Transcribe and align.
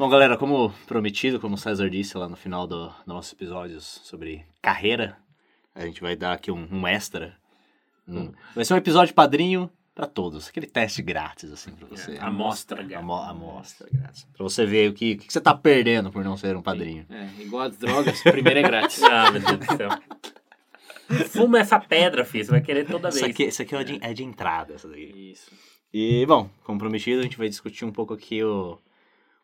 Bom, 0.00 0.08
galera, 0.08 0.38
como 0.38 0.72
prometido, 0.86 1.38
como 1.38 1.56
o 1.56 1.58
César 1.58 1.90
disse 1.90 2.16
lá 2.16 2.26
no 2.26 2.34
final 2.34 2.66
do, 2.66 2.86
do 2.88 2.94
nosso 3.12 3.34
episódio 3.34 3.78
sobre 3.82 4.46
carreira, 4.62 5.18
a 5.74 5.84
gente 5.84 6.00
vai 6.00 6.16
dar 6.16 6.32
aqui 6.32 6.50
um, 6.50 6.66
um 6.72 6.86
extra. 6.86 7.36
Um- 8.08 8.32
vai 8.54 8.64
ser 8.64 8.72
um 8.72 8.78
episódio 8.78 9.12
padrinho 9.12 9.68
pra 9.94 10.06
todos. 10.06 10.48
Aquele 10.48 10.66
teste 10.66 11.02
grátis, 11.02 11.52
assim, 11.52 11.72
pra 11.72 11.86
você. 11.86 12.16
Amostra, 12.18 12.80
Amo- 12.98 13.12
amostra 13.12 13.90
grátis. 13.92 14.26
Pra 14.34 14.42
você 14.42 14.64
ver 14.64 14.88
o 14.88 14.94
que, 14.94 15.12
o 15.12 15.18
que 15.18 15.30
você 15.30 15.38
tá 15.38 15.52
perdendo 15.52 16.10
por 16.10 16.24
não 16.24 16.34
ser 16.34 16.56
um 16.56 16.62
padrinho. 16.62 17.04
É, 17.10 17.28
igual 17.42 17.64
as 17.66 17.76
drogas, 17.76 18.22
primeiro 18.22 18.58
é 18.58 18.62
grátis. 18.62 19.02
Ah, 19.04 19.30
meu 19.30 19.42
Deus 19.42 19.58
do 19.58 19.76
céu. 19.76 19.90
Fuma 21.28 21.58
essa 21.58 21.78
pedra, 21.78 22.24
filho. 22.24 22.46
Você 22.46 22.50
vai 22.52 22.62
querer 22.62 22.86
toda 22.86 23.10
Isso 23.10 23.18
vez. 23.20 23.30
aqui, 23.34 23.44
isso 23.44 23.60
aqui 23.60 23.76
é 23.76 23.84
de, 23.84 23.98
é 24.00 24.14
de 24.14 24.24
entrada, 24.24 24.72
essa 24.72 24.88
daqui. 24.88 25.30
Isso. 25.30 25.50
E, 25.92 26.24
bom, 26.24 26.48
como 26.64 26.78
prometido, 26.78 27.20
a 27.20 27.22
gente 27.24 27.36
vai 27.36 27.50
discutir 27.50 27.84
um 27.84 27.92
pouco 27.92 28.14
aqui 28.14 28.42
o- 28.42 28.78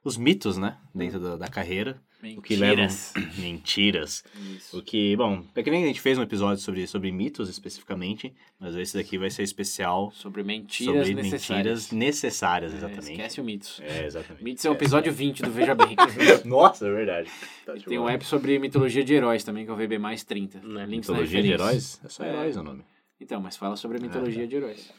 os 0.09 0.17
mitos, 0.17 0.57
né? 0.57 0.77
Dentro 0.95 1.19
da, 1.21 1.37
da 1.37 1.49
carreira. 1.49 2.01
O 2.37 2.43
que 2.43 2.57
levam... 2.57 2.77
Mentiras. 2.85 3.13
Mentiras. 3.39 4.25
Isso. 4.57 4.79
O 4.79 4.83
que, 4.83 5.15
bom, 5.17 5.45
é 5.55 5.63
que 5.63 5.71
nem 5.71 5.85
a 5.85 5.87
gente 5.87 6.01
fez 6.01 6.19
um 6.19 6.23
episódio 6.23 6.63
sobre, 6.63 6.87
sobre 6.87 7.13
mitos 7.13 7.49
especificamente, 7.49 8.35
mas 8.59 8.75
esse 8.75 8.97
daqui 8.97 9.17
vai 9.19 9.31
ser 9.31 9.43
especial 9.43 10.11
Sobre 10.13 10.43
mentiras 10.43 11.07
sobre 11.07 11.15
necessárias. 11.23 11.93
mentiras 11.93 11.93
necessárias, 11.93 12.73
É, 12.73 12.77
exatamente. 12.79 13.11
esquece 13.13 13.41
o 13.41 13.45
mitos. 13.45 13.81
É, 13.81 14.07
exatamente. 14.07 14.43
Mitos 14.43 14.65
é 14.65 14.71
o 14.71 14.73
episódio 14.73 15.13
20 15.13 15.43
do 15.43 15.51
Veja 15.53 15.75
Bem. 15.75 15.95
Nossa, 16.45 16.87
é 16.87 16.91
verdade. 16.91 17.31
Tá 17.65 17.75
Tem 17.75 17.99
um 17.99 18.09
app 18.09 18.25
sobre 18.25 18.59
mitologia 18.59 19.05
de 19.05 19.13
heróis 19.15 19.45
também, 19.45 19.65
que 19.65 19.71
é 19.71 19.75
o 19.75 19.77
VB 19.77 19.99
mais 19.99 20.25
30. 20.25 20.59
Né, 20.61 20.87
Links 20.87 21.09
na 21.09 21.15
Mitologia 21.15 21.43
de 21.43 21.53
heróis? 21.53 22.01
É 22.05 22.09
só 22.09 22.25
É. 22.25 22.31
heróis 22.31 22.57
o 22.57 22.63
nome. 22.63 22.83
Então, 23.21 23.41
mas 23.41 23.57
fala 23.57 23.77
sobre 23.77 23.99
a 23.99 24.01
mitologia 24.01 24.47
de 24.49 24.57
heróis. 24.57 24.91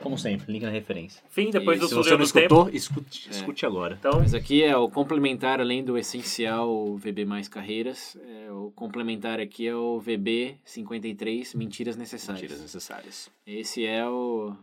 Como 0.00 0.18
sempre, 0.18 0.52
link 0.52 0.62
na 0.62 0.70
referência. 0.70 1.22
Fim, 1.30 1.50
depois 1.50 1.78
E 1.78 1.80
do 1.80 1.88
Se 1.88 1.94
você 1.94 2.10
não 2.10 2.18
do 2.18 2.30
tempo. 2.30 2.54
escutou, 2.54 2.68
escute, 2.70 3.30
escute 3.30 3.64
agora. 3.64 3.96
Então, 3.98 4.20
Mas 4.20 4.34
aqui 4.34 4.62
é 4.62 4.76
o 4.76 4.86
complementar, 4.88 5.60
além 5.60 5.82
do 5.82 5.96
essencial 5.96 6.94
VB 6.96 7.24
mais 7.24 7.48
carreiras, 7.48 8.14
é, 8.22 8.52
o 8.52 8.70
complementar 8.72 9.40
aqui 9.40 9.66
é 9.66 9.74
o 9.74 9.98
VB 9.98 10.56
53, 10.62 11.54
mentiras 11.54 11.96
necessárias. 11.96 12.42
Mentiras 12.42 12.60
necessárias. 12.60 13.30
Esse 13.46 13.86
é 13.86 14.06
o... 14.06 14.54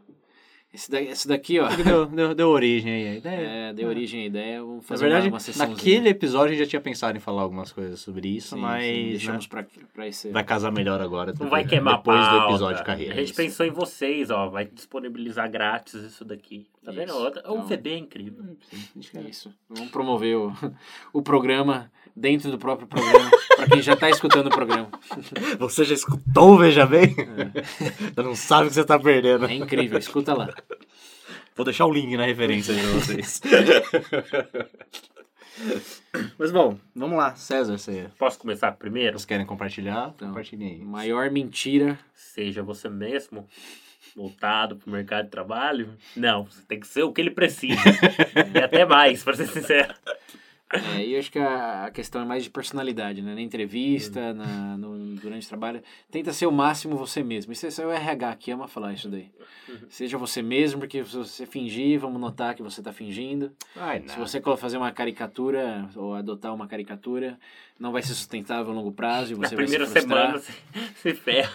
Esse, 0.73 0.89
da, 0.89 1.01
esse 1.01 1.27
daqui, 1.27 1.59
ó, 1.59 1.67
Deu, 1.75 2.05
deu, 2.05 2.33
deu 2.33 2.47
origem 2.47 2.93
aí 2.93 3.07
à 3.09 3.15
ideia. 3.15 3.35
é, 3.47 3.73
deu 3.73 3.89
origem 3.89 4.23
à 4.23 4.25
ideia. 4.27 4.59
Vamos 4.61 4.77
Na 4.77 4.81
fazer 4.83 5.03
verdade, 5.03 5.25
uma, 5.27 5.33
uma 5.33 5.39
sessãozinha. 5.41 5.75
naquele 5.75 6.07
episódio 6.09 6.47
a 6.47 6.49
gente 6.55 6.63
já 6.63 6.69
tinha 6.69 6.81
pensado 6.81 7.17
em 7.17 7.19
falar 7.19 7.41
algumas 7.41 7.73
coisas 7.73 7.99
sobre 7.99 8.29
isso, 8.29 8.55
Sim, 8.55 8.61
mas 8.61 8.83
sim, 8.85 9.03
né, 9.03 9.09
deixamos 9.09 9.47
pra, 9.47 9.65
pra 9.93 10.07
esse... 10.07 10.29
vai 10.29 10.43
casar 10.45 10.71
melhor 10.71 11.01
agora. 11.01 11.33
não 11.37 11.49
vai 11.49 11.65
queimar 11.65 11.97
Depois 11.97 12.17
pauta. 12.17 12.39
do 12.39 12.49
episódio 12.51 12.77
de 12.77 12.83
carreira. 12.85 13.13
A 13.13 13.17
gente 13.17 13.25
isso. 13.27 13.35
pensou 13.35 13.65
em 13.65 13.71
vocês, 13.71 14.29
ó. 14.31 14.47
Vai 14.49 14.63
disponibilizar 14.65 15.51
grátis 15.51 15.95
isso 15.95 16.23
daqui. 16.23 16.65
Tá 16.85 16.91
vendo? 16.91 17.09
Isso. 17.11 17.51
O 17.51 17.61
VB 17.63 17.89
é 17.91 17.97
incrível. 17.97 18.43
Isso. 19.29 19.53
Vamos 19.69 19.91
promover 19.91 20.37
o, 20.37 20.53
o 21.11 21.21
programa 21.21 21.91
dentro 22.15 22.51
do 22.51 22.57
próprio 22.57 22.87
programa, 22.87 23.29
pra 23.55 23.67
quem 23.67 23.81
já 23.81 23.95
tá 23.95 24.09
escutando 24.09 24.47
o 24.47 24.49
programa. 24.49 24.89
Você 25.59 25.85
já 25.85 25.93
escutou 25.93 26.57
Veja 26.57 26.85
Bem? 26.85 27.15
Você 28.15 28.21
não 28.23 28.35
sabe 28.35 28.65
o 28.65 28.67
que 28.67 28.73
você 28.73 28.83
tá 28.83 28.99
perdendo. 28.99 29.45
É 29.45 29.53
incrível, 29.53 29.97
escuta 29.97 30.33
lá. 30.33 30.49
Vou 31.61 31.65
deixar 31.65 31.85
o 31.85 31.93
link 31.93 32.17
na 32.17 32.25
referência 32.25 32.73
aí 32.73 32.81
pra 32.81 32.89
vocês. 32.89 33.39
Mas 36.39 36.51
bom, 36.51 36.75
vamos 36.95 37.15
lá. 37.15 37.35
César, 37.35 37.77
você, 37.77 38.09
Posso 38.17 38.39
começar 38.39 38.71
primeiro? 38.71 39.11
vocês 39.11 39.25
querem 39.25 39.45
compartilhar? 39.45 40.11
Então. 40.15 40.29
Compartilhem 40.29 40.71
aí. 40.71 40.83
Maior 40.83 41.29
mentira. 41.29 41.99
Seja 42.15 42.63
você 42.63 42.89
mesmo 42.89 43.47
voltado 44.15 44.75
pro 44.75 44.91
mercado 44.91 45.25
de 45.25 45.29
trabalho. 45.29 45.95
Não, 46.17 46.45
você 46.45 46.63
tem 46.67 46.79
que 46.79 46.87
ser 46.87 47.03
o 47.03 47.13
que 47.13 47.21
ele 47.21 47.29
precisa. 47.29 47.79
e 48.55 48.57
até 48.57 48.83
mais, 48.83 49.23
pra 49.23 49.35
ser 49.35 49.45
sincero. 49.45 49.93
É, 50.73 51.05
e 51.05 51.13
eu 51.13 51.19
acho 51.19 51.31
que 51.31 51.37
a, 51.37 51.85
a 51.85 51.91
questão 51.91 52.23
é 52.23 52.25
mais 52.25 52.43
de 52.43 52.49
personalidade, 52.49 53.21
né? 53.21 53.35
Na 53.35 53.41
entrevista, 53.41 54.33
na, 54.33 54.75
no, 54.77 54.97
durante 55.15 55.45
o 55.45 55.49
trabalho. 55.49 55.81
Tenta 56.09 56.31
ser 56.33 56.45
o 56.45 56.51
máximo 56.51 56.95
você 56.95 57.23
mesmo. 57.23 57.51
Isso 57.53 57.65
é 57.81 57.85
o 57.85 57.91
RH 57.91 58.35
que 58.37 58.51
ama 58.51 58.67
falar 58.67 58.93
isso 58.93 59.09
daí. 59.09 59.29
Seja 59.89 60.17
você 60.17 60.41
mesmo, 60.41 60.79
porque 60.81 61.03
se 61.03 61.15
você 61.15 61.45
fingir, 61.45 61.99
vamos 61.99 62.19
notar 62.19 62.55
que 62.55 62.63
você 62.63 62.81
tá 62.81 62.91
fingindo. 62.91 63.51
Ai, 63.75 64.03
Se 64.07 64.17
você 64.17 64.41
fazer 64.57 64.77
uma 64.77 64.91
caricatura 64.91 65.89
ou 65.95 66.13
adotar 66.13 66.53
uma 66.53 66.67
caricatura, 66.67 67.39
não 67.79 67.91
vai 67.91 68.01
ser 68.01 68.13
sustentável 68.13 68.71
a 68.71 68.75
longo 68.75 68.91
prazo 68.91 69.33
e 69.33 69.37
Na 69.37 69.47
você 69.47 69.55
vai 69.55 69.65
se 69.67 69.71
primeira 69.71 69.85
frustrar. 69.87 70.27
semana 70.27 70.39
você 70.39 70.53
se 71.01 71.13
ferra. 71.13 71.53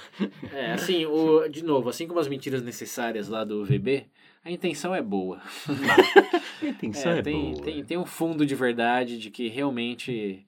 É, 0.53 0.73
assim, 0.73 1.05
o, 1.07 1.47
de 1.49 1.63
novo, 1.65 1.89
assim 1.89 2.07
como 2.07 2.19
as 2.21 2.29
mentiras 2.29 2.63
necessárias 2.63 3.29
lá 3.29 3.45
do 3.45 3.65
VB, 3.65 4.07
a 4.45 4.51
intenção 4.51 4.95
é 4.95 5.03
boa. 5.03 5.41
A 6.63 6.67
intenção 6.67 7.13
é, 7.13 7.19
É, 7.19 7.23
tem, 7.23 7.53
boa. 7.53 7.63
tem, 7.65 7.85
tem 7.85 7.99
um 7.99 8.07
fundo 8.07 8.47
de 8.47 8.55
verdade 8.55 9.19
de 9.19 9.31
que 9.31 9.49
realmente 9.49 10.46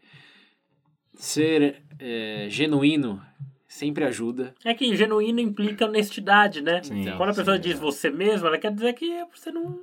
ser 1.19 1.83
é, 1.99 2.47
genuíno 2.49 3.23
sempre 3.67 4.05
ajuda. 4.05 4.55
É 4.65 4.73
que 4.73 4.95
genuíno 4.97 5.41
implica 5.41 5.84
honestidade, 5.87 6.62
né? 6.62 6.83
Sim, 6.83 7.05
Quando 7.17 7.31
a 7.31 7.34
pessoa 7.34 7.56
sim, 7.56 7.62
diz 7.62 7.73
exato. 7.73 7.84
você 7.93 8.11
mesmo, 8.11 8.47
ela 8.47 8.59
quer 8.59 8.73
dizer 8.73 8.93
que 8.95 9.25
você 9.34 9.51
não, 9.51 9.83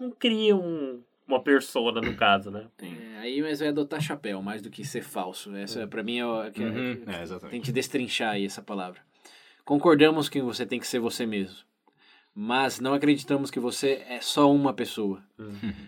não 0.00 0.10
cria 0.10 0.56
um, 0.56 1.00
uma 1.28 1.40
persona, 1.40 2.00
no 2.00 2.14
caso, 2.14 2.50
né? 2.50 2.66
É, 2.82 3.18
aí, 3.18 3.40
mas 3.42 3.60
vai 3.60 3.68
adotar 3.68 4.00
chapéu, 4.00 4.42
mais 4.42 4.60
do 4.62 4.70
que 4.70 4.84
ser 4.84 5.02
falso. 5.02 5.54
Essa, 5.54 5.86
pra 5.86 6.02
mim, 6.02 6.18
é, 6.18 6.26
o- 6.26 6.50
que 6.50 6.62
é- 6.62 6.66
Uhum, 6.66 7.04
é, 7.06 7.22
exatamente. 7.22 7.50
Tem 7.50 7.60
que 7.60 7.72
destrinchar 7.72 8.32
aí 8.32 8.44
essa 8.46 8.62
palavra. 8.62 9.00
Concordamos 9.64 10.28
que 10.28 10.40
você 10.42 10.66
tem 10.66 10.80
que 10.80 10.86
ser 10.86 10.98
você 10.98 11.24
mesmo. 11.24 11.58
Mas 12.34 12.80
não 12.80 12.92
acreditamos 12.94 13.50
que 13.50 13.60
você 13.60 14.02
é 14.08 14.20
só 14.20 14.50
uma 14.52 14.72
pessoa. 14.74 15.22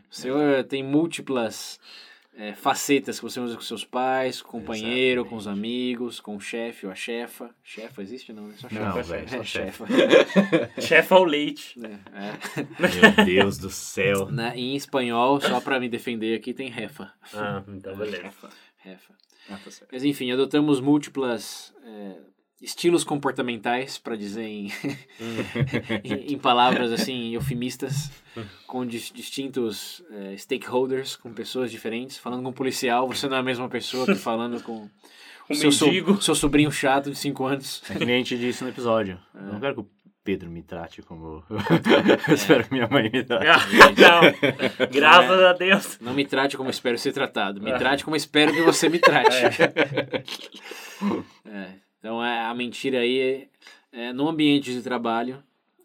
Você 0.08 0.28
eh, 0.31 0.62
tem 0.62 0.82
múltiplas 0.82 1.81
eh, 2.36 2.52
facetas 2.54 3.19
que 3.19 3.24
você 3.24 3.41
usa 3.41 3.54
com 3.56 3.62
seus 3.62 3.84
pais, 3.84 4.42
com 4.42 4.58
o 4.58 4.60
companheiro, 4.60 5.24
com 5.24 5.36
os 5.36 5.47
amigos, 5.48 6.20
com 6.20 6.36
o 6.36 6.41
chefe 6.41 6.86
ou 6.86 6.92
a 6.92 6.94
chefa. 6.94 7.50
Chefa 7.64 8.02
existe 8.02 8.32
não? 8.32 8.50
É 8.50 8.52
só 8.54 8.69
chefa. 8.69 8.84
Não, 8.84 8.98
é 8.98 9.02
velho, 9.02 9.28
só 9.28 9.36
É, 9.36 9.42
chefe. 9.44 9.84
chefa. 9.86 10.80
Chefe 10.80 11.12
ao 11.14 11.25
leite. 11.25 11.78
É, 11.82 12.60
é. 12.60 13.16
Meu 13.16 13.25
Deus 13.25 13.58
do 13.58 13.70
céu. 13.70 14.28
Na, 14.32 14.54
em 14.56 14.76
espanhol, 14.76 15.41
só 15.41 15.60
pra 15.60 15.80
me 15.80 15.88
defender 15.88 16.36
aqui, 16.36 16.52
tem 16.52 16.69
refa. 16.70 17.12
Ah, 17.34 17.62
então 17.69 17.96
beleza. 17.96 18.22
Refa. 18.25 18.48
refa. 18.78 19.14
Ah, 19.48 19.58
tá 19.64 19.70
certo. 19.70 19.91
Mas 19.92 20.04
enfim, 20.04 20.30
adotamos 20.32 20.80
múltiplas 20.80 21.72
é, 21.84 22.16
estilos 22.61 23.05
comportamentais, 23.05 23.99
para 23.99 24.17
dizer 24.17 24.44
em, 24.44 24.72
em, 26.05 26.33
em 26.34 26.39
palavras 26.39 26.91
assim 26.93 27.34
eufemistas, 27.34 28.11
com 28.67 28.87
dis- 28.87 29.12
distintos 29.15 30.03
é, 30.11 30.37
stakeholders, 30.37 31.17
com 31.17 31.33
pessoas 31.33 31.71
diferentes. 31.71 32.17
Falando 32.19 32.43
com 32.43 32.49
um 32.50 32.53
policial, 32.53 33.06
você 33.09 33.28
não 33.28 33.37
é 33.37 33.41
a 33.41 33.43
mesma 33.43 33.69
pessoa 33.69 34.06
que 34.06 34.15
falando 34.15 34.62
com 34.62 34.89
Um 35.49 35.55
seu, 35.55 35.71
so- 35.71 36.21
seu 36.21 36.34
sobrinho 36.34 36.72
chato 36.72 37.09
de 37.09 37.17
5 37.17 37.44
anos. 37.44 37.81
É 37.89 37.94
que 37.94 38.05
nem 38.05 38.17
a 38.17 38.19
gente 38.19 38.37
disse 38.37 38.65
no 38.65 38.71
episódio. 38.71 39.17
Eu 39.33 39.43
não 39.53 39.61
quero 39.61 39.75
que 39.75 39.81
o 39.83 39.91
Pedro 40.25 40.50
me 40.50 40.61
trate 40.61 41.03
como. 41.03 41.44
Eu 42.27 42.34
espero 42.34 42.65
que 42.65 42.73
minha 42.73 42.88
mãe 42.88 43.05
me 43.09 43.23
trate. 43.23 43.47
Ah, 43.47 43.61
não. 43.97 44.88
Graças 44.88 45.41
a 45.41 45.53
Deus. 45.53 45.99
Não 46.00 46.15
me 46.15 46.25
trate 46.27 46.56
como 46.56 46.69
espero 46.69 46.99
ser 46.99 47.12
tratado, 47.12 47.62
me 47.62 47.73
trate 47.78 48.03
como 48.05 48.17
espero 48.17 48.53
que 48.53 48.61
você 48.62 48.88
me 48.88 48.99
trate. 48.99 49.37
É, 51.44 51.69
então 52.06 52.21
a, 52.21 52.50
a 52.50 52.55
mentira 52.55 53.00
aí 53.00 53.49
é, 53.93 54.12
no 54.12 54.28
ambiente 54.28 54.72
de 54.72 54.81
trabalho 54.81 55.43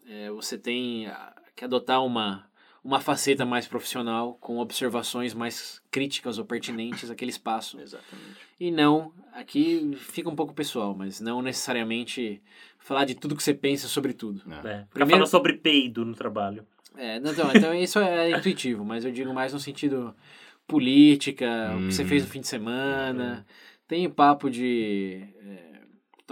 é, 0.08 0.30
você 0.30 0.56
tem 0.56 1.08
ah, 1.08 1.34
que 1.56 1.64
adotar 1.64 2.04
uma 2.04 2.46
uma 2.84 3.00
faceta 3.00 3.44
mais 3.44 3.66
profissional 3.66 4.34
com 4.40 4.58
observações 4.58 5.34
mais 5.34 5.80
críticas 5.90 6.38
ou 6.38 6.44
pertinentes 6.44 7.10
àquele 7.10 7.30
espaço 7.30 7.80
Exatamente. 7.80 8.36
e 8.60 8.70
não 8.70 9.12
aqui 9.32 9.96
fica 9.98 10.28
um 10.28 10.36
pouco 10.36 10.54
pessoal 10.54 10.94
mas 10.94 11.20
não 11.20 11.42
necessariamente 11.42 12.40
falar 12.78 13.04
de 13.04 13.16
tudo 13.16 13.34
que 13.36 13.42
você 13.42 13.54
pensa 13.54 13.88
sobre 13.88 14.12
tudo 14.12 14.42
É. 14.46 14.52
Ficar 14.52 14.86
Primeiro- 14.90 15.10
falando 15.10 15.26
sobre 15.26 15.54
peido 15.54 16.04
no 16.04 16.14
trabalho. 16.14 16.64
é, 16.96 17.18
não, 17.18 17.32
então, 17.32 17.50
então 17.52 17.74
isso 17.74 17.98
é 17.98 18.30
intuitivo, 18.38 18.84
mas 18.84 19.04
eu 19.04 19.10
digo 19.10 19.32
mais 19.34 19.52
no 19.52 19.58
sentido 19.58 20.14
política, 20.68 21.74
o 21.76 21.88
que 21.88 21.94
você 21.94 22.02
Hum. 22.04 22.06
fez 22.06 22.22
no 22.22 22.28
fim 22.30 22.40
de 22.40 22.48
semana. 22.48 23.44
Tem 23.88 24.08
papo 24.08 24.48
de 24.50 25.22
é, 25.40 25.71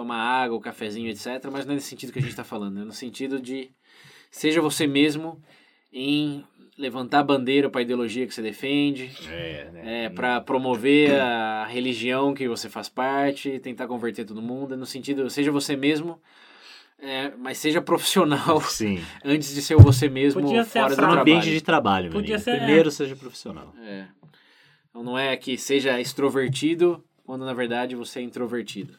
tomar 0.01 0.17
água, 0.19 0.57
o 0.57 0.61
cafezinho, 0.61 1.11
etc. 1.11 1.27
Mas 1.53 1.67
não 1.67 1.73
é 1.73 1.75
nesse 1.75 1.89
sentido 1.89 2.13
que 2.13 2.19
a 2.19 2.23
gente 2.23 2.31
está 2.31 2.45
falando. 2.45 2.81
É 2.81 2.85
no 2.85 2.93
sentido 2.93 3.39
de 3.41 3.71
seja 4.31 4.61
você 4.63 4.87
mesmo 4.87 5.41
em 5.93 6.45
levantar 6.79 7.23
bandeira 7.23 7.69
para 7.69 7.81
a 7.81 7.83
ideologia 7.83 8.27
que 8.27 8.33
você 8.33 8.41
defende, 8.41 9.11
É, 9.31 9.71
né? 9.73 10.05
é, 10.05 10.09
para 10.09 10.41
promover 10.41 11.21
a 11.21 11.67
religião 11.67 12.33
que 12.33 12.49
você 12.49 12.71
faz 12.71 12.89
parte, 12.89 13.59
tentar 13.59 13.87
converter 13.87 14.25
todo 14.25 14.41
mundo. 14.41 14.73
É 14.73 14.77
no 14.77 14.87
sentido, 14.87 15.29
seja 15.29 15.53
você 15.53 15.77
mesmo, 15.77 16.19
é, 16.99 17.33
mas 17.37 17.59
seja 17.59 17.83
profissional 17.83 18.61
Sim. 18.65 19.03
antes 19.23 19.55
de 19.55 19.61
ser 19.61 19.77
você 19.77 20.09
mesmo 20.09 20.41
Podia 20.41 20.65
ser 20.65 20.81
fora 20.81 20.91
do 20.91 20.97
trabalho. 20.97 21.21
ambiente 21.21 21.51
de 21.51 21.61
trabalho, 21.61 22.11
Podia 22.11 22.39
ser- 22.39 22.57
Primeiro 22.57 22.91
seja 22.91 23.15
profissional. 23.15 23.75
É. 23.85 24.07
Então 24.89 25.03
não 25.03 25.19
é 25.19 25.37
que 25.37 25.59
seja 25.59 26.01
extrovertido 26.01 27.05
quando 27.27 27.45
na 27.45 27.53
verdade 27.53 27.95
você 27.95 28.21
é 28.21 28.23
introvertido. 28.23 28.95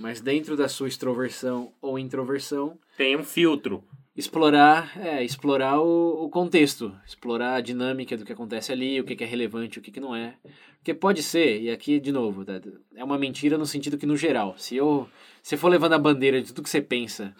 Mas 0.00 0.20
dentro 0.20 0.56
da 0.56 0.68
sua 0.68 0.88
extroversão 0.88 1.72
ou 1.80 1.98
introversão, 1.98 2.78
Tem 2.96 3.16
um 3.16 3.22
filtro. 3.22 3.84
explorar, 4.16 4.98
é, 4.98 5.22
explorar 5.22 5.78
o, 5.80 6.24
o 6.24 6.28
contexto, 6.30 6.94
explorar 7.06 7.54
a 7.56 7.60
dinâmica 7.60 8.16
do 8.16 8.24
que 8.24 8.32
acontece 8.32 8.72
ali, 8.72 8.98
o 9.00 9.04
que, 9.04 9.14
que 9.14 9.24
é 9.24 9.26
relevante, 9.26 9.78
o 9.78 9.82
que, 9.82 9.90
que 9.90 10.00
não 10.00 10.16
é. 10.16 10.34
Porque 10.78 10.94
pode 10.94 11.22
ser, 11.22 11.60
e 11.60 11.70
aqui 11.70 12.00
de 12.00 12.10
novo, 12.10 12.44
tá, 12.44 12.60
é 12.96 13.04
uma 13.04 13.18
mentira 13.18 13.58
no 13.58 13.66
sentido 13.66 13.98
que 13.98 14.06
no 14.06 14.16
geral, 14.16 14.54
se 14.56 14.74
eu 14.76 15.06
se 15.42 15.56
for 15.56 15.68
levando 15.68 15.92
a 15.92 15.98
bandeira 15.98 16.40
de 16.40 16.48
tudo 16.48 16.62
que 16.62 16.70
você 16.70 16.80
pensa, 16.80 17.34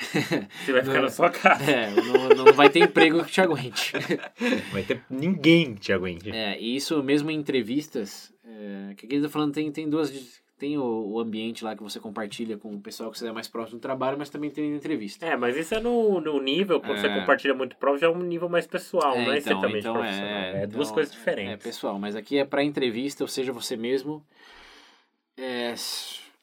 Você 0.64 0.72
vai 0.72 0.80
ficar 0.80 0.94
Não. 0.94 1.02
na 1.02 1.10
sua 1.10 1.28
casa. 1.28 1.70
é, 1.70 1.90
não, 1.90 2.44
não 2.44 2.52
vai 2.54 2.70
ter 2.70 2.78
emprego 2.80 3.22
que 3.22 3.30
te 3.32 3.40
aguente. 3.42 3.92
Vai 4.72 4.82
ter 4.82 5.04
ninguém 5.10 5.74
que 5.74 5.80
te 5.82 5.92
aguente. 5.92 6.30
É, 6.30 6.58
e 6.58 6.74
isso 6.74 7.02
mesmo 7.02 7.30
em 7.30 7.36
entrevistas, 7.38 8.32
é, 8.42 8.94
que 8.94 9.04
aqui 9.04 9.14
ele 9.16 9.24
tá 9.24 9.28
falando, 9.28 9.52
tem, 9.52 9.70
tem 9.70 9.90
duas. 9.90 10.39
Tem 10.60 10.76
o, 10.76 10.82
o 10.84 11.18
ambiente 11.18 11.64
lá 11.64 11.74
que 11.74 11.82
você 11.82 11.98
compartilha 11.98 12.58
com 12.58 12.74
o 12.74 12.78
pessoal 12.82 13.10
que 13.10 13.18
você 13.18 13.26
é 13.26 13.32
mais 13.32 13.48
próximo 13.48 13.78
do 13.78 13.82
trabalho, 13.82 14.18
mas 14.18 14.28
também 14.28 14.50
tem 14.50 14.74
entrevista. 14.76 15.24
É, 15.24 15.34
mas 15.34 15.56
isso 15.56 15.74
é 15.74 15.80
no, 15.80 16.20
no 16.20 16.38
nível, 16.38 16.78
quando 16.82 16.98
você 17.00 17.06
É. 17.06 17.18
compartilha 17.18 17.54
muito 17.54 17.76
prova, 17.76 17.96
já 17.96 18.08
é 18.08 18.10
um 18.10 18.18
nível 18.18 18.46
mais 18.46 18.66
pessoal, 18.66 19.14
É, 19.16 19.24
não 19.24 19.32
é 19.32 19.38
então, 19.38 19.52
exatamente 19.52 19.78
então, 19.78 19.94
profissional. 19.94 20.38
é, 20.42 20.62
É, 20.62 20.66
duas 20.66 20.88
então, 20.88 20.94
coisas 20.94 21.14
É, 21.14 21.16
diferentes. 21.16 21.64
pessoal, 21.66 21.98
mas 21.98 22.14
aqui 22.14 22.36
é 22.36 22.44
para 22.44 22.62
entrevista, 22.62 23.24
ou 23.24 23.28
seja, 23.28 23.52
você 23.54 23.74
mesmo. 23.74 24.22
É, 25.34 25.74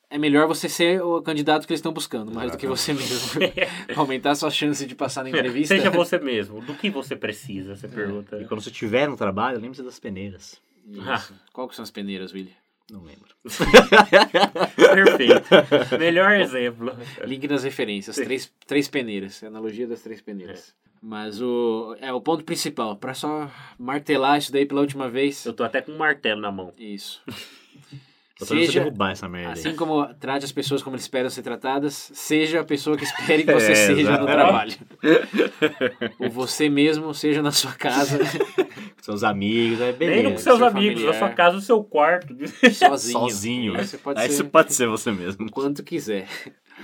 é 0.10 0.18
melhor 0.18 0.48
você 0.48 0.68
ser 0.68 1.00
o 1.04 1.22
candidato 1.22 1.68
que 1.68 1.74
eles 1.74 1.80
estão 1.80 1.94
buscando, 1.94 2.34
mais 2.34 2.52
do 2.52 2.58
que 2.58 2.66
você 2.66 2.96
mesmo. 2.96 3.40
Aumentar 3.96 4.34
sua 4.34 4.50
chance 4.50 4.84
de 4.84 4.96
passar 4.96 5.24
na 5.24 5.30
entrevista. 5.30 5.76
Seja 5.76 5.92
você 5.92 6.18
mesmo. 6.18 6.60
Do 6.62 6.74
que 6.74 6.90
você 6.90 7.16
precisa, 7.16 7.76
você 7.76 7.88
pergunta. 7.88 8.42
E 8.42 8.46
quando 8.46 8.62
você 8.62 8.72
estiver 8.72 9.08
no 9.08 9.16
trabalho, 9.16 9.60
lembre-se 9.60 9.84
das 9.84 10.00
peneiras. 10.00 10.60
Isso. 10.90 11.36
Qual 11.54 11.68
que 11.68 11.76
são 11.76 11.84
as 11.84 11.92
peneiras, 11.92 12.34
William? 12.34 12.56
Não 12.90 13.04
lembro. 13.04 13.28
Perfeito. 14.76 15.98
Melhor 16.00 16.32
exemplo. 16.36 16.92
Link 17.26 17.48
nas 17.48 17.64
referências, 17.64 18.16
três, 18.16 18.54
três 18.66 18.88
peneiras, 18.88 19.44
a 19.44 19.48
analogia 19.48 19.86
das 19.86 20.02
três 20.02 20.22
peneiras. 20.22 20.74
Mas 21.02 21.42
o, 21.42 21.96
é 22.00 22.12
o 22.12 22.22
ponto 22.22 22.44
principal, 22.44 22.96
para 22.96 23.14
só 23.14 23.52
martelar 23.78 24.38
isso 24.38 24.52
daí 24.52 24.66
pela 24.66 24.82
última 24.82 25.10
vez. 25.10 25.46
Eu 25.46 25.54
tô 25.54 25.64
até 25.64 25.82
com 25.82 25.92
um 25.92 25.98
martelo 25.98 26.42
na 26.42 26.52
mão. 26.52 26.74
Isso. 26.78 27.22
Seja, 28.46 28.80
derrubar 28.82 29.12
essa 29.12 29.28
merda 29.28 29.54
assim 29.54 29.76
como 29.76 30.06
trate 30.16 30.46
as 30.46 30.52
pessoas 30.52 30.84
como 30.84 30.96
eles 30.96 31.04
esperam 31.06 31.30
ser 31.30 31.42
tratadas, 31.42 32.12
seja 32.14 32.62
a 32.62 32.64
pessoa 32.64 32.96
que 32.96 33.04
espere 33.04 33.44
que 33.44 33.52
você 33.54 33.72
É, 33.72 33.76
seja 33.76 33.96
no 33.96 34.02
exato. 34.10 34.26
trabalho. 34.26 34.74
o 36.20 36.30
você 36.30 36.70
mesmo, 36.70 37.14
seja 37.14 37.42
na 37.42 37.52
sua 37.52 37.74
casa, 37.74 38.20
Com 38.20 39.02
seus 39.02 39.24
amigos, 39.24 39.82
é 39.82 39.92
beleza. 39.92 40.22
Nem 40.24 40.32
com 40.34 40.38
seus 40.38 40.58
seu 40.58 40.68
amigos, 40.68 41.02
na 41.04 41.14
familiar. 41.14 41.20
sua 41.20 41.30
casa, 41.36 41.56
no 41.56 41.62
seu 41.62 41.84
quarto. 41.84 42.36
sozinho. 42.74 43.20
Sozinho. 43.20 43.76
Aí 43.76 43.86
Você 43.88 43.98
pode 43.98 44.20
Aí 44.20 44.30
ser 44.30 44.36
você 44.36 44.44
pode 44.44 44.74
ser 44.74 44.88
você 44.88 45.12
mesmo. 45.12 45.50
quanto 45.52 45.84
quiser. 45.84 46.28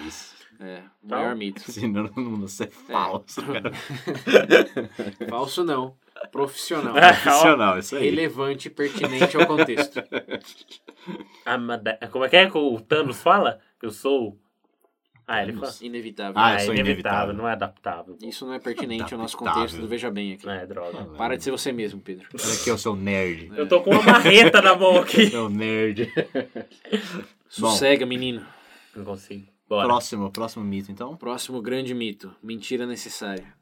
Isso. 0.07 0.33
É, 0.59 0.75
o 0.75 1.05
Então, 1.05 1.17
maior 1.19 1.35
mito. 1.35 1.71
Senão 1.71 2.09
não 2.15 2.35
você 2.37 2.63
é 2.63 2.67
falso, 2.67 3.41
cara. 3.43 3.71
Falso 5.29 5.63
não. 5.63 5.95
Profissional. 6.31 6.93
Profissional, 6.93 7.79
isso 7.79 7.95
aí. 7.97 8.05
Relevante 8.05 8.67
e 8.69 8.71
pertinente 8.71 9.35
ao 9.35 9.45
contexto. 9.45 10.01
Ah, 11.45 11.57
mas 11.57 11.81
da- 11.83 11.97
Como 12.11 12.23
é 12.25 12.29
que 12.29 12.35
é 12.37 12.49
que 12.49 12.57
o 12.57 12.79
Thanos 12.79 13.21
fala? 13.21 13.59
Eu 13.81 13.91
sou. 13.91 14.39
Ah, 15.27 15.41
ele 15.41 15.53
fala. 15.53 15.73
Inevitável. 15.81 16.33
Ah, 16.35 16.45
Ah, 16.47 16.51
eu 16.51 16.55
é 16.55 16.59
sou 16.59 16.73
inevitável, 16.73 16.83
inevitável. 16.83 17.33
não 17.33 17.47
é 17.47 17.51
adaptável. 17.53 18.17
Isso 18.21 18.45
não 18.45 18.53
é 18.53 18.59
pertinente 18.59 19.13
ao 19.13 19.19
nosso 19.19 19.37
contexto 19.37 19.77
do 19.79 19.87
Veja 19.87 20.11
Bem 20.11 20.33
aqui. 20.33 20.47
É 20.49 20.65
droga. 20.65 21.05
Para 21.17 21.37
de 21.37 21.43
ser 21.43 21.51
você 21.51 21.71
mesmo, 21.71 22.01
Pedro. 22.01 22.27
Olha 22.33 22.53
aqui, 22.53 22.69
o 22.71 22.77
seu 22.77 22.95
nerd. 22.95 23.51
Eu 23.55 23.67
tô 23.67 23.81
com 23.81 23.91
uma 23.91 24.01
marreta 24.03 24.61
na 24.61 24.75
mão 24.75 24.97
aqui. 24.99 25.27
Seu 25.29 25.49
nerd. 25.49 26.11
Bom. 27.57 27.69
Sossega, 27.71 28.05
menino. 28.05 28.45
Não 28.95 29.05
consigo. 29.05 29.47
Bora. 29.67 29.87
Próximo, 29.87 30.29
próximo 30.31 30.63
mito, 30.65 30.91
então. 30.91 31.15
Próximo 31.15 31.61
grande 31.61 31.93
mito. 31.93 32.35
Mentira 32.43 32.85
necessária. 32.85 33.53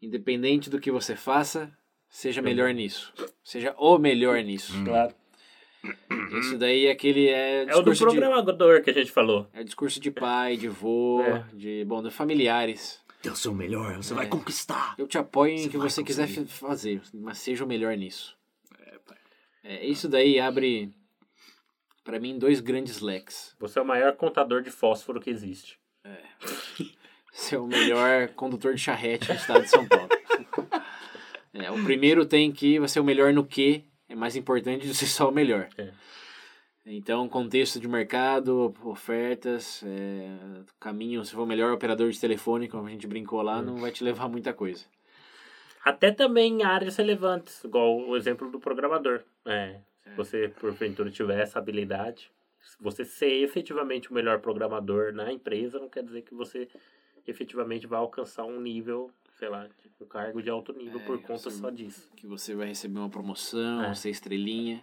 Independente 0.00 0.68
do 0.68 0.80
que 0.80 0.90
você 0.90 1.14
faça, 1.14 1.72
seja 2.08 2.42
melhor 2.42 2.74
nisso. 2.74 3.12
Seja 3.44 3.72
o 3.78 3.98
melhor 3.98 4.42
nisso. 4.42 4.72
Claro. 4.84 5.14
Isso 6.40 6.56
daí 6.58 6.86
é 6.86 6.90
aquele... 6.92 7.28
É, 7.28 7.64
É 7.64 7.74
o 7.76 7.82
do 7.82 7.90
discurso 7.90 8.06
de, 8.14 8.20
programador 8.20 8.82
que 8.82 8.90
a 8.90 8.94
gente 8.94 9.10
falou. 9.10 9.48
é 9.52 9.62
discurso 9.64 9.98
de 10.00 10.10
pai, 10.10 10.56
de 10.56 10.68
vô, 10.68 11.20
É. 11.22 11.44
de, 11.52 11.84
bom, 11.84 12.02
de 12.02 12.10
familiares. 12.10 13.00
Dê 13.22 13.28
o 13.30 13.36
seu 13.36 13.52
melhor, 13.54 13.96
você 13.96 14.12
É. 14.12 14.16
vai 14.16 14.26
conquistar. 14.26 14.94
Eu 14.98 15.06
te 15.06 15.18
apoio 15.18 15.54
em 15.54 15.58
Você 15.58 15.68
que 15.68 15.76
você 15.78 16.02
quiser 16.04 16.26
conseguir. 16.28 16.46
fa- 16.48 16.68
fazer, 16.68 17.02
mas 17.14 17.38
seja 17.38 17.64
o 17.64 17.66
melhor 17.68 17.96
nisso. 17.96 18.36
É, 19.64 19.86
isso 19.86 20.08
daí 20.08 20.40
abre, 20.40 20.92
pra 22.02 22.18
mim, 22.18 22.36
dois 22.38 22.58
grandes 22.60 23.00
leques. 23.00 23.54
Você 23.60 23.78
é 23.78 23.82
o 23.82 23.86
maior 23.86 24.12
contador 24.16 24.60
de 24.62 24.70
fósforo 24.70 25.20
que 25.20 25.30
existe. 25.30 25.78
Ser 27.32 27.56
o 27.58 27.66
melhor 27.66 28.28
condutor 28.30 28.74
de 28.74 28.80
charrete 28.80 29.26
do 29.28 29.34
estado 29.34 29.62
de 29.62 29.68
São 29.70 29.86
Paulo. 29.86 30.08
É, 31.54 31.70
o 31.70 31.84
primeiro 31.84 32.24
tem 32.24 32.50
que 32.50 32.78
você 32.78 32.98
é 32.98 33.02
o 33.02 33.04
melhor 33.04 33.30
no 33.34 33.44
que 33.44 33.84
é 34.12 34.16
mais 34.16 34.36
importante 34.36 34.86
do 34.86 34.90
que 34.90 34.96
ser 34.98 35.06
só 35.06 35.28
o 35.28 35.32
melhor. 35.32 35.68
É. 35.76 35.90
Então, 36.84 37.28
contexto 37.28 37.78
de 37.78 37.86
mercado, 37.86 38.74
ofertas, 38.82 39.84
é, 39.86 40.64
caminho, 40.80 41.24
se 41.24 41.32
for 41.32 41.42
o 41.42 41.46
melhor 41.46 41.72
operador 41.72 42.10
de 42.10 42.20
telefone, 42.20 42.68
como 42.68 42.88
a 42.88 42.90
gente 42.90 43.06
brincou 43.06 43.40
lá, 43.40 43.62
não 43.62 43.76
vai 43.76 43.92
te 43.92 44.02
levar 44.02 44.24
a 44.24 44.28
muita 44.28 44.52
coisa. 44.52 44.84
Até 45.84 46.10
também 46.10 46.60
em 46.60 46.62
áreas 46.64 46.96
relevantes, 46.96 47.62
igual 47.62 47.98
o 47.98 48.16
exemplo 48.16 48.50
do 48.50 48.58
programador. 48.58 49.22
É, 49.46 49.78
se 50.02 50.10
você, 50.10 50.48
porventura, 50.48 51.10
tiver 51.10 51.40
essa 51.40 51.58
habilidade, 51.60 52.30
se 52.60 52.76
você 52.80 53.04
ser 53.04 53.42
efetivamente 53.42 54.10
o 54.10 54.14
melhor 54.14 54.40
programador 54.40 55.12
na 55.12 55.32
empresa, 55.32 55.78
não 55.78 55.88
quer 55.88 56.02
dizer 56.02 56.22
que 56.22 56.34
você 56.34 56.68
efetivamente 57.26 57.86
vai 57.86 58.00
alcançar 58.00 58.44
um 58.44 58.60
nível, 58.60 59.10
sei 59.42 59.48
lá, 59.48 59.66
um 60.00 60.06
cargo 60.06 60.40
de 60.40 60.48
alto 60.48 60.72
nível 60.72 61.00
É, 61.00 61.04
por 61.04 61.20
conta 61.20 61.50
só 61.50 61.68
disso. 61.68 62.08
que 62.14 62.28
você 62.28 62.54
vai 62.54 62.68
receber 62.68 63.00
uma 63.00 63.08
promoção, 63.10 63.82
É. 63.82 63.92
ser 63.92 64.10
estrelinha. 64.10 64.80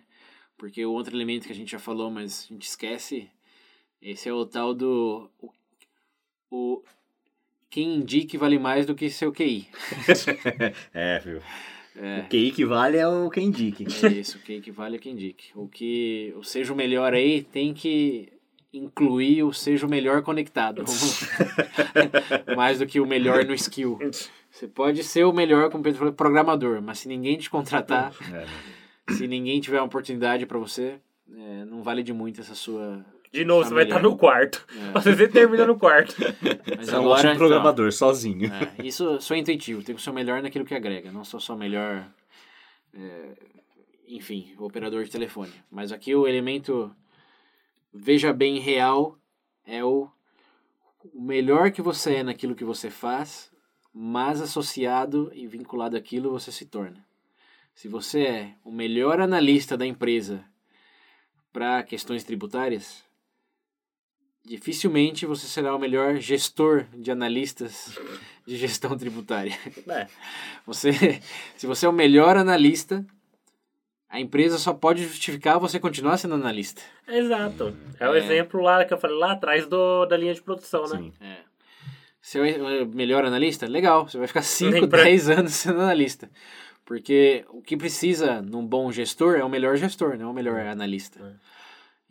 Porque 0.57 0.85
o 0.85 0.91
outro 0.91 1.15
elemento 1.15 1.47
que 1.47 1.53
a 1.53 1.55
gente 1.55 1.71
já 1.71 1.79
falou, 1.79 2.11
mas 2.11 2.43
a 2.49 2.53
gente 2.53 2.63
esquece, 2.67 3.31
esse 4.01 4.27
é 4.27 4.33
o 4.33 4.45
tal 4.45 4.73
do. 4.73 5.31
O, 5.41 5.49
o 6.51 6.83
quem 7.69 7.95
indique 7.95 8.37
vale 8.37 8.59
mais 8.59 8.85
do 8.85 8.93
que 8.93 9.09
seu 9.09 9.31
QI. 9.31 9.69
É, 10.93 11.19
viu? 11.19 11.41
É, 11.95 12.19
O 12.19 12.27
QI 12.29 12.51
que 12.51 12.65
vale 12.65 12.97
é 12.97 13.07
o 13.07 13.29
que 13.29 13.39
indique. 13.39 13.85
é 14.05 14.07
isso, 14.09 14.39
o 14.39 14.41
que 14.41 14.71
vale 14.71 14.97
é 14.97 14.99
quem 14.99 15.13
indique. 15.13 15.51
O 15.55 15.69
que 15.69 16.33
o 16.35 16.43
seja 16.43 16.73
o 16.73 16.75
melhor 16.75 17.13
aí 17.13 17.43
tem 17.43 17.73
que 17.73 18.33
incluir 18.73 19.41
o 19.43 19.53
seja 19.53 19.87
o 19.87 19.89
melhor 19.89 20.21
conectado. 20.21 20.83
mais 22.57 22.79
do 22.79 22.85
que 22.85 22.99
o 22.99 23.05
melhor 23.05 23.45
no 23.45 23.53
skill. 23.53 23.97
Você 24.51 24.67
pode 24.67 25.03
ser 25.03 25.23
o 25.25 25.33
melhor, 25.33 25.69
como 25.69 25.81
o 25.81 25.83
Pedro 25.83 25.99
falou, 25.99 26.13
programador, 26.13 26.81
mas 26.81 26.99
se 26.99 27.07
ninguém 27.07 27.37
te 27.37 27.49
contratar, 27.49 28.11
É, 29.09 29.13
se 29.13 29.27
ninguém 29.27 29.59
tiver 29.59 29.79
uma 29.79 29.85
oportunidade 29.87 30.45
pra 30.45 30.57
você, 30.57 30.99
é, 31.31 31.65
não 31.65 31.81
vale 31.81 32.03
de 32.03 32.13
muito 32.13 32.41
essa 32.41 32.55
sua. 32.55 33.03
De 33.31 33.45
novo, 33.45 33.63
você 33.67 33.73
vai 33.73 33.83
estar 33.83 34.01
no 34.01 34.17
quarto. 34.17 34.65
É. 34.75 34.99
Você 34.99 35.27
termina 35.27 35.65
no 35.65 35.77
quarto. 35.77 36.15
Mas 36.77 36.87
Você 36.87 36.95
é 36.95 36.97
um 36.97 37.01
agora, 37.01 37.19
ótimo 37.19 37.35
programador, 37.35 37.91
sozinho. 37.91 38.45
então, 38.45 38.57
é, 38.57 38.73
isso 38.85 39.21
sou 39.21 39.37
intuitivo, 39.37 39.83
tem 39.83 39.95
que 39.95 40.01
ser 40.01 40.09
o 40.09 40.13
melhor 40.13 40.41
naquilo 40.41 40.65
que 40.65 40.73
agrega, 40.73 41.11
não 41.11 41.23
sou 41.23 41.39
só 41.39 41.53
o 41.53 41.57
melhor, 41.57 42.07
é, 42.93 43.29
enfim, 44.07 44.53
o 44.57 44.65
operador 44.65 45.03
de 45.03 45.11
telefone. 45.11 45.53
Mas 45.69 45.91
aqui 45.91 46.15
o 46.15 46.27
elemento 46.27 46.91
veja 47.93 48.33
bem 48.33 48.59
real 48.59 49.15
é 49.65 49.83
o, 49.83 50.07
o 51.13 51.21
melhor 51.21 51.71
que 51.71 51.81
você 51.81 52.15
é 52.15 52.23
naquilo 52.23 52.55
que 52.55 52.63
você 52.63 52.89
faz, 52.89 53.51
mas 53.93 54.41
associado 54.41 55.31
e 55.33 55.47
vinculado 55.47 55.97
àquilo 55.97 56.31
você 56.31 56.51
se 56.51 56.65
torna. 56.65 57.03
Se 57.73 57.87
você 57.87 58.21
é 58.23 58.53
o 58.63 58.71
melhor 58.71 59.19
analista 59.21 59.77
da 59.77 59.85
empresa 59.85 60.43
para 61.51 61.81
questões 61.83 62.23
tributárias, 62.23 63.03
dificilmente 64.45 65.25
você 65.25 65.47
será 65.47 65.75
o 65.75 65.79
melhor 65.79 66.17
gestor 66.17 66.85
de 66.93 67.11
analistas 67.11 67.97
de 68.45 68.57
gestão 68.57 68.97
tributária. 68.97 69.57
É. 69.87 70.07
Você, 70.65 70.91
se 71.55 71.65
você 71.67 71.85
é 71.85 71.89
o 71.89 71.93
melhor 71.93 72.35
analista, 72.37 73.05
a 74.09 74.19
empresa 74.19 74.57
só 74.57 74.73
pode 74.73 75.03
justificar 75.03 75.59
você 75.59 75.79
continuar 75.79 76.17
sendo 76.17 76.35
analista. 76.35 76.81
Exato. 77.07 77.75
É 77.99 78.09
o 78.09 78.15
É. 78.15 78.19
exemplo 78.19 78.61
lá 78.61 78.83
que 78.83 78.93
eu 78.93 78.97
falei 78.99 79.17
lá 79.17 79.33
atrás 79.33 79.67
do, 79.67 80.05
da 80.05 80.17
linha 80.17 80.33
de 80.33 80.41
produção, 80.41 80.83
né? 80.87 80.97
Sim. 80.97 81.13
É. 81.21 81.48
É 82.35 82.83
o 82.83 82.87
melhor 82.87 83.25
analista? 83.25 83.65
Legal, 83.67 84.07
você 84.07 84.17
vai 84.17 84.27
ficar 84.27 84.41
5, 84.41 84.71
Nem 84.71 84.87
pra- 84.87 85.03
10 85.03 85.29
anos 85.29 85.53
sendo 85.53 85.81
analista. 85.81 86.29
Porque 86.85 87.45
o 87.49 87.61
que 87.61 87.77
precisa 87.77 88.41
num 88.41 88.65
bom 88.65 88.91
gestor 88.91 89.35
é 89.35 89.43
o 89.43 89.49
melhor 89.49 89.77
gestor, 89.77 90.17
não 90.17 90.27
é 90.27 90.31
o 90.31 90.33
melhor 90.33 90.59
analista. 90.61 91.19
É. 91.23 91.49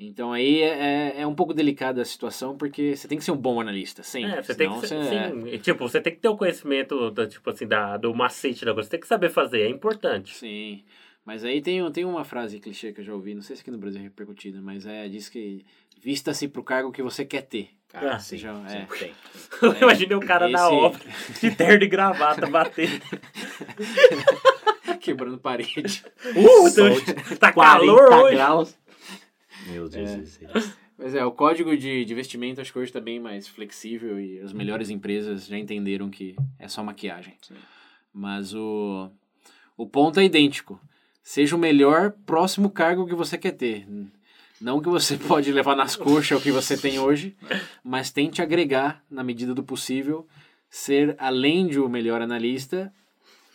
Então 0.00 0.32
aí 0.32 0.62
é, 0.62 1.20
é 1.22 1.26
um 1.26 1.34
pouco 1.34 1.52
delicada 1.52 2.00
a 2.00 2.04
situação, 2.04 2.56
porque 2.56 2.94
você 2.94 3.08
tem 3.08 3.18
que 3.18 3.24
ser 3.24 3.32
um 3.32 3.36
bom 3.36 3.60
analista, 3.60 4.04
sempre. 4.04 4.30
É, 4.38 4.42
você 4.42 4.54
tem 4.54 4.72
que 4.72 4.86
ser, 4.86 5.02
você- 5.02 5.08
sim, 5.32 5.48
e, 5.48 5.58
tipo, 5.58 5.88
você 5.88 6.00
tem 6.00 6.14
que 6.14 6.20
ter 6.20 6.28
o 6.28 6.36
conhecimento 6.36 7.10
da, 7.10 7.26
tipo 7.26 7.50
assim, 7.50 7.66
da, 7.66 7.96
do 7.96 8.14
macete 8.14 8.64
da 8.64 8.72
coisa, 8.72 8.86
você 8.86 8.90
tem 8.92 9.00
que 9.00 9.08
saber 9.08 9.28
fazer, 9.30 9.62
é 9.62 9.68
importante. 9.68 10.36
Sim. 10.36 10.84
Mas 11.24 11.44
aí 11.44 11.60
tem, 11.60 11.90
tem 11.90 12.04
uma 12.04 12.24
frase 12.24 12.60
clichê 12.60 12.92
que 12.92 13.00
eu 13.00 13.04
já 13.04 13.12
ouvi, 13.12 13.34
não 13.34 13.42
sei 13.42 13.56
se 13.56 13.62
aqui 13.62 13.72
no 13.72 13.78
Brasil 13.78 14.00
é 14.00 14.04
repercutida, 14.04 14.62
mas 14.62 14.86
é, 14.86 15.08
diz 15.08 15.28
que 15.28 15.66
vista-se 16.00 16.46
pro 16.46 16.62
cargo 16.62 16.92
que 16.92 17.02
você 17.02 17.24
quer 17.24 17.42
ter. 17.42 17.70
Ah, 17.94 18.14
Ah, 18.14 18.18
sim, 18.18 18.36
já- 18.36 18.54
sim, 18.68 18.76
é. 18.76 18.86
tem. 18.98 19.12
Eu 19.62 19.72
imaginei 19.80 20.16
o 20.16 20.20
cara 20.20 20.48
na 20.48 20.58
Esse- 20.66 20.74
obra, 20.74 21.00
de 21.40 21.50
terno 21.54 21.84
e 21.84 21.88
gravata, 21.88 22.46
batendo. 22.46 23.00
Quebrando 25.00 25.38
parede. 25.38 26.04
Uh, 26.36 26.68
tá 27.38 27.52
40 27.52 27.52
calor 27.52 28.12
hoje. 28.24 28.34
graus. 28.36 28.76
Meu 29.66 29.88
Deus 29.88 30.10
do 30.16 30.26
céu. 30.26 30.48
Mas 30.96 31.14
é, 31.14 31.24
o 31.24 31.30
código 31.32 31.76
de, 31.76 32.04
de 32.04 32.14
vestimento 32.14 32.60
acho 32.60 32.72
que 32.72 32.78
hoje 32.78 32.88
está 32.90 33.00
bem 33.00 33.20
mais 33.20 33.46
flexível 33.46 34.18
e 34.20 34.40
as 34.40 34.52
melhores 34.52 34.90
empresas 34.90 35.46
já 35.46 35.56
entenderam 35.56 36.10
que 36.10 36.34
é 36.58 36.66
só 36.68 36.82
maquiagem. 36.82 37.36
Mas 38.12 38.52
o, 38.54 39.10
o 39.76 39.86
ponto 39.86 40.18
é 40.18 40.24
idêntico. 40.24 40.80
Seja 41.22 41.54
o 41.54 41.58
melhor 41.58 42.12
próximo 42.26 42.68
cargo 42.70 43.06
que 43.06 43.14
você 43.14 43.38
quer 43.38 43.52
ter. 43.52 43.86
Não 44.60 44.80
que 44.80 44.88
você 44.88 45.16
pode 45.28 45.52
levar 45.52 45.76
nas 45.76 45.96
coxas 45.96 46.38
o 46.38 46.42
que 46.42 46.50
você 46.50 46.76
tem 46.76 46.98
hoje, 46.98 47.36
mas 47.82 48.10
tente 48.10 48.42
agregar, 48.42 49.02
na 49.10 49.22
medida 49.22 49.54
do 49.54 49.62
possível, 49.62 50.26
ser, 50.68 51.14
além 51.18 51.66
de 51.66 51.78
o 51.78 51.88
melhor 51.88 52.20
analista, 52.20 52.92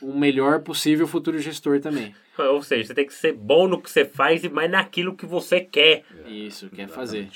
o 0.02 0.14
melhor 0.14 0.62
possível 0.62 1.08
futuro 1.08 1.40
gestor 1.40 1.80
também. 1.80 2.14
Ou 2.38 2.62
seja, 2.64 2.88
você 2.88 2.94
tem 2.94 3.06
que 3.06 3.14
ser 3.14 3.34
bom 3.34 3.68
no 3.68 3.82
que 3.82 3.90
você 3.90 4.06
faz 4.06 4.44
e 4.44 4.50
mais 4.50 4.70
naquilo 4.70 5.16
que 5.16 5.26
você 5.26 5.62
quer. 5.62 6.04
Isso, 6.28 6.70
quer 6.70 6.88
fazer. 6.88 7.30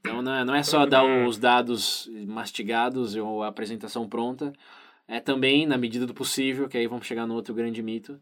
Então 0.00 0.20
não 0.20 0.34
é, 0.34 0.44
não 0.44 0.54
é 0.54 0.62
só 0.62 0.84
dar 0.84 1.04
os 1.04 1.38
dados 1.38 2.10
mastigados 2.26 3.16
ou 3.16 3.42
a 3.42 3.48
apresentação 3.48 4.06
pronta, 4.06 4.52
é 5.08 5.18
também, 5.20 5.66
na 5.66 5.76
medida 5.76 6.06
do 6.06 6.14
possível, 6.14 6.68
que 6.68 6.76
aí 6.76 6.86
vamos 6.86 7.06
chegar 7.06 7.26
no 7.26 7.34
outro 7.34 7.54
grande 7.54 7.82
mito, 7.82 8.20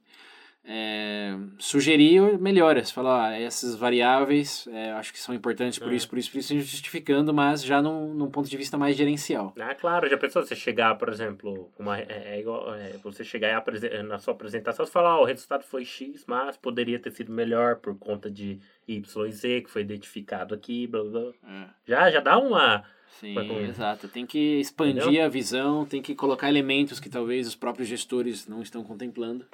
é, 0.64 1.37
sugerir 1.59 2.38
melhoras. 2.38 2.90
Falar, 2.90 3.31
ó, 3.31 3.33
essas 3.33 3.75
variáveis 3.75 4.66
é, 4.69 4.92
acho 4.92 5.12
que 5.12 5.19
são 5.19 5.35
importantes 5.35 5.78
por 5.78 5.92
É. 5.92 5.97
isso, 5.97 6.09
por 6.09 6.19
isso, 6.19 6.31
por 6.31 6.38
isso, 6.38 6.59
justificando, 6.61 7.33
mas 7.35 7.64
já 7.64 7.83
num, 7.83 8.14
num 8.14 8.31
ponto 8.31 8.49
de 8.49 8.57
vista 8.57 8.78
mais 8.78 8.97
gerencial. 8.97 9.52
Ah, 9.59 9.75
claro, 9.75 10.09
já 10.09 10.16
pensou 10.16 10.42
você 10.45 10.54
chegar, 10.54 10.95
por 10.97 11.09
exemplo, 11.09 11.71
uma, 11.78 11.99
é, 11.99 12.35
é 12.37 12.40
igual, 12.40 12.75
é, 12.75 12.92
você 13.02 13.25
chegar 13.25 13.49
e 13.49 13.52
apresen- 13.52 14.02
na 14.04 14.19
sua 14.19 14.35
apresentação, 14.35 14.85
você 14.87 14.92
falar, 14.92 15.19
ó, 15.19 15.23
o 15.23 15.26
resultado 15.26 15.64
foi 15.64 15.85
X, 15.85 16.25
mas 16.26 16.57
poderia 16.57 16.99
ter 16.99 17.11
sido 17.11 17.33
melhor 17.33 17.76
por 17.76 17.97
conta 17.99 18.31
de 18.31 18.59
Y 18.87 19.26
e 19.26 19.33
Z, 19.33 19.61
que 19.62 19.71
foi 19.71 19.83
identificado 19.83 20.54
aqui, 20.54 20.87
blá 20.87 21.02
blá. 21.02 21.11
blá. 21.21 21.33
É. 21.49 21.66
Já, 21.87 22.11
já 22.11 22.21
dá 22.21 22.38
uma... 22.38 22.85
Sim, 23.21 23.37
exato. 23.69 24.09
Tem 24.09 24.25
que 24.25 24.59
expandir 24.59 25.02
Entendeu? 25.02 25.25
a 25.25 25.28
visão, 25.28 25.85
tem 25.85 26.00
que 26.00 26.14
colocar 26.14 26.49
elementos 26.49 26.99
que 26.99 27.11
talvez 27.11 27.47
os 27.47 27.54
próprios 27.54 27.87
gestores 27.87 28.49
não 28.49 28.62
estão 28.62 28.83
contemplando. 28.83 29.45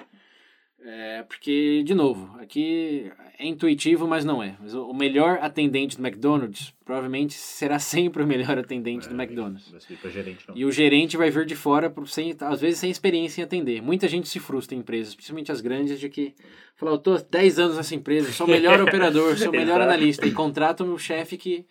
É, 0.81 1.23
porque, 1.23 1.83
de 1.83 1.93
novo, 1.93 2.37
aqui 2.39 3.11
é 3.37 3.45
intuitivo, 3.45 4.07
mas 4.07 4.23
não 4.23 4.41
é. 4.41 4.55
Mas 4.61 4.73
o 4.73 4.93
melhor 4.93 5.37
atendente 5.41 5.97
do 5.97 6.05
McDonald's 6.07 6.73
provavelmente 6.85 7.33
será 7.33 7.77
sempre 7.79 8.23
o 8.23 8.27
melhor 8.27 8.57
atendente 8.57 9.07
do 9.09 9.13
McDonald's. 9.21 9.71
Gerente. 10.11 10.45
E 10.55 10.63
o 10.63 10.71
gerente 10.71 11.17
vai 11.17 11.29
vir 11.29 11.45
de 11.45 11.55
fora, 11.55 11.89
por- 11.89 12.07
sem, 12.07 12.33
às 12.39 12.61
vezes 12.61 12.79
sem 12.79 12.89
experiência 12.89 13.41
em 13.41 13.43
atender. 13.43 13.81
Muita 13.81 14.07
gente 14.07 14.29
se 14.29 14.39
frustra 14.39 14.73
em 14.75 14.79
empresas, 14.79 15.13
principalmente 15.13 15.51
as 15.51 15.59
grandes, 15.59 15.99
de 15.99 16.07
que 16.09 16.33
fala, 16.77 16.93
eu 16.93 16.97
tô 16.97 17.17
10 17.17 17.59
anos 17.59 17.75
nessa 17.77 17.93
empresa, 17.93 18.31
sou 18.31 18.47
o 18.47 18.49
melhor 18.49 18.79
operador, 18.81 19.37
sou 19.37 19.49
o 19.49 19.51
melhor 19.51 19.81
analista, 19.81 20.25
e 20.25 20.31
contrata 20.31 20.83
o 20.83 20.87
meu 20.87 20.97
chefe 20.97 21.37
que 21.37 21.65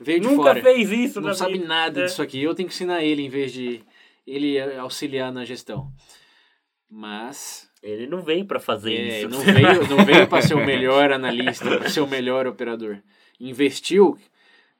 veio 0.00 0.20
de 0.20 0.28
Nunca 0.28 0.42
fora 0.42 0.62
fez 0.62 0.90
isso 0.90 1.20
não 1.20 1.34
sabe 1.34 1.54
vida. 1.54 1.66
nada 1.66 2.00
É. 2.02 2.04
disso 2.04 2.22
aqui. 2.22 2.40
Eu 2.40 2.54
tenho 2.54 2.68
que 2.68 2.74
ensinar 2.74 3.02
ele 3.02 3.22
em 3.22 3.28
vez 3.28 3.52
de 3.52 3.82
ele 4.24 4.58
auxiliar 4.78 5.32
na 5.32 5.44
gestão. 5.44 5.90
Mas 6.88 7.68
Ele 7.82 8.06
não 8.06 8.22
veio 8.22 8.44
pra 8.44 8.60
fazer 8.60 8.94
é, 8.94 9.18
isso. 9.20 9.28
não 9.28 9.40
veio, 9.40 9.88
não 9.88 10.04
veio 10.04 10.28
para 10.28 10.42
ser 10.42 10.54
o 10.54 10.62
melhor 10.64 11.10
analista, 11.12 11.78
para 11.78 11.88
ser 11.88 12.00
o 12.00 12.06
melhor 12.06 12.46
operador. 12.46 12.98
Investiu 13.40 14.16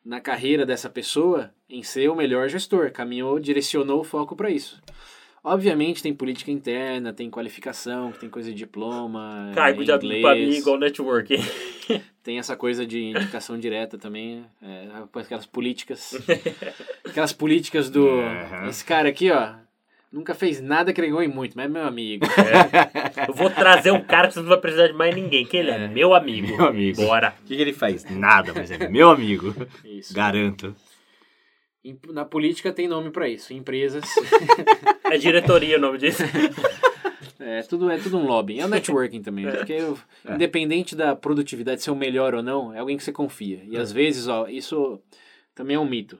na 0.04 0.20
carreira 0.20 0.64
dessa 0.64 0.88
pessoa 0.88 1.52
em 1.68 1.82
ser 1.82 2.08
o 2.08 2.14
melhor 2.14 2.48
gestor, 2.48 2.92
caminhou, 2.92 3.40
direcionou 3.40 4.00
o 4.00 4.04
foco 4.04 4.36
para 4.36 4.50
isso. 4.50 4.80
Obviamente 5.44 6.02
tem 6.02 6.14
política 6.14 6.52
interna, 6.52 7.12
tem 7.12 7.28
qualificação, 7.28 8.12
tem 8.12 8.28
coisa 8.28 8.50
de 8.50 8.56
diploma, 8.56 9.50
Cargo 9.52 9.84
de 9.84 9.90
amigo 9.90 10.06
inglês. 10.06 10.24
amigo, 10.24 10.52
igual 10.52 10.78
network. 10.78 11.34
Tem 12.22 12.38
essa 12.38 12.56
coisa 12.56 12.86
de 12.86 13.02
indicação 13.02 13.58
direta 13.58 13.98
também, 13.98 14.44
é, 14.62 14.86
aquelas 15.14 15.46
políticas. 15.46 16.14
aquelas 17.04 17.32
políticas 17.32 17.90
do. 17.90 18.08
Aham. 18.08 18.68
Esse 18.68 18.84
cara 18.84 19.08
aqui, 19.08 19.30
ó, 19.30 19.54
nunca 20.12 20.34
fez 20.34 20.60
nada 20.60 20.92
que 20.92 21.00
ele 21.00 21.10
ganhou 21.10 21.28
muito, 21.34 21.54
mas 21.56 21.66
é 21.66 21.68
meu 21.68 21.84
amigo. 21.86 22.24
Eu 23.26 23.34
vou 23.34 23.48
trazer 23.50 23.90
um 23.90 24.02
cara 24.02 24.28
que 24.28 24.34
você 24.34 24.40
não 24.40 24.48
vai 24.48 24.58
precisar 24.58 24.88
de 24.88 24.92
mais 24.92 25.14
ninguém, 25.14 25.44
que 25.46 25.56
ele 25.56 25.70
é, 25.70 25.84
É. 25.84 25.88
meu 25.88 26.14
amigo. 26.14 26.46
Meu 26.56 26.66
amigo. 26.66 27.02
Bora. 27.04 27.34
O 27.42 27.44
que, 27.46 27.56
que 27.56 27.62
ele 27.62 27.72
faz? 27.72 28.04
Nada, 28.10 28.52
mas 28.54 28.70
é 28.70 28.88
meu 28.88 29.10
amigo. 29.10 29.54
Isso. 29.84 30.12
Garanto. 30.14 30.74
Em- 31.84 31.98
Na 32.10 32.24
política 32.24 32.72
tem 32.72 32.86
nome 32.86 33.10
pra 33.10 33.28
isso. 33.28 33.52
Em 33.52 33.56
empresas, 33.56 34.04
É 35.10 35.16
diretoria 35.18 35.76
o 35.78 35.80
nome 35.80 35.98
disso. 35.98 36.22
é 37.40 37.62
tudo, 37.62 37.90
é 37.90 37.98
tudo 37.98 38.18
um 38.18 38.24
lobby. 38.26 38.60
É 38.60 38.64
o 38.64 38.68
networking 38.68 39.20
também. 39.22 39.50
Porque 39.50 39.72
eu- 39.72 39.98
independente 40.32 40.94
da 40.94 41.16
produtividade 41.16 41.82
ser 41.82 41.90
o 41.90 41.96
melhor 41.96 42.34
ou 42.34 42.42
não, 42.42 42.72
é 42.72 42.78
alguém 42.78 42.96
que 42.96 43.02
você 43.02 43.12
confia. 43.12 43.62
E 43.66 43.76
às 43.76 43.90
vezes, 43.90 44.28
ó, 44.28 44.46
isso 44.48 45.00
também 45.54 45.76
é 45.76 45.78
um 45.80 45.84
mito. 45.88 46.18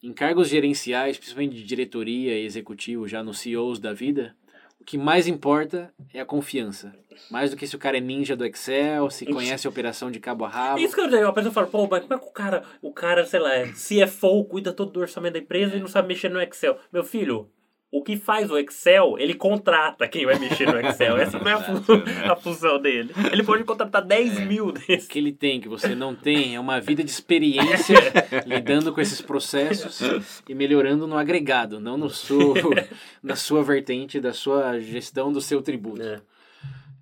Em 0.00 0.12
cargos 0.12 0.48
gerenciais, 0.48 1.18
principalmente 1.18 1.56
de 1.56 1.64
diretoria 1.64 2.38
e 2.38 2.44
executivo, 2.44 3.08
já 3.08 3.22
nos 3.22 3.40
CEOs 3.40 3.80
da 3.80 3.92
vida, 3.92 4.36
o 4.80 4.84
que 4.84 4.96
mais 4.96 5.26
importa 5.26 5.92
é 6.14 6.20
a 6.20 6.24
confiança. 6.24 6.94
Mais 7.30 7.50
do 7.50 7.56
que 7.56 7.66
se 7.66 7.74
o 7.74 7.80
cara 7.80 7.98
é 7.98 8.00
ninja 8.00 8.36
do 8.36 8.44
Excel, 8.44 9.10
se 9.10 9.26
conhece 9.26 9.66
a 9.66 9.70
operação 9.70 10.08
de 10.08 10.20
cabo 10.20 10.44
a 10.44 10.48
rabo. 10.48 10.78
Isso 10.78 10.94
que 10.94 11.00
eu 11.00 11.08
digo, 11.08 11.26
a 11.26 11.32
pessoa 11.32 11.52
fala, 11.52 11.66
pô, 11.66 11.88
mas 11.90 12.02
como 12.02 12.14
é 12.14 12.18
que 12.18 12.26
o 12.26 12.30
cara, 12.30 12.62
o 12.80 12.92
cara, 12.92 13.26
sei 13.26 13.40
lá, 13.40 13.52
é 13.54 13.72
CFO, 13.72 14.44
cuida 14.44 14.72
todo 14.72 14.92
do 14.92 15.00
orçamento 15.00 15.32
da 15.32 15.40
empresa 15.40 15.76
e 15.76 15.80
não 15.80 15.88
sabe 15.88 16.06
mexer 16.06 16.28
no 16.28 16.40
Excel? 16.40 16.78
Meu 16.92 17.02
filho, 17.02 17.50
o 17.90 18.02
que 18.02 18.16
faz 18.18 18.50
o 18.50 18.58
Excel, 18.58 19.16
ele 19.18 19.32
contrata 19.32 20.06
quem 20.06 20.26
vai 20.26 20.38
mexer 20.38 20.66
no 20.66 20.78
Excel. 20.78 21.16
Essa 21.18 21.38
não 21.38 21.48
é 21.48 21.54
a, 21.54 21.60
fu- 21.82 21.92
a 22.30 22.36
função 22.36 22.78
dele. 22.80 23.12
Ele 23.32 23.42
pode 23.42 23.64
contratar 23.64 24.02
10 24.04 24.40
mil 24.40 24.66
O 24.66 24.72
desses. 24.72 25.06
que 25.08 25.18
ele 25.18 25.32
tem, 25.32 25.58
que 25.60 25.68
você 25.68 25.94
não 25.94 26.14
tem, 26.14 26.54
é 26.54 26.60
uma 26.60 26.80
vida 26.80 27.02
de 27.02 27.10
experiência 27.10 27.96
lidando 28.46 28.92
com 28.92 29.00
esses 29.00 29.22
processos 29.22 30.42
e 30.46 30.54
melhorando 30.54 31.06
no 31.06 31.16
agregado, 31.16 31.80
não 31.80 31.96
no 31.96 32.10
seu, 32.10 32.54
na 33.22 33.36
sua 33.36 33.62
vertente 33.64 34.20
da 34.20 34.34
sua 34.34 34.78
gestão 34.80 35.32
do 35.32 35.40
seu 35.40 35.62
tributo. 35.62 36.02
É. 36.02 36.20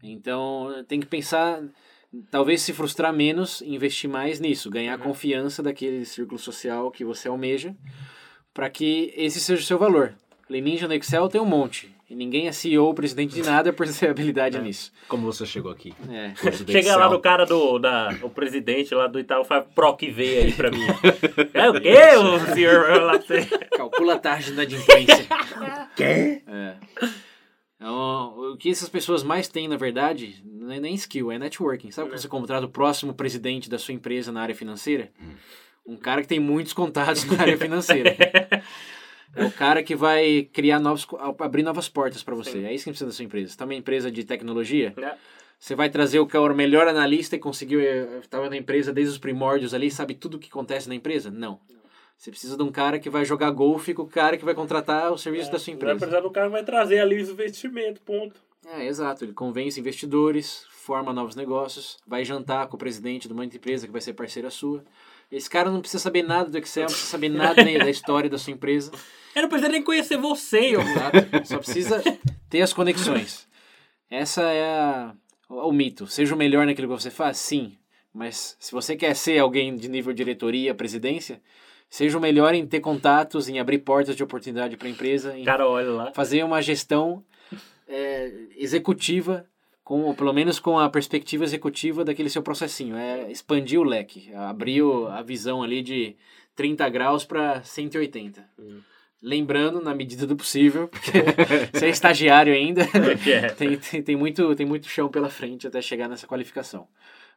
Então, 0.03 0.85
tem 0.87 1.01
que 1.01 1.07
pensar, 1.07 1.63
talvez 2.31 2.63
se 2.63 2.73
frustrar 2.73 3.13
menos, 3.13 3.61
investir 3.63 4.09
mais 4.09 4.39
nisso, 4.39 4.71
ganhar 4.71 4.95
a 4.95 4.99
confiança 4.99 5.65
daquele 5.65 6.05
círculo 6.05 6.39
social 6.39 6.93
que 6.93 7.05
você 7.05 7.27
almeja, 7.27 7.75
para 8.55 8.71
que 8.71 9.13
esse 9.17 9.41
seja 9.41 9.61
o 9.63 9.65
seu 9.65 9.79
valor. 9.79 10.15
Falei, 10.47 10.63
Ninja 10.63 10.87
no 10.87 10.95
Excel 10.95 11.29
tem 11.29 11.41
um 11.41 11.45
monte. 11.45 11.95
E 12.09 12.15
ninguém 12.15 12.47
é 12.47 12.53
CEO 12.53 12.85
ou 12.85 12.95
presidente 12.95 13.35
de 13.35 13.43
nada 13.43 13.73
por 13.73 13.87
ter 13.89 14.07
habilidade 14.11 14.61
nisso. 14.61 14.93
Como 15.09 15.27
você 15.27 15.45
chegou 15.45 15.73
aqui? 15.73 15.93
É. 16.09 16.33
Chega 16.71 16.97
lá 16.97 17.11
no 17.11 17.19
cara 17.19 17.45
do 17.45 17.81
da, 17.81 18.17
o 18.23 18.31
presidente 18.31 18.95
lá 18.95 19.09
do 19.09 19.19
Itaú, 19.19 19.45
faz 19.45 19.65
PROC 19.75 20.03
V 20.13 20.39
aí 20.39 20.53
pra 20.53 20.71
mim. 20.71 20.87
É 21.53 21.69
o 21.69 21.81
quê, 21.81 22.17
o 22.17 22.55
senhor? 22.55 23.03
Lá. 23.03 23.15
Calcula 23.77 24.15
a 24.15 24.19
taxa 24.19 24.45
de 24.45 24.53
inadimplência. 24.53 25.27
Quê? 25.97 26.43
É. 26.47 26.75
Então, 27.75 28.53
o 28.53 28.57
que 28.57 28.71
essas 28.71 28.89
pessoas 28.89 29.23
mais 29.23 29.49
têm, 29.49 29.67
na 29.67 29.77
verdade, 29.77 30.43
não 30.45 30.71
é 30.71 30.79
nem 30.79 30.95
skill, 30.95 31.33
é 31.33 31.39
networking. 31.39 31.91
Sabe 31.91 32.11
quando 32.11 32.21
você 32.21 32.29
contrata 32.29 32.67
o 32.67 32.71
próximo 32.71 33.15
presidente 33.15 33.69
da 33.69 33.79
sua 33.79 33.95
empresa 33.95 34.31
na 34.31 34.43
área 34.43 34.55
financeira? 34.55 35.11
Um 35.87 35.97
cara 35.97 36.23
que 36.23 36.29
tem 36.29 36.41
muitos 36.41 36.73
contatos 36.73 37.25
na 37.25 37.41
área 37.41 37.57
financeira. 37.59 38.17
É 39.35 39.45
o 39.45 39.51
cara 39.53 39.83
que 39.83 39.95
vai 39.95 40.49
criar 40.53 40.79
novos, 40.79 41.07
abrir 41.41 41.63
novas 41.63 41.89
portas 41.89 42.23
para 42.23 42.35
você. 42.35 42.59
É 42.65 42.73
isso 42.75 42.85
que 42.85 42.91
precisa 42.91 43.07
da 43.11 43.13
sua 43.13 43.25
empresa. 43.25 43.53
Você 43.53 43.57
tá 43.59 43.65
uma 43.65 43.75
empresa 43.75 44.11
de 44.11 44.25
tecnologia, 44.25 44.95
É. 44.97 45.15
você 45.59 45.75
vai 45.75 45.91
trazer 45.91 46.19
o 46.21 46.27
que 46.27 46.37
é 46.37 46.41
o 46.41 46.55
melhor 46.55 46.89
analista 46.89 47.37
e 47.37 47.39
conseguiu, 47.39 47.81
estava 48.21 48.49
na 48.49 48.57
empresa 48.57 48.93
desde 48.93 49.13
os 49.13 49.19
primórdios 49.19 49.75
ali, 49.75 49.91
sabe 49.91 50.15
tudo 50.15 50.37
o 50.37 50.39
que 50.39 50.49
acontece 50.49 50.89
na 50.89 50.95
empresa? 50.95 51.31
Não. 51.31 51.61
Você 52.17 52.31
precisa 52.31 52.57
de 52.57 52.63
um 52.63 52.73
cara 52.73 52.99
que 52.99 53.11
vai 53.11 53.27
jogar 53.27 53.51
golfe 53.51 53.93
com 53.93 54.03
o 54.03 54.07
cara 54.09 54.39
que 54.39 54.45
vai 54.45 54.55
contratar 54.55 55.13
o 55.13 55.19
serviço 55.19 55.53
da 55.53 55.59
sua 55.59 55.73
Vai 55.73 55.75
empresa. 55.75 55.99
precisar 55.99 56.21
do 56.21 56.31
cara 56.31 56.47
que 56.47 56.53
vai 56.53 56.65
trazer 56.65 57.01
ali 57.01 57.21
os 57.21 57.29
investimentos, 57.29 58.01
ponto. 58.03 58.35
É, 58.67 58.87
exato. 58.87 59.23
Ele 59.25 59.35
convence 59.35 59.79
investidores, 59.79 60.65
forma 60.71 61.13
novos 61.13 61.37
negócios, 61.37 61.99
vai 62.07 62.25
jantar 62.25 62.69
com 62.69 62.77
o 62.77 62.79
presidente 62.79 63.29
de 63.29 63.35
uma 63.35 63.45
empresa 63.45 63.87
que 63.87 63.93
vai 63.93 64.01
ser 64.01 64.15
parceira 64.15 64.49
sua. 64.51 64.83
Esse 65.31 65.51
cara 65.51 65.71
não 65.71 65.81
precisa 65.81 66.03
saber 66.03 66.23
nada 66.23 66.49
do 66.51 66.59
Excel, 66.59 66.83
não 66.83 66.89
precisa 66.89 67.11
saber 67.11 67.29
nada 67.29 67.65
nem 67.65 67.79
da 67.79 67.91
história 67.91 68.31
da 68.31 68.39
sua 68.39 68.53
empresa. 68.53 68.93
Eu 69.35 69.43
não 69.43 69.49
precisa 69.51 69.71
nem 69.71 69.83
conhecer 69.83 70.17
você, 70.17 70.75
eu. 70.75 70.81
Exato. 70.81 71.19
Só 71.45 71.59
precisa 71.59 72.03
ter 72.49 72.63
as 72.63 72.73
conexões. 72.73 73.47
Essa 74.11 74.41
é 74.45 74.65
a, 74.65 75.15
o, 75.47 75.69
o 75.69 75.73
mito. 75.75 76.07
Seja 76.07 76.35
o 76.35 76.39
melhor 76.39 76.65
naquilo 76.65 76.89
que 76.89 77.03
você 77.03 77.11
faz, 77.11 77.37
sim. 77.37 77.77
Mas 78.15 78.57
se 78.59 78.73
você 78.73 78.97
quer 78.97 79.15
ser 79.15 79.39
alguém 79.39 79.77
de 79.77 79.91
nível 79.91 80.15
diretoria, 80.15 80.75
presidência, 80.75 81.43
seja 81.91 82.17
o 82.17 82.21
melhor 82.21 82.55
em 82.55 82.67
ter 82.67 82.81
contatos, 82.81 83.47
em 83.47 83.61
abrir 83.61 83.81
portas 83.81 84.17
de 84.17 84.23
oportunidade 84.23 84.75
para 84.79 84.89
a 84.89 84.91
empresa, 84.91 85.37
em 85.37 85.45
Cara, 85.45 85.69
olha 85.69 85.91
lá. 85.91 86.13
fazer 86.15 86.43
uma 86.43 86.63
gestão 86.63 87.23
é, 87.87 88.33
executiva, 88.57 89.47
com, 89.87 90.01
ou 90.03 90.15
pelo 90.17 90.33
menos 90.33 90.59
com 90.59 90.81
a 90.81 90.91
perspectiva 90.91 91.45
executiva 91.45 92.05
daquele 92.05 92.29
seu 92.29 92.43
processinho. 92.43 92.97
É 92.97 93.31
expandir 93.31 93.79
o 93.81 93.85
leque, 93.85 94.35
abrir 94.35 94.83
o- 94.83 95.07
a 95.07 95.23
visão 95.23 95.63
ali 95.63 95.81
de 95.81 96.17
30 96.57 96.89
graus 96.89 97.25
para 97.25 97.63
180. 97.63 98.45
Hum. 98.59 98.81
Lembrando, 99.23 99.81
na 99.81 99.95
medida 99.95 100.27
do 100.27 100.35
possível, 100.35 100.89
porque 100.89 101.13
você 101.73 101.87
é 101.87 101.89
estagiário 101.89 102.53
ainda, 102.53 102.83
É. 102.83 103.49
tem, 103.51 103.77
tem, 103.79 104.03
tem, 104.03 104.17
muito, 104.17 104.57
tem 104.57 104.67
muito 104.67 104.89
chão 104.89 105.09
pela 105.09 105.29
frente 105.31 105.69
até 105.69 105.81
chegar 105.81 106.09
nessa 106.09 106.27
qualificação. 106.27 106.89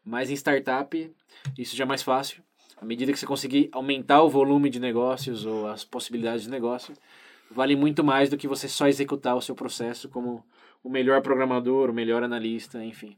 Mas 0.04 0.32
em 0.32 0.34
startup, 0.36 1.12
isso 1.56 1.76
já 1.76 1.84
é 1.84 1.88
mais 1.88 2.02
fácil. 2.02 2.42
À 2.82 2.84
medida 2.86 3.12
que 3.14 3.20
você 3.20 3.28
conseguir 3.28 3.70
aumentar 3.72 4.24
o 4.24 4.30
volume 4.30 4.72
de 4.72 4.80
negócios 4.80 5.46
ou 5.46 5.68
as 5.68 5.84
possibilidades 5.84 6.44
de 6.46 6.50
negócio, 6.50 6.96
vale 7.52 7.76
muito 7.76 8.04
mais 8.04 8.28
do 8.28 8.38
que 8.38 8.48
você 8.48 8.68
só 8.68 8.88
executar 8.88 9.36
o 9.36 9.42
seu 9.42 9.54
processo 9.54 10.10
como 10.10 10.44
o 10.84 10.90
melhor 10.90 11.22
programador, 11.22 11.90
o 11.90 11.94
melhor 11.94 12.24
analista, 12.24 12.84
enfim. 12.84 13.18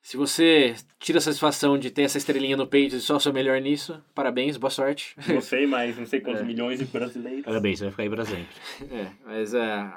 Se 0.00 0.16
você 0.16 0.74
tira 0.98 1.18
a 1.18 1.20
satisfação 1.20 1.78
de 1.78 1.88
ter 1.90 2.02
essa 2.02 2.18
estrelinha 2.18 2.56
no 2.56 2.66
peito 2.66 2.96
e 2.96 3.00
só 3.00 3.18
ser 3.20 3.30
o 3.30 3.32
melhor 3.32 3.60
nisso, 3.60 4.02
parabéns, 4.14 4.56
boa 4.56 4.70
sorte. 4.70 5.14
Não 5.28 5.40
sei 5.40 5.64
mais, 5.66 5.96
não 5.96 6.04
sei 6.06 6.20
quantos 6.20 6.42
É. 6.42 6.44
milhões 6.44 6.80
de 6.80 6.86
brasileiros. 6.86 7.44
Parabéns, 7.44 7.78
você 7.78 7.84
vai 7.84 7.90
ficar 7.92 8.02
aí 8.02 8.10
pra 8.10 8.24
sempre. 8.24 8.48
É, 8.90 9.12
mas 9.24 9.54
é, 9.54 9.92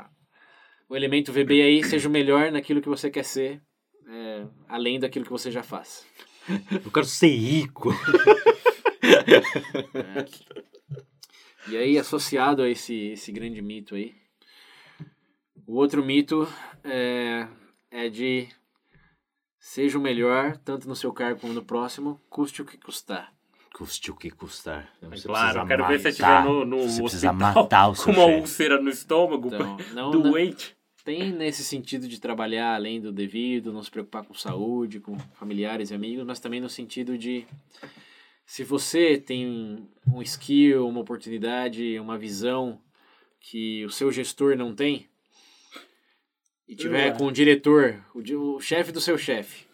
o 0.87 0.95
elemento 0.95 1.31
VB 1.33 1.61
aí 1.61 1.83
seja 1.83 2.07
o 2.07 2.11
melhor 2.11 2.51
naquilo 2.51 2.81
que 2.81 2.89
você 2.89 3.09
quer 3.09 3.25
ser, 3.25 3.59
é, 4.07 4.45
além 4.69 4.99
daquilo 4.99 5.25
que 5.25 5.31
você 5.31 5.49
já 5.49 5.63
faz. 5.63 6.05
Eu 6.83 6.91
quero 6.91 7.05
ser 7.07 7.29
rico. 7.35 7.89
E 11.67 11.75
aí, 11.77 11.97
associado 11.97 12.61
a 12.61 12.69
esse, 12.69 12.93
esse 13.13 13.31
grande 13.31 13.59
mito 13.61 13.95
aí, 13.95 14.13
o 15.67 15.75
outro 15.75 16.03
mito 16.03 16.47
é, 16.83 17.47
é 17.91 18.09
de 18.09 18.47
seja 19.59 19.97
o 19.97 20.01
melhor, 20.01 20.57
tanto 20.57 20.87
no 20.87 20.95
seu 20.95 21.11
cargo 21.11 21.39
como 21.41 21.53
no 21.53 21.63
próximo, 21.63 22.19
custe 22.29 22.61
o 22.61 22.65
que 22.65 22.77
custar. 22.77 23.33
Custe 23.73 24.09
o 24.11 24.15
que 24.15 24.29
custar. 24.29 24.89
Você 25.01 25.27
claro, 25.27 25.59
eu 25.59 25.65
quero 25.67 25.87
ver 25.87 25.99
se 25.99 26.13
você 26.13 26.21
matar. 26.21 26.39
estiver 26.39 26.53
no, 26.53 26.65
no 26.65 26.77
Você 26.87 27.01
precisa 27.01 27.31
hospital 27.31 27.53
matar 27.63 27.87
o 27.89 27.95
seu 27.95 28.05
com 28.05 28.11
uma 28.11 28.25
chefe. 28.27 28.39
úlcera 28.41 28.81
no 28.81 28.89
estômago, 28.89 29.47
Então, 29.53 29.77
não, 29.93 30.11
do 30.11 30.19
não- 30.23 30.31
weight. 30.31 30.75
tem 31.03 31.31
nesse 31.33 31.63
sentido 31.63 32.07
de 32.07 32.19
trabalhar 32.21 32.75
além 32.75 33.01
do 33.01 33.11
devido, 33.11 33.73
não 33.73 33.83
se 33.83 33.91
preocupar 33.91 34.23
com 34.23 34.33
saúde, 34.33 34.99
com 35.01 35.17
familiares 35.33 35.91
e 35.91 35.93
amigos, 35.93 36.25
mas 36.25 36.39
também 36.39 36.61
no 36.61 36.69
sentido 36.69 37.17
de 37.17 37.45
se 38.45 38.63
você 38.63 39.17
tem 39.17 39.89
um 40.07 40.21
skill, 40.21 40.87
uma 40.87 41.01
oportunidade, 41.01 41.99
uma 41.99 42.17
visão 42.17 42.79
que 43.41 43.83
o 43.83 43.89
seu 43.89 44.09
gestor 44.11 44.55
não 44.55 44.73
tem 44.73 45.09
e 46.67 46.75
tiver 46.75 47.07
É. 47.07 47.11
com 47.11 47.25
o 47.27 47.31
diretor, 47.31 47.95
o, 48.13 48.19
o 48.55 48.59
chefe 48.59 48.91
do 48.91 48.99
seu 49.01 49.17
chefe, 49.17 49.65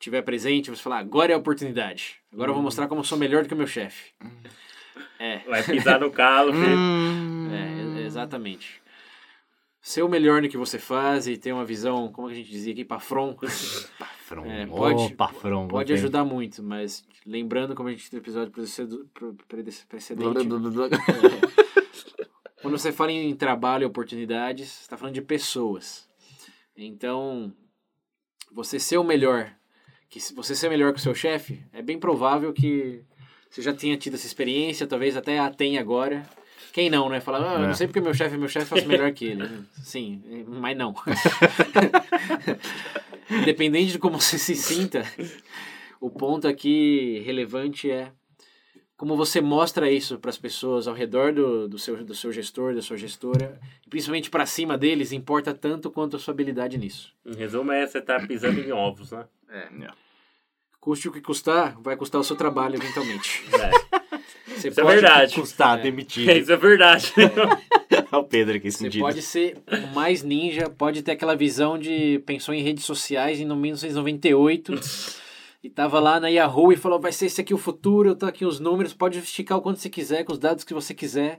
tiver 0.00 0.22
presente, 0.22 0.70
você 0.70 0.82
falar, 0.82 0.98
agora 0.98 1.32
é 1.32 1.34
a 1.34 1.38
oportunidade. 1.38 2.16
Agora 2.32 2.50
eu 2.50 2.54
vou 2.54 2.62
mostrar 2.62 2.88
como 2.88 3.00
eu 3.00 3.04
sou 3.04 3.18
melhor 3.18 3.42
do 3.42 3.48
que 3.48 3.54
o 3.54 3.58
meu 3.58 3.66
chefe. 3.66 4.12
É, 5.18 5.38
Vai 5.48 5.62
pisar 5.62 6.00
no 6.00 6.10
calo, 6.10 6.52
filho. 6.52 6.76
Hum. 6.76 7.48
é, 7.52 8.02
é, 8.02 8.06
exatamente. 8.06 8.82
Ser 9.80 10.02
o 10.02 10.08
melhor 10.08 10.40
no 10.40 10.48
que 10.48 10.56
você 10.56 10.78
faz 10.78 11.26
e 11.26 11.36
ter 11.36 11.52
uma 11.52 11.64
visão, 11.64 12.10
como 12.10 12.28
a 12.28 12.34
gente 12.34 12.50
dizia 12.50 12.72
aqui, 12.72 12.84
pafron, 12.84 13.36
Pafrão. 13.98 14.46
É, 14.46 14.66
pode- 14.66 15.14
pafrão, 15.14 15.68
pode 15.68 15.92
não 15.92 15.96
tem- 15.96 16.02
ajudar 16.02 16.24
muito, 16.24 16.62
mas 16.62 17.06
lembrando 17.26 17.74
como 17.74 17.90
a 17.90 17.92
gente 17.92 18.08
tem 18.10 18.18
no 18.18 18.24
episódio 18.24 18.50
precedente, 18.50 19.04
quando 22.62 22.78
você 22.78 22.92
fala 22.92 23.12
em 23.12 23.34
trabalho 23.36 23.82
e 23.82 23.86
oportunidades, 23.86 24.68
você 24.70 24.82
está 24.82 24.96
falando 24.96 25.14
de 25.14 25.22
pessoas. 25.22 26.08
Então, 26.76 27.52
você 28.52 28.78
ser 28.80 28.98
o 28.98 29.04
melhor, 29.04 29.52
que 30.08 30.18
você 30.34 30.54
ser 30.54 30.68
melhor 30.68 30.92
que 30.92 30.98
o 30.98 31.02
seu 31.02 31.14
chefe, 31.14 31.64
é 31.72 31.80
bem 31.82 31.98
provável 31.98 32.52
que 32.52 33.02
você 33.50 33.62
já 33.62 33.72
tenha 33.72 33.96
tido 33.96 34.14
essa 34.14 34.26
experiência, 34.26 34.86
talvez 34.86 35.16
até 35.16 35.38
a 35.38 35.50
tenha 35.50 35.80
agora. 35.80 36.28
Quem 36.72 36.90
não, 36.90 37.08
né? 37.08 37.20
Falar, 37.20 37.38
ah, 37.38 37.58
eu 37.60 37.64
É. 37.64 37.66
não 37.68 37.74
sei 37.74 37.86
porque 37.86 38.00
meu 38.00 38.12
chefe 38.12 38.34
é 38.34 38.38
meu 38.38 38.48
chefe, 38.48 38.66
faço 38.66 38.86
melhor 38.88 39.12
que 39.12 39.26
ele. 39.26 39.48
Sim, 39.82 40.22
mas 40.48 40.76
não. 40.76 40.92
Independente 43.30 43.92
de 43.92 43.98
como 43.98 44.20
você 44.20 44.38
se 44.38 44.56
sinta, 44.56 45.04
o 46.00 46.10
ponto 46.10 46.48
aqui 46.48 47.22
relevante 47.24 47.88
é 47.90 48.12
como 48.96 49.16
você 49.16 49.40
mostra 49.40 49.90
isso 49.90 50.18
para 50.18 50.30
as 50.30 50.38
pessoas 50.38 50.86
ao 50.86 50.94
redor 50.94 51.32
do, 51.32 51.68
do, 51.68 51.78
seu, 51.78 52.02
do 52.04 52.14
seu 52.14 52.32
gestor, 52.32 52.74
da 52.74 52.82
sua 52.82 52.96
gestora, 52.96 53.60
e 53.84 53.88
principalmente 53.90 54.30
para 54.30 54.46
cima 54.46 54.78
deles, 54.78 55.12
importa 55.12 55.52
tanto 55.52 55.90
quanto 55.90 56.16
a 56.16 56.18
sua 56.18 56.32
habilidade 56.32 56.78
nisso. 56.78 57.12
Em 57.26 57.34
resumo, 57.34 57.72
é 57.72 57.86
você 57.86 58.00
tá 58.00 58.20
pisando 58.20 58.60
em 58.60 58.72
ovos, 58.72 59.10
né? 59.10 59.26
Custe 60.80 61.08
o 61.08 61.12
que 61.12 61.20
custar, 61.20 61.80
vai 61.80 61.96
custar 61.96 62.20
o 62.20 62.24
seu 62.24 62.36
trabalho 62.36 62.76
eventualmente. 62.76 63.42
É. 64.46 64.60
Você 64.60 64.68
Isso 64.68 64.80
é 64.80 64.84
verdade. 64.84 65.34
Custar, 65.34 65.78
É. 65.78 65.82
demitido. 65.82 66.30
Isso 66.30 66.52
é 66.52 66.56
verdade. 66.56 67.12
Olha 68.12 68.22
o 68.22 68.24
Pedro 68.24 68.56
aqui 68.56 68.70
Você 68.70 68.98
pode 68.98 69.22
ser 69.22 69.56
o 69.66 69.94
mais 69.94 70.22
ninja, 70.22 70.68
pode 70.70 71.02
ter 71.02 71.12
aquela 71.12 71.34
visão 71.34 71.78
de 71.78 72.22
pensou 72.26 72.54
em 72.54 72.62
redes 72.62 72.84
sociais 72.84 73.40
em 73.40 73.44
1998 73.44 74.72
e 75.64 75.70
tava 75.70 75.98
lá 75.98 76.20
na 76.20 76.28
Yahoo 76.28 76.72
e 76.72 76.76
falou: 76.76 77.00
vai 77.00 77.10
ser 77.10 77.26
esse 77.26 77.40
aqui 77.40 77.54
o 77.54 77.58
futuro, 77.58 78.14
tá 78.14 78.28
aqui 78.28 78.44
os 78.44 78.60
números, 78.60 78.92
pode 78.92 79.18
esticar 79.18 79.58
o 79.58 79.62
quanto 79.62 79.80
você 79.80 79.88
quiser, 79.88 80.22
com 80.22 80.32
os 80.32 80.38
dados 80.38 80.62
que 80.62 80.74
você 80.74 80.92
quiser. 80.94 81.38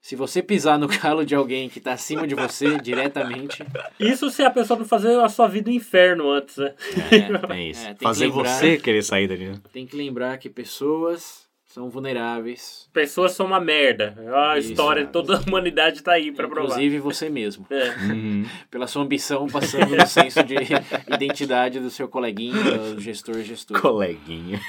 Se 0.00 0.16
você 0.16 0.42
pisar 0.42 0.78
no 0.80 0.88
calo 1.00 1.24
de 1.24 1.32
alguém 1.34 1.68
que 1.68 1.78
tá 1.80 1.92
acima 1.92 2.26
de 2.26 2.34
você 2.34 2.76
diretamente, 2.82 3.64
Isso 4.00 4.28
se 4.30 4.42
a 4.42 4.50
pessoa 4.50 4.78
não 4.78 4.84
fazer 4.84 5.18
a 5.20 5.28
sua 5.28 5.46
vida 5.46 5.70
um 5.70 5.72
inferno 5.72 6.28
antes, 6.28 6.56
né? 6.56 6.74
é, 7.10 7.46
Tem 7.46 7.70
isso. 7.70 7.82
É, 7.86 7.86
tem 7.86 7.94
que 7.96 8.04
Fazer 8.04 8.26
lembrar. 8.26 8.44
você 8.48 8.76
querer 8.78 9.02
sair 9.02 9.28
dali. 9.28 9.46
né? 9.48 9.54
tem 9.72 9.86
que 9.86 9.96
lembrar 9.96 10.36
que 10.38 10.50
pessoas 10.50 11.41
são 11.72 11.88
vulneráveis, 11.88 12.86
Pessoas 12.92 13.32
são 13.32 13.46
uma 13.46 13.58
merda. 13.58 14.14
A 14.34 14.58
Isso, 14.58 14.72
história 14.72 15.06
de 15.06 15.10
toda 15.10 15.38
a 15.38 15.40
humanidade 15.40 16.02
tá 16.02 16.12
aí 16.12 16.30
pra 16.30 16.46
provar. 16.46 16.64
inclusive 16.66 16.98
você 16.98 17.30
mesmo. 17.30 17.66
É. 17.70 17.88
Uhum. 18.12 18.44
Pela 18.70 18.86
sua 18.86 19.02
ambição, 19.02 19.46
passando 19.46 19.96
no 19.96 20.06
senso 20.06 20.44
de 20.44 20.56
identidade 21.14 21.80
do 21.80 21.88
seu 21.88 22.06
coleguinha, 22.08 22.62
do 22.62 23.00
gestor, 23.00 23.40
gestor. 23.40 23.80
Coleguinha. 23.80 24.60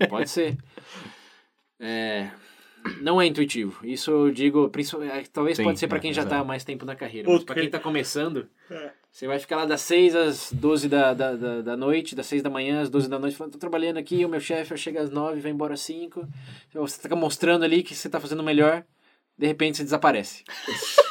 É, 0.00 0.06
pode 0.06 0.28
ser. 0.28 0.58
É, 1.80 2.28
não 3.00 3.20
é 3.20 3.26
intuitivo. 3.26 3.84
Isso 3.86 4.10
eu 4.10 4.30
digo, 4.30 4.68
principalmente, 4.68 5.30
talvez 5.30 5.56
Sim, 5.56 5.64
pode 5.64 5.78
ser 5.78 5.88
para 5.88 5.98
é, 5.98 6.00
quem 6.00 6.12
já 6.12 6.22
está 6.22 6.42
mais 6.44 6.64
tempo 6.64 6.84
na 6.84 6.94
carreira. 6.96 7.28
Mas 7.28 7.40
Puta. 7.40 7.46
para 7.46 7.54
quem 7.56 7.66
está 7.66 7.78
começando, 7.78 8.48
É. 8.70 8.90
você 9.10 9.26
vai 9.26 9.38
ficar 9.38 9.56
lá 9.56 9.64
das 9.66 9.80
6 9.82 10.14
às 10.16 10.52
12 10.52 10.88
da, 10.88 11.12
da, 11.14 11.34
da, 11.34 11.60
da 11.62 11.76
noite, 11.76 12.14
das 12.14 12.26
6 12.26 12.42
da 12.42 12.50
manhã 12.50 12.80
às 12.80 12.90
12 12.90 13.08
da 13.08 13.18
noite, 13.18 13.36
falando, 13.36 13.52
tô 13.52 13.58
trabalhando 13.58 13.98
aqui, 13.98 14.24
o 14.24 14.28
meu 14.28 14.40
chefe 14.40 14.76
chega 14.76 15.00
às 15.02 15.10
9 15.10 15.40
vai 15.40 15.50
embora 15.52 15.74
às 15.74 15.80
5. 15.80 16.26
Você 16.74 17.08
tá 17.08 17.16
mostrando 17.16 17.64
ali 17.64 17.82
que 17.82 17.94
você 17.94 18.08
tá 18.08 18.20
fazendo 18.20 18.42
melhor, 18.42 18.84
de 19.36 19.46
repente 19.46 19.76
você 19.76 19.84
desaparece. 19.84 20.44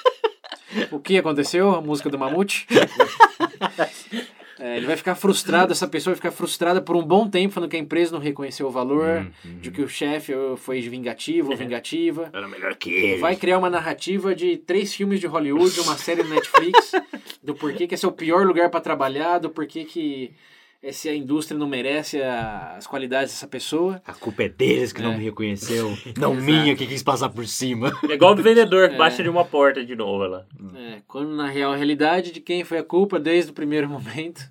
o 0.91 0.99
que 0.99 1.17
aconteceu? 1.17 1.75
A 1.75 1.81
música 1.81 2.09
do 2.09 2.17
Mamute? 2.17 2.67
É, 4.59 4.75
ele 4.75 4.85
vai 4.85 4.97
ficar 4.97 5.15
frustrado, 5.15 5.71
essa 5.71 5.87
pessoa 5.87 6.11
vai 6.13 6.17
ficar 6.17 6.31
frustrada 6.31 6.81
por 6.81 6.95
um 6.95 7.01
bom 7.01 7.29
tempo, 7.29 7.53
falando 7.53 7.69
que 7.69 7.77
a 7.77 7.79
empresa 7.79 8.11
não 8.11 8.19
reconheceu 8.19 8.67
o 8.67 8.71
valor, 8.71 9.31
de 9.61 9.71
que 9.71 9.81
o 9.81 9.87
chefe 9.87 10.33
foi 10.57 10.81
vingativo 10.81 11.51
ou 11.51 11.55
vingativa. 11.57 12.29
Era 12.33 12.47
melhor 12.47 12.75
que 12.75 12.91
ele. 12.91 13.21
Vai 13.21 13.35
criar 13.35 13.57
uma 13.57 13.69
narrativa 13.69 14.35
de 14.35 14.57
três 14.57 14.93
filmes 14.93 15.19
de 15.19 15.27
Hollywood, 15.27 15.79
uma 15.79 15.97
série 15.97 16.23
no 16.23 16.29
Netflix, 16.29 16.91
do 17.41 17.55
porquê 17.55 17.87
que 17.87 17.95
esse 17.95 18.05
é 18.05 18.07
o 18.07 18.11
pior 18.11 18.45
lugar 18.45 18.69
para 18.69 18.81
trabalhar, 18.81 19.39
do 19.39 19.49
porquê 19.49 19.85
que 19.85 20.33
essa 20.81 21.09
indústria 21.13 21.57
não 21.57 21.67
merece 21.67 22.21
a- 22.21 22.75
as 22.77 22.87
qualidades 22.87 23.33
dessa 23.33 23.47
pessoa. 23.47 24.01
A 24.05 24.13
culpa 24.13 24.43
é 24.43 24.49
deles 24.49 24.93
que 24.93 25.01
não 25.01 25.13
É. 25.13 25.17
me 25.17 25.23
reconheceu. 25.25 25.97
Não 26.17 26.33
minha 26.33 26.75
que 26.75 26.87
quis 26.87 27.03
passar 27.03 27.29
por 27.29 27.45
cima. 27.45 27.91
É 28.09 28.13
igual 28.13 28.33
o 28.33 28.35
vendedor 28.35 28.89
que 28.89 28.95
É. 28.95 28.97
baixa 28.97 29.21
de 29.21 29.29
uma 29.29 29.43
porta 29.43 29.83
de 29.85 29.95
novo 29.95 30.25
lá. 30.25 30.45
É, 30.75 31.01
quando 31.07 31.35
na 31.35 31.47
real 31.49 31.73
realidade 31.73 32.31
de 32.31 32.39
quem 32.39 32.63
foi 32.63 32.77
a 32.77 32.83
culpa 32.83 33.19
desde 33.19 33.51
o 33.51 33.53
primeiro 33.53 33.87
momento. 33.89 34.41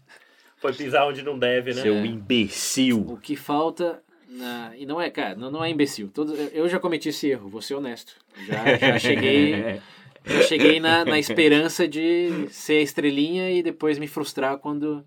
Foi 0.58 0.72
pisar 0.72 1.06
onde 1.06 1.22
não 1.22 1.38
deve, 1.38 1.72
né? 1.72 1.80
Seu 1.82 2.04
imbecil. 2.04 3.00
O 3.08 3.16
que 3.16 3.34
falta. 3.36 4.02
Na... 4.28 4.72
E 4.76 4.84
não 4.84 5.00
é, 5.00 5.08
cara, 5.08 5.34
não, 5.34 5.50
não 5.50 5.64
é 5.64 5.70
imbecil. 5.70 6.10
Todo... 6.12 6.34
Eu 6.34 6.68
já 6.68 6.78
cometi 6.78 7.08
esse 7.08 7.28
erro, 7.28 7.48
vou 7.48 7.62
ser 7.62 7.74
honesto. 7.74 8.14
Já, 8.46 8.76
já 8.76 8.98
cheguei, 8.98 9.80
já 10.26 10.42
cheguei 10.42 10.78
na, 10.80 11.04
na 11.04 11.18
esperança 11.18 11.88
de 11.88 12.46
ser 12.50 12.74
a 12.74 12.82
estrelinha 12.82 13.50
e 13.50 13.62
depois 13.62 13.98
me 13.98 14.06
frustrar 14.06 14.58
quando 14.58 15.02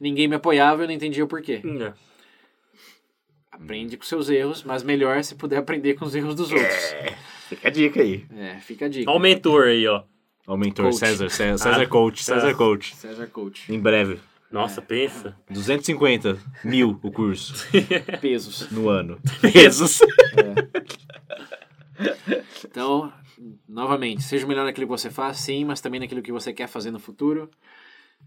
ninguém 0.00 0.28
me 0.28 0.34
apoiava 0.36 0.82
e 0.82 0.84
eu 0.84 0.88
não 0.88 0.94
entendia 0.94 1.24
o 1.24 1.28
porquê. 1.28 1.60
Hum, 1.64 1.92
Aprende 3.50 3.96
com 3.96 4.04
seus 4.04 4.28
erros, 4.28 4.62
mas 4.62 4.82
melhor 4.82 5.22
se 5.24 5.34
puder 5.34 5.56
aprender 5.58 5.94
com 5.94 6.04
os 6.04 6.14
erros 6.14 6.34
dos 6.34 6.52
outros. 6.52 6.94
Fica 7.48 7.68
a 7.68 7.70
dica 7.70 8.00
aí. 8.00 8.24
É, 8.36 8.58
fica 8.60 8.86
a 8.86 8.88
dica. 8.88 9.10
Olha 9.10 9.18
o 9.18 9.20
mentor 9.22 9.66
aí, 9.68 9.86
ó. 9.88 10.04
Ó, 10.46 10.54
o 10.54 10.56
mentor 10.56 10.84
Coach. 10.86 10.98
César, 10.98 11.28
César, 11.28 11.58
César 11.58 11.82
Ah. 11.82 11.86
Coach, 11.86 12.22
César 12.24 12.50
Ah. 12.50 12.54
Coach. 12.54 12.94
César 12.94 13.26
Coach. 13.26 13.72
Em 13.72 13.80
breve. 13.80 14.20
Nossa, 14.50 14.80
pensa. 14.80 15.36
250 15.50 16.38
mil 16.64 16.98
o 17.02 17.10
curso 17.10 17.54
Pesos. 18.20 18.70
no 18.70 18.88
ano. 18.88 19.18
Pesos. 19.40 19.98
Então, 22.64 23.12
novamente, 23.68 24.22
seja 24.22 24.46
melhor 24.46 24.64
naquilo 24.64 24.86
que 24.86 24.90
você 24.90 25.10
faz, 25.10 25.38
sim, 25.38 25.64
mas 25.64 25.80
também 25.80 25.98
naquilo 26.00 26.22
que 26.22 26.30
você 26.32 26.52
quer 26.52 26.68
fazer 26.68 26.90
no 26.92 26.98
futuro. 27.00 27.50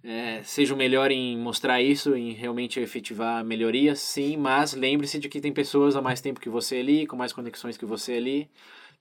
É, 0.03 0.41
seja 0.43 0.73
o 0.73 0.77
melhor 0.77 1.11
em 1.11 1.37
mostrar 1.37 1.81
isso, 1.81 2.15
em 2.15 2.31
realmente 2.33 2.79
efetivar 2.79 3.43
melhorias, 3.43 3.99
sim, 3.99 4.35
mas 4.37 4.73
lembre-se 4.73 5.19
de 5.19 5.29
que 5.29 5.39
tem 5.41 5.51
pessoas 5.53 5.95
há 5.95 6.01
mais 6.01 6.21
tempo 6.21 6.39
que 6.39 6.49
você 6.49 6.77
ali, 6.77 7.05
com 7.05 7.15
mais 7.15 7.31
conexões 7.33 7.77
que 7.77 7.85
você 7.85 8.13
ali. 8.13 8.49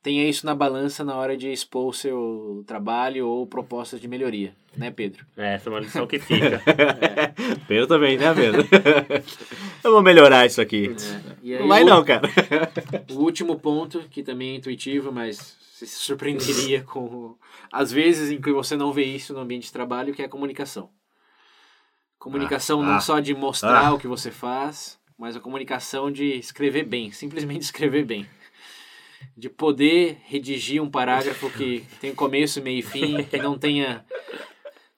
Tenha 0.03 0.27
isso 0.27 0.47
na 0.47 0.55
balança 0.55 1.05
na 1.05 1.15
hora 1.15 1.37
de 1.37 1.53
expor 1.53 1.89
o 1.89 1.93
seu 1.93 2.65
trabalho 2.67 3.27
ou 3.29 3.47
propostas 3.47 4.01
de 4.01 4.09
melhoria, 4.09 4.55
né, 4.75 4.91
Pedro? 4.91 5.27
É, 5.37 5.55
essa 5.57 5.69
é 5.69 5.73
uma 5.73 5.81
lição 5.81 6.07
que 6.07 6.19
fica. 6.19 6.63
Pedro 7.69 7.87
também, 7.87 8.17
né, 8.17 8.33
Pedro? 8.35 8.67
Eu 9.85 9.91
vou 9.93 10.03
melhorar 10.03 10.47
isso 10.47 10.59
aqui. 10.59 10.87
É, 10.87 11.21
e 11.43 11.55
aí 11.55 11.61
Não 11.61 11.69
vai 11.69 11.83
o- 11.83 11.87
não, 11.87 12.03
cara. 12.03 12.23
O 13.13 13.17
último 13.23 13.59
ponto, 13.59 14.01
que 14.11 14.23
também 14.23 14.53
é 14.53 14.55
intuitivo, 14.57 15.13
mas 15.13 15.55
você 15.75 15.85
se 15.87 15.97
surpreenderia 15.99 16.83
com 16.83 17.35
as 17.73 17.93
vezes 17.93 18.31
em 18.31 18.41
que 18.41 18.53
você 18.53 18.77
não 18.77 18.93
vê 18.93 19.05
isso 19.05 19.33
no 19.33 19.41
ambiente 19.41 19.65
de 19.65 19.73
trabalho, 19.73 20.15
que 20.15 20.23
é 20.23 20.25
a 20.25 20.29
comunicação. 20.29 20.91
Comunicação 22.19 22.83
Ah, 22.83 22.87
não 22.87 22.95
ah, 22.95 23.01
só 23.01 23.21
de 23.21 23.35
mostrar 23.35 23.87
ah. 23.87 23.95
o 23.95 23.99
que 23.99 24.07
você 24.07 24.31
faz, 24.31 24.99
mas 25.17 25.37
a 25.37 25.41
comunicação 25.41 26.11
de 26.11 26.37
escrever 26.39 26.85
bem, 26.85 27.11
simplesmente 27.11 27.63
escrever 27.65 28.05
bem. 28.05 28.27
De 29.37 29.49
poder 29.49 30.19
redigir 30.25 30.83
um 30.83 30.91
parágrafo 30.91 31.51
que 31.51 31.85
tem 32.01 32.15
começo, 32.15 32.63
meio 32.63 32.79
e 32.79 32.83
fim, 32.83 33.23
que 33.25 33.37
não 33.39 33.59
tenha 33.59 34.05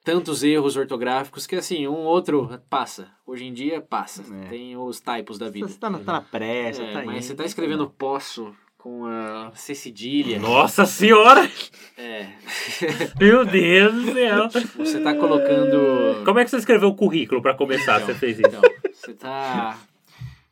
tantos 0.04 0.42
erros 0.42 0.76
ortográficos, 0.76 1.46
que 1.46 1.56
assim, 1.56 1.86
um 1.86 2.04
outro 2.04 2.60
passa. 2.68 3.10
Hoje 3.26 3.44
em 3.44 3.52
dia 3.52 3.80
passa. 3.80 4.24
É. 4.44 4.48
Tem 4.48 4.76
os 4.76 5.00
typos 5.00 5.38
da 5.38 5.48
vida. 5.48 5.68
Você 5.68 5.78
tá 5.78 5.90
na, 5.90 5.98
tá 6.00 6.12
na 6.12 6.20
pressa, 6.20 6.82
É, 6.82 6.92
tá 6.92 7.04
mas 7.04 7.16
indo. 7.16 7.24
você 7.24 7.34
tá 7.34 7.44
escrevendo 7.44 7.88
posso 7.88 8.54
com 8.82 9.06
a 9.06 9.52
C 9.54 9.76
cedilha. 9.76 10.40
Nossa 10.40 10.84
senhora! 10.84 11.48
É. 11.96 12.26
Meu 13.20 13.44
Deus 13.44 13.94
do 13.94 14.12
céu! 14.12 14.48
Você 14.76 14.98
tá 15.00 15.14
colocando. 15.14 16.24
Como 16.24 16.40
é 16.40 16.44
que 16.44 16.50
você 16.50 16.56
escreveu 16.56 16.88
o 16.88 16.96
currículo 16.96 17.40
pra 17.40 17.54
começar? 17.54 18.02
Então, 18.02 18.08
Você 18.08 18.14
fez 18.18 18.40
isso? 18.40 18.48
Então, 18.48 18.60
você 18.92 19.14
tá 19.14 19.78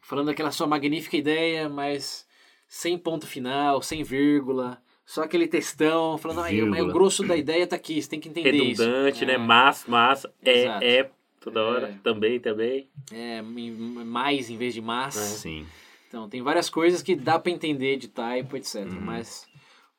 falando 0.00 0.28
aquela 0.28 0.52
sua 0.52 0.68
magnífica 0.68 1.16
ideia, 1.16 1.68
mas 1.68 2.24
sem 2.68 2.96
ponto 2.96 3.26
final, 3.26 3.82
sem 3.82 4.04
vírgula. 4.04 4.80
Só 5.04 5.24
aquele 5.24 5.48
textão, 5.48 6.16
falando, 6.16 6.42
aí, 6.42 6.60
mas 6.62 6.68
o 6.70 6.72
Vírgula. 6.84 6.92
grosso 6.92 7.26
da 7.26 7.36
ideia 7.36 7.66
tá 7.66 7.74
aqui, 7.74 8.00
você 8.00 8.08
tem 8.10 8.20
que 8.20 8.28
entender 8.28 8.52
isso. 8.52 8.80
Redundante, 8.80 9.26
né? 9.26 9.32
É, 9.34 9.38
Mas, 9.38 9.84
mas, 9.88 10.24
é, 10.44 10.62
Exato. 10.62 10.84
é, 10.84 11.10
toda 11.40 11.64
hora. 11.64 11.88
É. 11.88 11.94
Também, 12.04 12.38
também. 12.38 12.88
É, 13.12 13.42
mais 13.42 14.48
em 14.50 14.56
vez 14.56 14.72
de 14.72 14.80
mas. 14.80 15.14
Sim. 15.16 15.66
Então, 16.10 16.28
tem 16.28 16.42
várias 16.42 16.68
coisas 16.68 17.02
que 17.02 17.14
dá 17.14 17.38
para 17.38 17.52
entender 17.52 17.96
de 17.96 18.08
typo, 18.08 18.56
etc. 18.56 18.78
Uhum. 18.84 19.00
Mas 19.00 19.48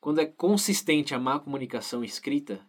quando 0.01 0.19
é 0.19 0.25
consistente 0.25 1.15
a 1.15 1.19
má 1.19 1.39
comunicação 1.39 2.03
escrita, 2.03 2.59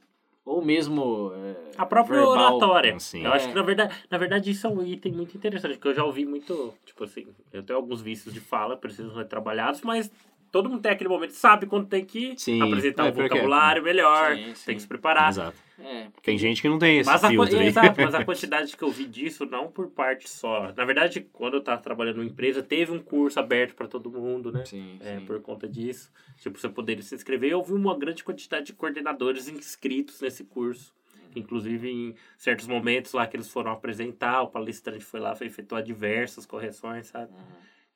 ou 0.44 0.64
mesmo 0.64 1.32
é, 1.34 1.72
A 1.76 1.84
própria 1.84 2.18
verbal, 2.20 2.54
oratória. 2.56 2.96
Sim. 3.00 3.24
Eu 3.24 3.32
acho 3.32 3.46
É. 3.46 3.48
que, 3.48 3.54
na 3.56 3.62
verdade, 3.64 3.94
na 4.08 4.16
verdade, 4.16 4.50
isso 4.52 4.64
é 4.64 4.70
um 4.70 4.80
item 4.84 5.10
muito 5.12 5.36
interessante, 5.36 5.74
porque 5.74 5.88
eu 5.88 5.94
já 5.94 6.04
ouvi 6.04 6.24
muito, 6.24 6.72
tipo 6.86 7.02
assim, 7.02 7.26
eu 7.52 7.64
tenho 7.64 7.76
alguns 7.80 8.00
vícios 8.00 8.32
de 8.32 8.38
fala, 8.38 8.76
precisam 8.76 9.12
ser 9.12 9.24
trabalhados, 9.26 9.80
mas 9.82 10.08
todo 10.52 10.68
mundo 10.68 10.82
tem 10.82 10.92
aquele 10.92 11.08
momento, 11.08 11.32
sabe 11.32 11.66
quando 11.66 11.88
tem 11.88 12.04
que 12.04 12.34
Sim. 12.36 12.60
apresentar 12.62 13.06
É, 13.06 13.08
um 13.08 13.12
porque- 13.12 13.28
vocabulário 13.30 13.82
melhor, 13.82 14.36
Sim, 14.36 14.54
sim. 14.54 14.66
tem 14.66 14.74
que 14.76 14.82
se 14.82 14.86
preparar. 14.88 15.30
Exato. 15.30 15.56
É, 15.80 16.06
Tem 16.22 16.38
gente 16.38 16.62
que 16.62 16.68
não 16.68 16.78
tem 16.78 16.98
esse 16.98 17.10
Mas 17.10 17.24
a, 17.24 17.28
filtro 17.28 17.58
aí. 17.58 17.66
exato, 17.66 18.00
mas 18.00 18.14
a 18.14 18.22
quantidade 18.24 18.76
que 18.76 18.84
eu 18.84 18.90
vi 18.92 19.04
disso, 19.06 19.44
não 19.46 19.66
por 19.68 19.88
parte 19.90 20.30
só. 20.30 20.72
Na 20.76 20.84
verdade, 20.84 21.26
quando 21.32 21.54
eu 21.54 21.60
tava 21.60 21.82
trabalhando 21.82 22.18
numa 22.18 22.26
empresa, 22.26 22.62
teve 22.62 22.92
um 22.92 23.00
curso 23.00 23.40
aberto 23.40 23.74
para 23.74 23.88
todo 23.88 24.08
mundo, 24.08 24.52
né? 24.52 24.64
sim, 24.64 24.98
É, 25.00 25.18
sim. 25.18 25.24
por 25.26 25.40
conta 25.40 25.66
disso. 25.66 26.12
Tipo, 26.36 26.56
você 26.60 26.68
poderia 26.68 27.02
se 27.02 27.14
inscrever. 27.16 27.50
Eu 27.50 27.62
vi 27.64 27.72
uma 27.72 27.98
grande 27.98 28.22
quantidade 28.22 28.66
de 28.66 28.72
coordenadores 28.74 29.48
inscritos 29.48 30.20
nesse 30.20 30.44
curso. 30.44 30.94
Inclusive, 31.34 31.88
em 31.90 32.14
certos 32.36 32.68
momentos 32.68 33.12
lá 33.14 33.26
que 33.26 33.34
eles 33.34 33.50
foram 33.50 33.72
apresentar, 33.72 34.42
o 34.42 34.48
palestrante 34.48 35.02
foi 35.04 35.18
lá, 35.18 35.34
foi 35.34 35.46
efetuar 35.46 35.82
diversas 35.82 36.44
correções, 36.46 37.06
sabe? 37.06 37.32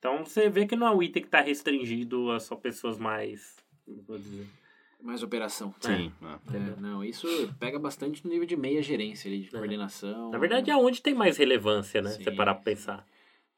Então, 0.06 0.24
você 0.24 0.48
vê 0.48 0.66
que 0.66 0.76
não 0.76 0.86
é 0.86 0.90
um 0.92 1.02
item 1.02 1.20
que 1.20 1.26
está 1.26 1.40
restringido 1.40 2.30
a 2.30 2.38
só 2.38 2.54
pessoas 2.54 2.96
mais... 2.96 3.56
vou 4.06 4.16
dizer, 4.16 4.46
Mais 5.02 5.20
operação. 5.20 5.74
Sim. 5.80 6.12
ah. 6.22 6.38
É, 6.54 6.80
não, 6.80 7.02
isso 7.02 7.26
pega 7.58 7.76
bastante 7.76 8.24
no 8.24 8.30
nível 8.30 8.46
de 8.46 8.56
meia 8.56 8.80
gerência 8.80 9.28
ali, 9.28 9.40
de 9.40 9.50
coordenação. 9.50 10.30
Na 10.30 10.38
verdade, 10.38 10.70
é 10.70 10.76
onde 10.76 11.02
tem 11.02 11.12
mais 11.12 11.36
relevância, 11.36 12.00
né? 12.00 12.10
Sim. 12.10 12.22
Você 12.22 12.30
parar 12.30 12.54
pra 12.54 12.62
pensar. 12.62 13.04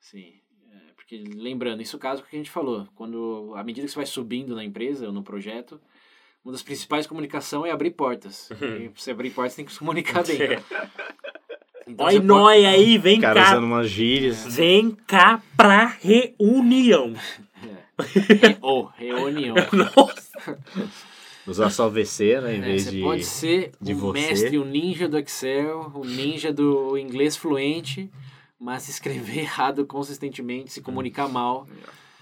Sim. 0.01 0.41
É, 0.73 0.93
porque 0.97 1.19
lembrando, 1.19 1.83
isso 1.83 1.97
é 1.97 1.99
o 1.99 2.01
caso 2.01 2.23
que 2.23 2.35
a 2.35 2.39
gente 2.39 2.51
falou. 2.51 2.89
Quando, 2.95 3.53
à 3.55 3.63
medida 3.63 3.87
que 3.87 3.93
você 3.93 3.97
vai 3.97 4.07
subindo 4.07 4.57
na 4.57 4.65
empresa 4.65 5.07
ou 5.07 5.13
no 5.13 5.23
projeto, 5.23 5.79
uma 6.43 6.53
das 6.53 6.63
principais 6.63 7.07
comunicação 7.07 7.67
é 7.67 7.71
abrir 7.71 7.91
portas. 7.91 8.49
Uhum. 8.53 8.85
E 8.85 8.89
pra 8.89 9.03
você 9.03 9.11
abrir 9.11 9.31
portas, 9.33 9.55
tem 9.55 9.67
que 9.67 9.73
se 9.73 9.79
comunicar 9.79 10.25
bem. 10.27 10.39
Então, 11.89 12.07
Oi, 12.07 12.15
você 12.15 12.21
pode- 12.27 12.67
aí, 12.67 12.99
vem 12.99 13.21
cara 13.21 13.43
cá. 13.43 13.51
usando 13.53 13.65
umas 13.65 13.89
gírias. 13.89 14.55
Vem 14.55 14.91
cá 15.07 15.43
pra 15.57 15.87
reunião. 15.87 17.15
É, 17.99 18.57
ou 18.61 18.85
reunião. 18.97 19.55
Nossa. 19.73 20.59
Usar 21.47 21.71
só 21.71 21.89
VC, 21.89 22.41
né? 22.41 22.55
Em 22.57 22.59
É, 22.59 22.61
vez 22.61 22.83
você 22.85 22.91
de. 22.91 23.03
pode 23.03 23.25
ser 23.25 23.73
de 23.81 23.95
o 23.95 23.97
você. 23.99 24.21
mestre, 24.21 24.59
o 24.59 24.65
ninja 24.65 25.09
do 25.09 25.19
Excel, 25.19 25.91
o 25.95 26.05
ninja 26.05 26.53
do 26.53 26.99
inglês 26.99 27.37
fluente, 27.37 28.11
mas 28.61 28.83
se 28.83 28.91
escrever 28.91 29.39
errado 29.41 29.87
consistentemente, 29.87 30.73
se 30.73 30.83
comunicar 30.83 31.27
mal. 31.29 31.67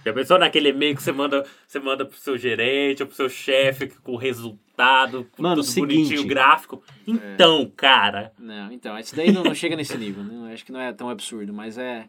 Já 0.04 0.12
pensou 0.12 0.38
naquele 0.38 0.68
e-mail 0.68 0.94
que 0.94 1.02
você 1.02 1.10
manda, 1.10 1.44
você 1.66 1.80
manda 1.80 2.04
pro 2.06 2.16
seu 2.16 2.38
gerente 2.38 3.02
ou 3.02 3.08
pro 3.08 3.16
seu 3.16 3.28
chefe 3.28 3.88
com 4.04 4.12
o 4.12 4.16
resultado, 4.16 4.60
com 4.76 5.42
Mano, 5.42 5.56
tudo 5.56 5.64
seguinte. 5.64 5.94
bonitinho, 5.94 6.26
gráfico? 6.26 6.82
Então, 7.06 7.70
cara, 7.76 8.32
Não, 8.38 8.70
então, 8.70 8.98
isso 8.98 9.14
daí 9.16 9.32
não, 9.32 9.42
não 9.42 9.54
chega 9.54 9.74
nesse 9.76 9.96
nível. 9.96 10.22
Né? 10.22 10.52
Acho 10.52 10.64
que 10.64 10.72
não 10.72 10.80
é 10.80 10.92
tão 10.92 11.08
absurdo, 11.08 11.52
mas 11.52 11.78
é 11.78 12.08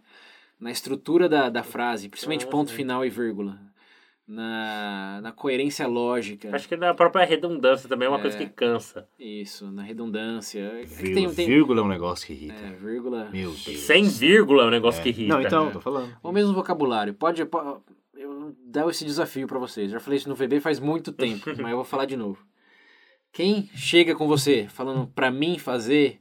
na 0.60 0.72
estrutura 0.72 1.30
da, 1.30 1.50
da 1.50 1.64
frase, 1.64 2.10
principalmente 2.10 2.46
Ah, 2.46 2.50
ponto 2.50 2.70
sim. 2.72 2.76
final 2.78 3.06
e 3.06 3.10
vírgula. 3.10 3.58
Na, 4.28 5.22
na 5.24 5.32
coerência 5.32 5.88
lógica. 5.88 6.54
acho 6.54 6.68
que 6.68 6.76
na 6.76 6.94
própria 6.94 7.24
redundância 7.26 7.88
também 7.88 8.08
é 8.08 8.10
uma 8.10 8.18
É. 8.18 8.22
coisa 8.22 8.38
que 8.38 8.46
cansa. 8.48 9.08
Isso, 9.18 9.72
na 9.72 9.82
redundância. 9.84 10.60
É 10.60 10.82
que 10.82 10.88
Vírgula, 10.88 11.16
tem, 11.28 11.34
tem, 11.34 11.48
vírgula 11.48 11.80
é 11.80 11.84
um 11.84 11.88
negócio 11.88 12.28
que 12.28 12.34
irrita. 12.34 12.54
é, 12.62 12.72
vírgula. 12.72 13.30
Meu 13.32 13.52
Deus. 13.52 13.80
Sem 13.80 14.04
vírgula 14.10 14.64
é 14.64 14.66
um 14.66 14.70
negócio 14.70 15.00
É. 15.00 15.04
que 15.04 15.10
irrita. 15.10 15.34
Não, 15.34 15.42
então, 15.42 15.72
tô 15.72 15.80
falando. 15.80 16.14
Ou 16.22 16.34
mesmo 16.34 16.54
vocabulário. 16.54 17.14
Pode, 17.14 17.46
po- 17.46 17.82
eu 18.18 18.54
dar 18.66 18.86
esse 18.90 19.06
desafio 19.06 19.48
pra 19.48 19.60
vocês. 19.60 19.92
Já 19.92 20.00
falei 20.02 20.18
isso 20.18 20.28
no 20.28 20.36
VB 20.36 20.60
faz 20.60 20.78
muito 20.78 21.14
tempo, 21.14 21.46
mas 21.62 21.72
eu 21.72 21.78
vou 21.78 21.86
falar 21.86 22.04
de 22.04 22.18
novo. 22.18 22.46
Quem 23.38 23.70
chega 23.76 24.16
com 24.16 24.28
você 24.28 24.66
falando 24.68 25.06
pra 25.14 25.30
mim 25.30 25.60
fazer, 25.60 26.20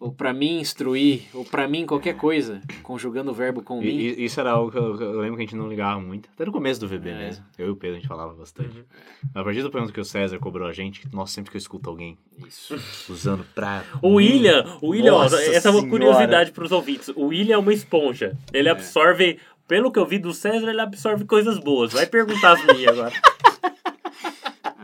ou 0.00 0.10
pra 0.10 0.32
mim 0.32 0.58
instruir, 0.58 1.22
ou 1.32 1.44
pra 1.44 1.68
mim 1.68 1.86
qualquer 1.86 2.16
coisa, 2.16 2.60
conjugando 2.82 3.30
o 3.30 3.34
verbo 3.34 3.62
com 3.62 3.80
E- 3.80 3.86
mim, 3.86 3.96
e- 3.98 4.24
isso 4.24 4.40
era 4.40 4.50
algo 4.50 4.68
que 4.72 4.76
eu, 4.76 5.00
eu 5.00 5.20
lembro 5.20 5.36
que 5.36 5.42
a 5.42 5.46
gente 5.46 5.54
não 5.54 5.68
ligava 5.68 6.00
muito. 6.00 6.28
Até 6.34 6.44
no 6.44 6.50
começo 6.50 6.80
do 6.80 6.88
VB 6.88 7.10
É. 7.10 7.18
mesmo. 7.18 7.44
Eu 7.56 7.68
e 7.68 7.70
o 7.70 7.76
Pedro 7.76 7.98
a 7.98 8.00
gente 8.00 8.08
falava 8.08 8.34
bastante. 8.34 8.76
Uhum. 8.78 8.84
A 9.32 9.44
partir 9.44 9.62
do 9.62 9.70
ponto 9.70 9.92
que 9.92 10.00
o 10.00 10.04
César 10.04 10.40
cobrou 10.40 10.66
a 10.66 10.72
gente, 10.72 11.06
nossa, 11.14 11.34
sempre 11.34 11.52
que 11.52 11.56
eu 11.56 11.60
escuto 11.60 11.88
alguém 11.88 12.18
isso. 12.44 12.74
usando 13.08 13.46
pra. 13.54 13.84
O 14.02 14.14
William, 14.14 14.76
o 14.82 14.88
William, 14.88 15.14
ó, 15.14 15.22
Nossa 15.22 15.40
essa 15.40 15.68
é 15.68 15.70
uma 15.70 15.88
curiosidade 15.88 16.50
pros 16.50 16.72
ouvintes. 16.72 17.10
O 17.14 17.26
William 17.26 17.54
é 17.54 17.58
uma 17.58 17.72
esponja. 17.72 18.36
Ele 18.52 18.68
absorve, 18.68 19.38
pelo 19.68 19.92
que 19.92 20.00
eu 20.00 20.04
vi 20.06 20.18
do 20.18 20.34
César, 20.34 20.68
ele 20.68 20.80
absorve 20.80 21.24
coisas 21.26 21.60
boas. 21.60 21.92
Vai 21.92 22.06
perguntar 22.06 22.54
as 22.54 22.66
minhas 22.74 22.88
agora. 22.88 23.12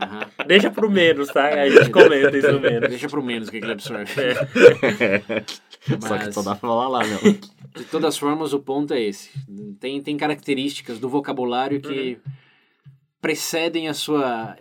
Aham. 0.01 0.29
Deixa 0.47 0.71
pro 0.71 0.89
menos, 0.89 1.27
tá? 1.29 1.45
Aí 1.45 1.59
a 1.59 1.69
gente 1.69 1.89
comenta 1.91 2.35
isso 2.37 2.51
no 2.51 2.59
menos. 2.59 2.89
Deixa 2.89 3.07
pro 3.07 3.23
menos 3.23 3.47
o 3.47 3.51
que 3.51 3.59
que 3.59 3.65
ele 3.65 3.73
absorve. 3.73 4.11
Só 5.99 6.17
que 6.17 6.25
Mas- 6.25 6.33
só 6.35 6.41
dá 6.43 6.51
pra 6.51 6.59
falar 6.69 6.87
lá, 6.87 6.99
meu. 7.03 7.19
De 7.75 7.83
todas 7.89 8.17
formas, 8.17 8.53
o 8.53 8.59
ponto 8.59 8.93
é 8.93 9.01
esse. 9.01 9.31
Tem, 9.79 10.01
tem 10.01 10.15
características 10.17 10.99
do 10.99 11.09
vocabulário 11.09 11.81
que 11.81 12.19
precedem 13.21 13.87
a 13.87 13.93
sua 13.93 14.55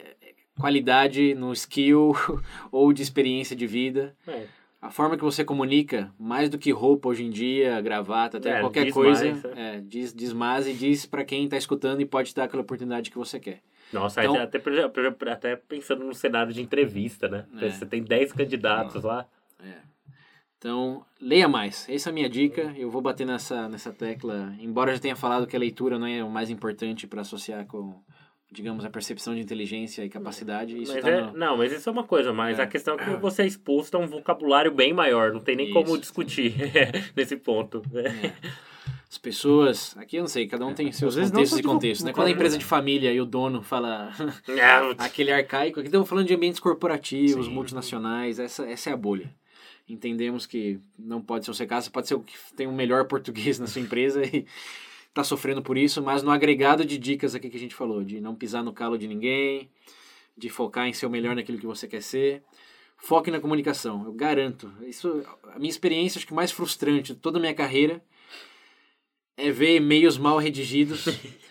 qualidade 0.58 1.34
no 1.34 1.52
skill 1.52 2.12
ou 2.72 2.92
de 2.92 3.02
experiência 3.02 3.54
de 3.56 3.66
vida. 3.66 4.14
É. 4.26 4.44
A 4.80 4.90
forma 4.90 5.14
que 5.16 5.22
você 5.22 5.44
comunica, 5.44 6.10
mais 6.18 6.48
do 6.48 6.56
que 6.56 6.70
roupa 6.70 7.10
hoje 7.10 7.22
em 7.22 7.30
dia, 7.30 7.78
gravata, 7.82 8.38
até 8.38 8.52
É, 8.56 8.60
qualquer 8.60 8.86
diz 8.86 8.94
coisa, 8.94 9.24
mais, 9.30 9.44
é, 9.44 9.80
diz, 9.86 10.14
diz 10.14 10.32
mais 10.32 10.66
e 10.66 10.72
diz 10.72 11.04
pra 11.04 11.22
quem 11.22 11.46
tá 11.48 11.58
escutando 11.58 12.00
e 12.00 12.06
pode 12.06 12.34
dar 12.34 12.44
aquela 12.44 12.62
oportunidade 12.62 13.10
que 13.10 13.18
você 13.18 13.38
quer. 13.38 13.60
Nossa, 13.92 14.22
Então- 14.22 14.36
até, 14.36 14.60
até 15.32 15.56
pensando 15.56 16.04
no 16.04 16.14
cenário 16.14 16.52
de 16.52 16.62
entrevista, 16.62 17.28
né? 17.28 17.44
É. 17.60 17.70
Você 17.70 17.84
tem 17.86 18.02
10 18.02 18.32
candidatos 18.32 19.02
lá. 19.04 19.26
Então, 20.58 21.02
leia 21.18 21.48
mais. 21.48 21.88
Essa 21.88 22.08
é 22.08 22.10
a 22.10 22.14
minha 22.14 22.28
dica. 22.28 22.74
Eu 22.76 22.90
vou 22.90 23.00
bater 23.00 23.26
nessa, 23.26 23.66
nessa 23.68 23.90
tecla. 23.92 24.54
Embora 24.60 24.90
eu 24.90 24.94
já 24.96 25.00
tenha 25.00 25.16
falado 25.16 25.46
que 25.46 25.56
a 25.56 25.58
leitura 25.58 25.98
não 25.98 26.06
é 26.06 26.22
o 26.22 26.28
mais 26.28 26.50
importante 26.50 27.06
para 27.06 27.22
associar 27.22 27.64
com, 27.66 27.94
digamos, 28.52 28.84
a 28.84 28.90
percepção 28.90 29.34
de 29.34 29.40
inteligência 29.40 30.04
e 30.04 30.10
capacidade. 30.10 30.76
Isso 30.78 30.92
Mas 30.92 31.02
tá 31.02 31.08
é, 31.10 31.20
no- 31.22 31.32
não, 31.32 31.56
mas 31.56 31.72
isso 31.72 31.88
é 31.88 31.92
uma 31.92 32.04
coisa, 32.04 32.30
mas 32.34 32.58
É. 32.58 32.62
a 32.62 32.66
questão 32.66 32.94
é 32.96 32.98
que 33.04 33.10
você 33.16 33.42
é 33.42 33.46
exposto 33.46 33.94
a 33.96 33.98
um 34.00 34.06
vocabulário 34.06 34.70
bem 34.70 34.92
maior, 34.92 35.32
não 35.32 35.40
tem 35.40 35.56
nem 35.56 35.72
como 35.72 35.86
Isso. 35.92 36.00
discutir 36.00 36.52
nesse 37.16 37.38
ponto. 37.38 37.82
É. 37.94 38.30
As 39.10 39.18
pessoas, 39.18 39.96
aqui 39.96 40.16
eu 40.16 40.20
não 40.20 40.28
sei, 40.28 40.46
cada 40.46 40.64
um 40.64 40.72
tem 40.72 40.92
seus 40.92 41.18
Às 41.18 41.32
contextos 41.32 41.58
e 41.58 41.62
contextos, 41.64 42.04
né? 42.04 42.12
Quando 42.12 42.28
é 42.28 42.30
empresa 42.30 42.56
de 42.56 42.64
família 42.64 43.12
e 43.12 43.20
o 43.20 43.26
dono 43.26 43.60
fala 43.60 44.12
Não, 44.46 44.94
aquele 44.96 45.32
arcaico, 45.32 45.80
aqui 45.80 45.88
estamos 45.88 46.08
falando 46.08 46.28
de 46.28 46.34
ambientes 46.34 46.60
corporativos, 46.60 47.46
Sim. 47.46 47.52
multinacionais, 47.52 48.38
essa, 48.38 48.64
essa 48.70 48.88
é 48.88 48.92
a 48.92 48.96
bolha. 48.96 49.34
entendemos 49.88 50.46
que 50.46 50.78
não 50.96 51.20
pode 51.20 51.44
ser 51.44 51.50
o 51.50 51.54
Secasa, 51.54 51.90
pode 51.90 52.06
ser 52.06 52.14
o 52.14 52.20
que 52.20 52.34
tem 52.54 52.68
o 52.68 52.72
melhor 52.72 53.06
português 53.06 53.58
na 53.58 53.66
sua 53.66 53.82
empresa 53.82 54.22
e 54.24 54.46
está 55.08 55.24
sofrendo 55.24 55.60
por 55.60 55.76
isso, 55.76 56.00
mas 56.00 56.22
no 56.22 56.30
agregado 56.30 56.84
de 56.84 56.96
dicas 56.96 57.34
aqui 57.34 57.50
que 57.50 57.56
a 57.56 57.60
gente 57.60 57.74
falou, 57.74 58.04
de 58.04 58.20
não 58.20 58.36
pisar 58.36 58.62
no 58.62 58.72
calo 58.72 58.96
de 58.96 59.08
ninguém, 59.08 59.68
de 60.38 60.48
focar 60.48 60.86
em 60.86 60.92
ser 60.92 61.06
o 61.06 61.10
melhor 61.10 61.34
naquilo 61.34 61.58
que 61.58 61.66
você 61.66 61.88
quer 61.88 62.00
ser, 62.00 62.44
foque 62.96 63.28
na 63.28 63.40
comunicação, 63.40 64.04
eu 64.04 64.12
garanto. 64.12 64.72
Isso, 64.82 65.24
a 65.52 65.58
minha 65.58 65.68
experiência, 65.68 66.20
acho 66.20 66.26
que 66.28 66.32
mais 66.32 66.52
frustrante 66.52 67.12
de 67.12 67.18
toda 67.18 67.38
a 67.38 67.40
minha 67.40 67.52
carreira 67.52 68.00
é 69.36 69.50
ver 69.50 69.76
e-mails 69.76 70.18
mal 70.18 70.38
redigidos, 70.38 71.06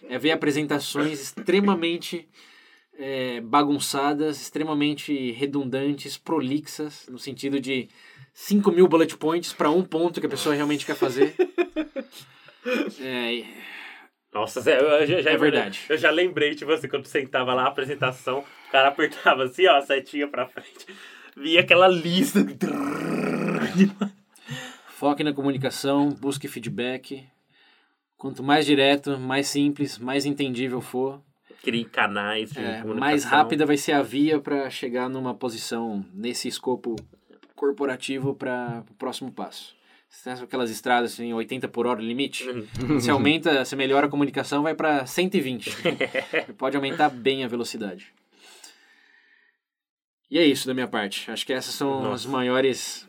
é 0.08 0.18
ver 0.18 0.32
apresentações 0.32 1.22
extremamente 1.22 2.28
é, 2.98 3.42
bagunçadas, 3.42 4.42
extremamente 4.42 5.32
redundantes, 5.32 6.18
prolixas, 6.18 7.08
no 7.10 7.18
sentido 7.18 7.60
de 7.60 7.90
5 8.34 8.72
mil 8.72 8.88
bullet 8.88 9.18
points 9.18 9.54
para 9.54 9.70
um 9.70 9.84
ponto 9.84 10.20
que 10.20 10.28
a 10.28 10.30
pessoa 10.30 10.54
realmente 10.54 10.86
quer 10.86 10.96
fazer. 10.96 11.36
É, 13.02 13.46
Nossa, 14.34 14.60
eu 14.70 15.08
já, 15.08 15.22
já 15.22 15.32
É 15.32 15.38
verdade. 15.38 15.80
Eu 15.88 15.98
já 15.98 16.12
lembrei, 16.12 16.54
tipo 16.54 16.70
assim, 16.70 16.90
quando 16.90 17.06
sentava 17.06 17.54
lá 17.54 17.64
a 17.64 17.68
apresentação, 17.70 18.40
o 18.40 18.72
cara 18.72 18.90
apertava 18.90 19.46
assim, 19.46 19.66
ó, 19.66 19.78
a 19.78 19.82
setinha 19.82 20.28
pra 20.28 20.46
frente, 20.46 20.86
via 21.38 21.62
aquela 21.62 21.88
lista. 21.88 22.46
foque 25.00 25.24
na 25.24 25.34
comunicação, 25.34 26.10
busque 26.10 26.50
feedback. 26.50 27.26
Quanto 28.20 28.44
mais 28.44 28.66
direto, 28.66 29.18
mais 29.18 29.48
simples, 29.48 29.98
mais 29.98 30.26
entendível 30.26 30.82
for, 30.82 31.22
Crie 31.64 31.86
canais 31.86 32.52
de 32.52 32.60
é, 32.60 32.82
comunicação. 32.82 33.00
mais 33.00 33.24
rápida 33.24 33.66
vai 33.66 33.78
ser 33.78 33.94
a 33.94 34.02
via 34.02 34.40
para 34.40 34.70
chegar 34.70 35.10
numa 35.10 35.34
posição 35.34 36.06
nesse 36.14 36.48
escopo 36.48 36.96
corporativo 37.56 38.36
para 38.36 38.84
o 38.90 38.94
próximo 38.96 39.32
passo. 39.32 39.76
Você 40.10 40.30
tem 40.30 40.44
aquelas 40.44 40.70
estradas 40.70 41.14
assim, 41.14 41.34
80 41.34 41.68
por 41.70 41.88
hora 41.88 42.02
limite? 42.02 42.46
Você 42.90 43.10
aumenta, 43.10 43.64
você 43.64 43.76
melhora 43.76 44.08
a 44.08 44.10
comunicação, 44.10 44.64
vai 44.64 44.76
para 44.76 45.06
120. 45.06 45.72
Pode 46.58 46.76
aumentar 46.76 47.10
bem 47.10 47.44
a 47.44 47.48
velocidade. 47.48 48.14
E 50.30 50.38
é 50.38 50.46
isso 50.46 50.68
da 50.68 50.74
minha 50.74 50.88
parte. 50.88 51.30
Acho 51.32 51.46
que 51.46 51.54
essas 51.54 51.74
são 51.74 52.00
as 52.00 52.26
Nossa. 52.26 52.30
maiores 52.30 53.09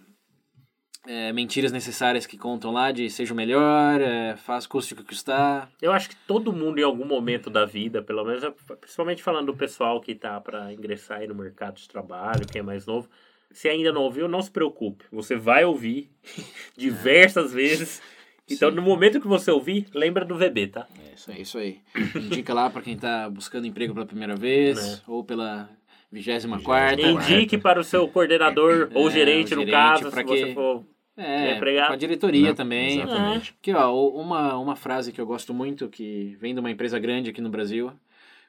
é, 1.06 1.32
mentiras 1.32 1.72
necessárias 1.72 2.26
que 2.26 2.36
contam 2.36 2.70
lá 2.72 2.92
de 2.92 3.08
seja 3.10 3.32
o 3.32 3.36
melhor, 3.36 4.00
é, 4.00 4.36
faz 4.36 4.66
custe 4.66 4.92
o 4.94 4.96
que 4.96 5.02
custar. 5.04 5.70
Eu 5.80 5.92
acho 5.92 6.08
que 6.10 6.16
todo 6.26 6.52
mundo 6.52 6.78
em 6.78 6.82
algum 6.84 7.04
momento 7.06 7.48
da 7.50 7.64
vida, 7.64 8.02
pelo 8.02 8.24
menos, 8.24 8.44
principalmente 8.80 9.22
falando 9.22 9.46
do 9.46 9.56
pessoal 9.56 10.00
que 10.00 10.14
tá 10.14 10.40
para 10.40 10.72
ingressar 10.72 11.18
aí 11.20 11.26
no 11.26 11.34
mercado 11.34 11.76
de 11.76 11.88
trabalho, 11.88 12.46
quem 12.46 12.60
é 12.60 12.62
mais 12.62 12.86
novo, 12.86 13.08
se 13.50 13.68
ainda 13.68 13.92
não 13.92 14.02
ouviu, 14.02 14.28
não 14.28 14.42
se 14.42 14.50
preocupe. 14.50 15.04
Você 15.10 15.36
vai 15.36 15.64
ouvir 15.64 16.10
diversas 16.76 17.52
vezes. 17.52 18.00
Então, 18.48 18.68
Sim. 18.70 18.76
no 18.76 18.82
momento 18.82 19.20
que 19.20 19.28
você 19.28 19.50
ouvir, 19.50 19.86
lembra 19.94 20.24
do 20.24 20.36
VB, 20.36 20.66
tá? 20.68 20.86
É 21.08 21.14
isso 21.14 21.30
aí. 21.30 21.36
É 21.38 21.40
isso 21.40 21.58
aí. 21.58 21.80
Indica 22.16 22.52
lá 22.52 22.68
para 22.68 22.82
quem 22.82 22.96
tá 22.96 23.30
buscando 23.30 23.66
emprego 23.66 23.94
pela 23.94 24.06
primeira 24.06 24.34
vez 24.34 24.78
É. 24.78 25.00
ou 25.06 25.22
pela 25.24 25.70
vigésima 26.10 26.60
quarta. 26.60 27.00
Indique 27.02 27.56
para 27.58 27.80
o 27.80 27.84
seu 27.84 28.06
coordenador 28.08 28.90
ou 28.94 29.08
É, 29.08 29.12
gerente, 29.12 29.54
o 29.54 29.56
no 29.56 29.62
gerente, 29.62 29.70
caso, 29.72 30.10
se 30.10 30.22
você 30.24 30.46
que- 30.46 30.54
for 30.54 30.84
É, 31.16 31.56
empregado. 31.56 31.88
com 31.88 31.92
a 31.92 31.96
diretoria 31.96 32.48
Não, 32.48 32.54
também. 32.54 33.00
Exatamente. 33.00 33.54
Aqui, 33.60 33.72
ó, 33.74 33.94
uma, 34.20 34.56
uma 34.58 34.76
frase 34.76 35.12
que 35.12 35.20
eu 35.20 35.26
gosto 35.26 35.52
muito, 35.52 35.88
que 35.88 36.36
vem 36.40 36.54
de 36.54 36.60
uma 36.60 36.70
empresa 36.70 36.98
grande 36.98 37.30
aqui 37.30 37.40
no 37.40 37.50
Brasil, 37.50 37.92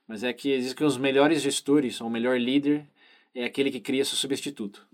mas 0.07 0.23
é 0.23 0.31
que 0.31 0.57
diz 0.57 0.73
que 0.73 0.83
os 0.83 0.97
melhores 0.97 1.41
gestores, 1.41 1.99
ou 2.01 2.07
o 2.07 2.11
melhor 2.11 2.39
líder, 2.39 2.85
é 3.35 3.43
aquele 3.43 3.71
que 3.71 3.79
cria 3.79 4.05
seu 4.05 4.15
substituto. 4.17 4.85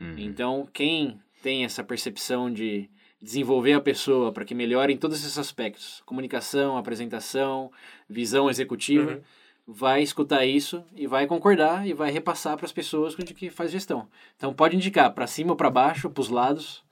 Uhum. 0.00 0.14
Então, 0.18 0.68
quem 0.72 1.18
tem 1.42 1.64
essa 1.64 1.84
percepção 1.84 2.50
de 2.52 2.88
desenvolver 3.20 3.72
a 3.72 3.80
pessoa 3.80 4.30
para 4.32 4.44
que 4.44 4.54
melhore 4.54 4.92
em 4.92 4.96
todos 4.96 5.18
esses 5.18 5.38
aspectos, 5.38 6.02
comunicação, 6.04 6.76
apresentação, 6.76 7.70
visão 8.08 8.48
executiva, 8.50 9.12
Uhum. 9.12 9.20
Vai 9.66 10.02
escutar 10.02 10.46
isso 10.46 10.84
e 10.94 11.06
vai 11.06 11.26
concordar 11.26 11.86
e 11.86 11.92
vai 11.92 12.10
repassar 12.10 12.56
para 12.56 12.66
as 12.66 12.72
pessoas 12.72 13.14
com 13.14 13.22
que 13.22 13.50
faz 13.50 13.72
gestão. 13.72 14.08
Então, 14.36 14.54
pode 14.54 14.76
indicar 14.76 15.12
para 15.12 15.26
cima 15.26 15.50
ou 15.50 15.56
para 15.56 15.70
baixo, 15.70 16.08
para 16.08 16.20
os 16.20 16.28
lados. 16.28 16.84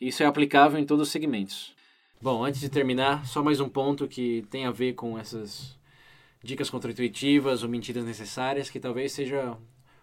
Isso 0.00 0.22
é 0.22 0.26
aplicável 0.26 0.78
em 0.78 0.86
todos 0.86 1.06
os 1.06 1.12
segmentos. 1.12 1.74
Bom, 2.20 2.42
antes 2.42 2.60
de 2.60 2.70
terminar, 2.70 3.26
só 3.26 3.42
mais 3.42 3.60
um 3.60 3.68
ponto 3.68 4.08
que 4.08 4.46
tem 4.50 4.64
a 4.64 4.70
ver 4.70 4.94
com 4.94 5.18
essas 5.18 5.78
dicas 6.42 6.70
contraintuitivas 6.70 7.62
ou 7.62 7.68
mentiras 7.68 8.04
necessárias, 8.04 8.70
que 8.70 8.80
talvez 8.80 9.12
seja 9.12 9.56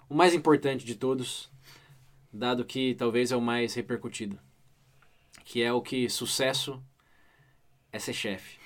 o 0.07 0.13
mais 0.13 0.35
importante 0.35 0.85
de 0.85 0.93
todos, 0.93 1.49
dado 2.31 2.65
que 2.65 2.93
talvez 2.95 3.31
é 3.31 3.35
o 3.35 3.41
mais 3.41 3.73
repercutido, 3.73 4.37
que 5.43 5.63
é 5.63 5.73
o 5.73 5.81
que 5.81 6.07
sucesso 6.09 6.83
é 7.91 7.97
ser 7.97 8.13
chefe. 8.13 8.59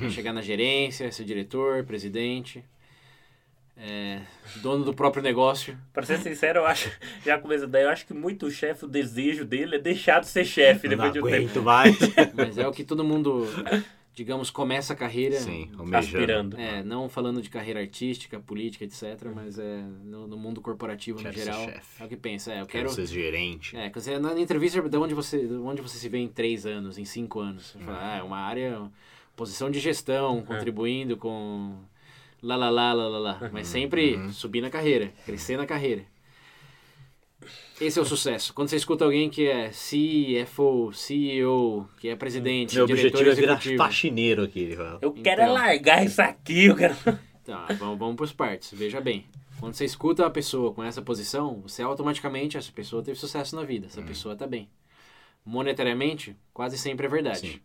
É 0.00 0.10
chegar 0.10 0.32
na 0.32 0.42
gerência, 0.42 1.10
ser 1.10 1.24
diretor, 1.24 1.84
presidente, 1.84 2.64
é, 3.78 4.20
dono 4.56 4.84
do 4.84 4.92
próprio 4.92 5.22
negócio. 5.22 5.78
Pra 5.92 6.02
ser 6.04 6.18
sincero, 6.18 6.60
eu 6.60 6.66
acho, 6.66 6.90
já 7.24 7.38
começa 7.38 7.66
daí, 7.66 7.84
eu 7.84 7.90
acho 7.90 8.06
que 8.06 8.12
muito 8.14 8.50
chefe, 8.50 8.84
o 8.84 8.88
desejo 8.88 9.44
dele 9.44 9.76
é 9.76 9.78
deixar 9.78 10.20
de 10.20 10.26
ser 10.26 10.44
chefe 10.44 10.88
Não 10.88 10.96
depois 10.96 11.12
de 11.12 11.20
um 11.20 11.22
tempo. 11.48 11.62
mais. 11.62 11.96
Mas 12.34 12.58
é 12.58 12.66
o 12.66 12.72
que 12.72 12.82
todo 12.84 13.04
mundo, 13.04 13.46
digamos, 14.14 14.50
começa 14.50 14.92
a 14.92 14.96
carreira. 14.96 15.36
Sim. 15.38 15.70
Aspirando. 15.92 16.58
É, 16.58 16.82
não 16.82 17.08
falando 17.08 17.40
de 17.40 17.48
carreira 17.48 17.78
artística, 17.80 18.40
política, 18.40 18.84
etc., 18.84 19.28
mas 19.34 19.58
é 19.58 19.82
no, 20.04 20.26
no 20.26 20.36
mundo 20.36 20.60
corporativo 20.60 21.18
Quero 21.18 21.28
no 21.30 21.34
ser 21.38 21.44
geral. 21.44 21.64
chefe. 21.66 22.02
É 22.02 22.04
o 22.04 22.08
que 22.08 22.16
pensa. 22.16 22.52
É, 22.52 22.60
eu 22.60 22.66
Quero 22.66 22.88
quero. 22.90 22.90
ser 22.90 23.06
gerente. 23.06 23.76
É, 23.76 23.88
você, 23.90 24.18
na 24.18 24.38
entrevista, 24.40 24.80
de 24.82 24.96
onde 24.96 25.14
você, 25.14 25.46
de 25.46 25.54
onde 25.54 25.80
você 25.82 25.98
se 25.98 26.08
vê 26.08 26.18
em 26.18 26.28
três 26.28 26.66
anos, 26.66 26.98
em 26.98 27.04
cinco 27.04 27.38
anos? 27.38 27.66
Você 27.66 27.78
Uhum. 27.78 27.84
fala, 27.84 28.14
ah, 28.14 28.16
é 28.18 28.22
uma 28.22 28.38
área, 28.38 28.90
posição 29.36 29.70
de 29.70 29.78
gestão, 29.78 30.42
contribuindo 30.42 31.16
com 31.16 31.76
lá, 32.42 32.56
lá, 32.56 32.70
lá, 32.70 32.92
lá, 32.92 33.08
lá, 33.08 33.18
lá. 33.18 33.50
Mas 33.52 33.66
sempre 33.68 34.14
Uhum. 34.16 34.32
subir 34.32 34.60
na 34.60 34.70
carreira, 34.70 35.12
crescer 35.24 35.56
na 35.56 35.66
carreira. 35.66 36.04
Esse 37.80 37.98
é 37.98 38.02
o 38.02 38.04
sucesso. 38.04 38.52
Quando 38.52 38.68
você 38.68 38.76
escuta 38.76 39.04
alguém 39.04 39.30
que 39.30 39.46
é 39.46 39.68
CFO, 39.70 40.92
CEO, 40.92 41.88
que 41.98 42.08
é 42.08 42.16
presidente, 42.16 42.74
Meu 42.74 42.86
diretor 42.86 43.06
objetivo 43.20 43.30
é 43.30 43.34
virar 43.34 43.52
executivo. 43.52 43.76
faxineiro 43.84 44.42
aqui. 44.42 44.76
Eu 45.00 45.12
quero 45.12 45.42
Então. 45.42 45.54
largar 45.54 46.04
isso 46.04 46.20
aqui, 46.20 46.64
eu 46.66 46.74
quero... 46.76 46.94
Tá, 47.44 47.66
vamos, 47.78 47.98
vamos 47.98 48.16
para 48.16 48.24
os 48.24 48.32
partes. 48.32 48.72
Veja 48.74 49.00
bem. 49.00 49.24
Quando 49.60 49.74
você 49.74 49.84
escuta 49.84 50.22
uma 50.24 50.30
pessoa 50.30 50.74
com 50.74 50.82
essa 50.84 51.00
posição, 51.00 51.60
você 51.62 51.82
automaticamente, 51.82 52.56
essa 52.56 52.70
pessoa 52.72 53.02
teve 53.02 53.18
sucesso 53.18 53.54
na 53.56 53.62
vida, 53.62 53.86
essa 53.86 54.02
pessoa 54.02 54.32
está 54.34 54.46
bem. 54.46 54.68
Monetariamente, 55.44 56.36
quase 56.52 56.76
sempre 56.76 57.06
é 57.06 57.08
verdade. 57.08 57.38
Sim. 57.52 57.60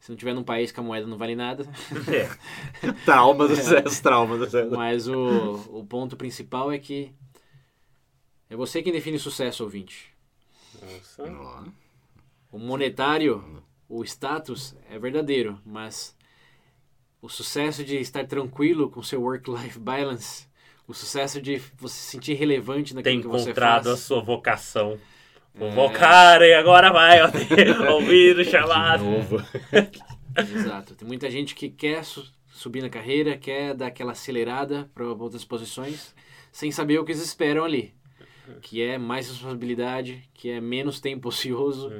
Se 0.00 0.10
não 0.10 0.16
tiver 0.16 0.32
num 0.34 0.42
país 0.42 0.72
que 0.72 0.80
a 0.80 0.82
moeda 0.82 1.06
não 1.06 1.18
vale 1.18 1.36
nada, 1.36 1.64
É. 2.10 2.90
Trauma 3.04 3.46
do 3.46 3.54
sucesso, 3.54 4.02
trauma 4.02 4.36
do 4.38 4.46
sucesso. 4.46 4.74
mas 4.74 5.06
o, 5.06 5.78
o 5.78 5.84
ponto 5.84 6.16
principal 6.16 6.72
é 6.72 6.78
que 6.78 7.12
é 8.48 8.56
você 8.56 8.82
quem 8.82 8.92
define 8.92 9.18
sucesso, 9.18 9.62
ouvinte. 9.62 10.12
Nossa. 10.82 11.72
O 12.50 12.58
monetário, 12.58 13.62
o 13.88 14.02
status 14.04 14.74
é 14.88 14.98
verdadeiro, 14.98 15.60
mas 15.64 16.16
o 17.22 17.28
sucesso 17.28 17.84
de 17.84 17.96
estar 17.98 18.26
tranquilo 18.26 18.90
com 18.90 19.02
seu 19.02 19.20
work-life 19.20 19.78
balance, 19.78 20.48
o 20.88 20.94
sucesso 20.94 21.40
de 21.40 21.58
você 21.78 21.94
se 21.94 22.10
sentir 22.12 22.34
relevante 22.34 22.94
naquilo 22.94 23.12
Tem 23.14 23.20
que 23.20 23.28
você 23.28 23.50
encontrado 23.50 23.88
a 23.88 23.92
faz. 23.92 24.00
sua 24.00 24.20
vocação. 24.22 24.98
É. 25.54 25.58
Convocar 25.58 26.42
e 26.42 26.54
agora 26.54 26.90
vai, 26.92 27.18
ó, 27.22 27.28
ouvir 27.94 28.36
o 28.38 28.44
chamado. 28.44 29.04
Exato. 30.36 30.94
Tem 30.94 31.06
muita 31.06 31.30
gente 31.30 31.54
que 31.54 31.68
quer 31.68 32.04
su- 32.04 32.24
subir 32.52 32.82
na 32.82 32.88
carreira, 32.88 33.36
quer 33.36 33.74
dar 33.74 33.88
aquela 33.88 34.12
acelerada 34.12 34.88
para 34.94 35.04
outras 35.04 35.44
posições, 35.44 36.14
sem 36.52 36.70
saber 36.70 36.98
o 36.98 37.04
que 37.04 37.12
eles 37.12 37.22
esperam 37.22 37.64
ali. 37.64 37.92
Que 38.62 38.82
é 38.82 38.98
mais 38.98 39.28
responsabilidade, 39.28 40.22
que 40.34 40.50
é 40.50 40.60
menos 40.60 40.98
tempo 41.00 41.28
ocioso, 41.28 41.92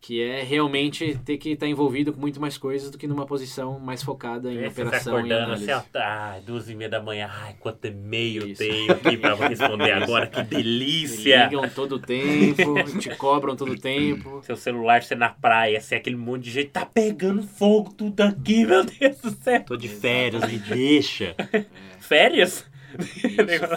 que 0.00 0.22
é 0.22 0.42
realmente 0.44 1.18
ter 1.24 1.38
que 1.38 1.50
estar 1.50 1.66
envolvido 1.66 2.12
com 2.12 2.20
muito 2.20 2.40
mais 2.40 2.56
coisas 2.56 2.88
do 2.90 2.96
que 2.96 3.06
numa 3.08 3.26
posição 3.26 3.80
mais 3.80 4.00
focada 4.02 4.52
em 4.52 4.58
Esse 4.64 4.76
você 4.76 4.82
operação 4.82 5.14
e 5.14 5.16
acordando 5.18 5.44
análise. 5.44 5.70
assim, 5.72 5.88
ai, 5.96 6.40
duas 6.42 6.68
e 6.70 6.74
meia 6.76 6.88
da 6.88 7.02
manhã, 7.02 7.28
ai, 7.30 7.56
quanto 7.58 7.84
e-mail 7.86 8.46
Isso. 8.46 8.62
tenho 8.62 8.92
aqui 8.92 9.16
pra 9.16 9.34
responder 9.48 9.90
agora, 9.90 10.28
que 10.28 10.38
Me 10.40 10.46
delícia! 10.46 11.44
ligam 11.46 11.68
todo 11.68 11.96
o 11.96 11.98
tempo, 11.98 12.74
te 13.00 13.10
cobram 13.16 13.56
todo 13.56 13.72
o 13.72 13.78
tempo. 13.78 14.40
Seu 14.44 14.56
celular, 14.56 15.02
você 15.02 15.16
na 15.16 15.30
praia, 15.30 15.78
assim, 15.78 15.96
aquele 15.96 16.16
monte 16.16 16.44
de 16.44 16.50
gente, 16.52 16.70
tá 16.70 16.86
pegando 16.86 17.42
fogo 17.42 17.92
tudo 17.92 18.20
aqui, 18.20 18.64
meu 18.66 18.84
Deus 18.84 19.18
do 19.18 19.30
céu! 19.32 19.64
Tô 19.64 19.76
de 19.76 19.88
férias, 19.88 20.44
me 20.50 20.58
deixa. 20.58 21.34
Férias? 21.98 22.64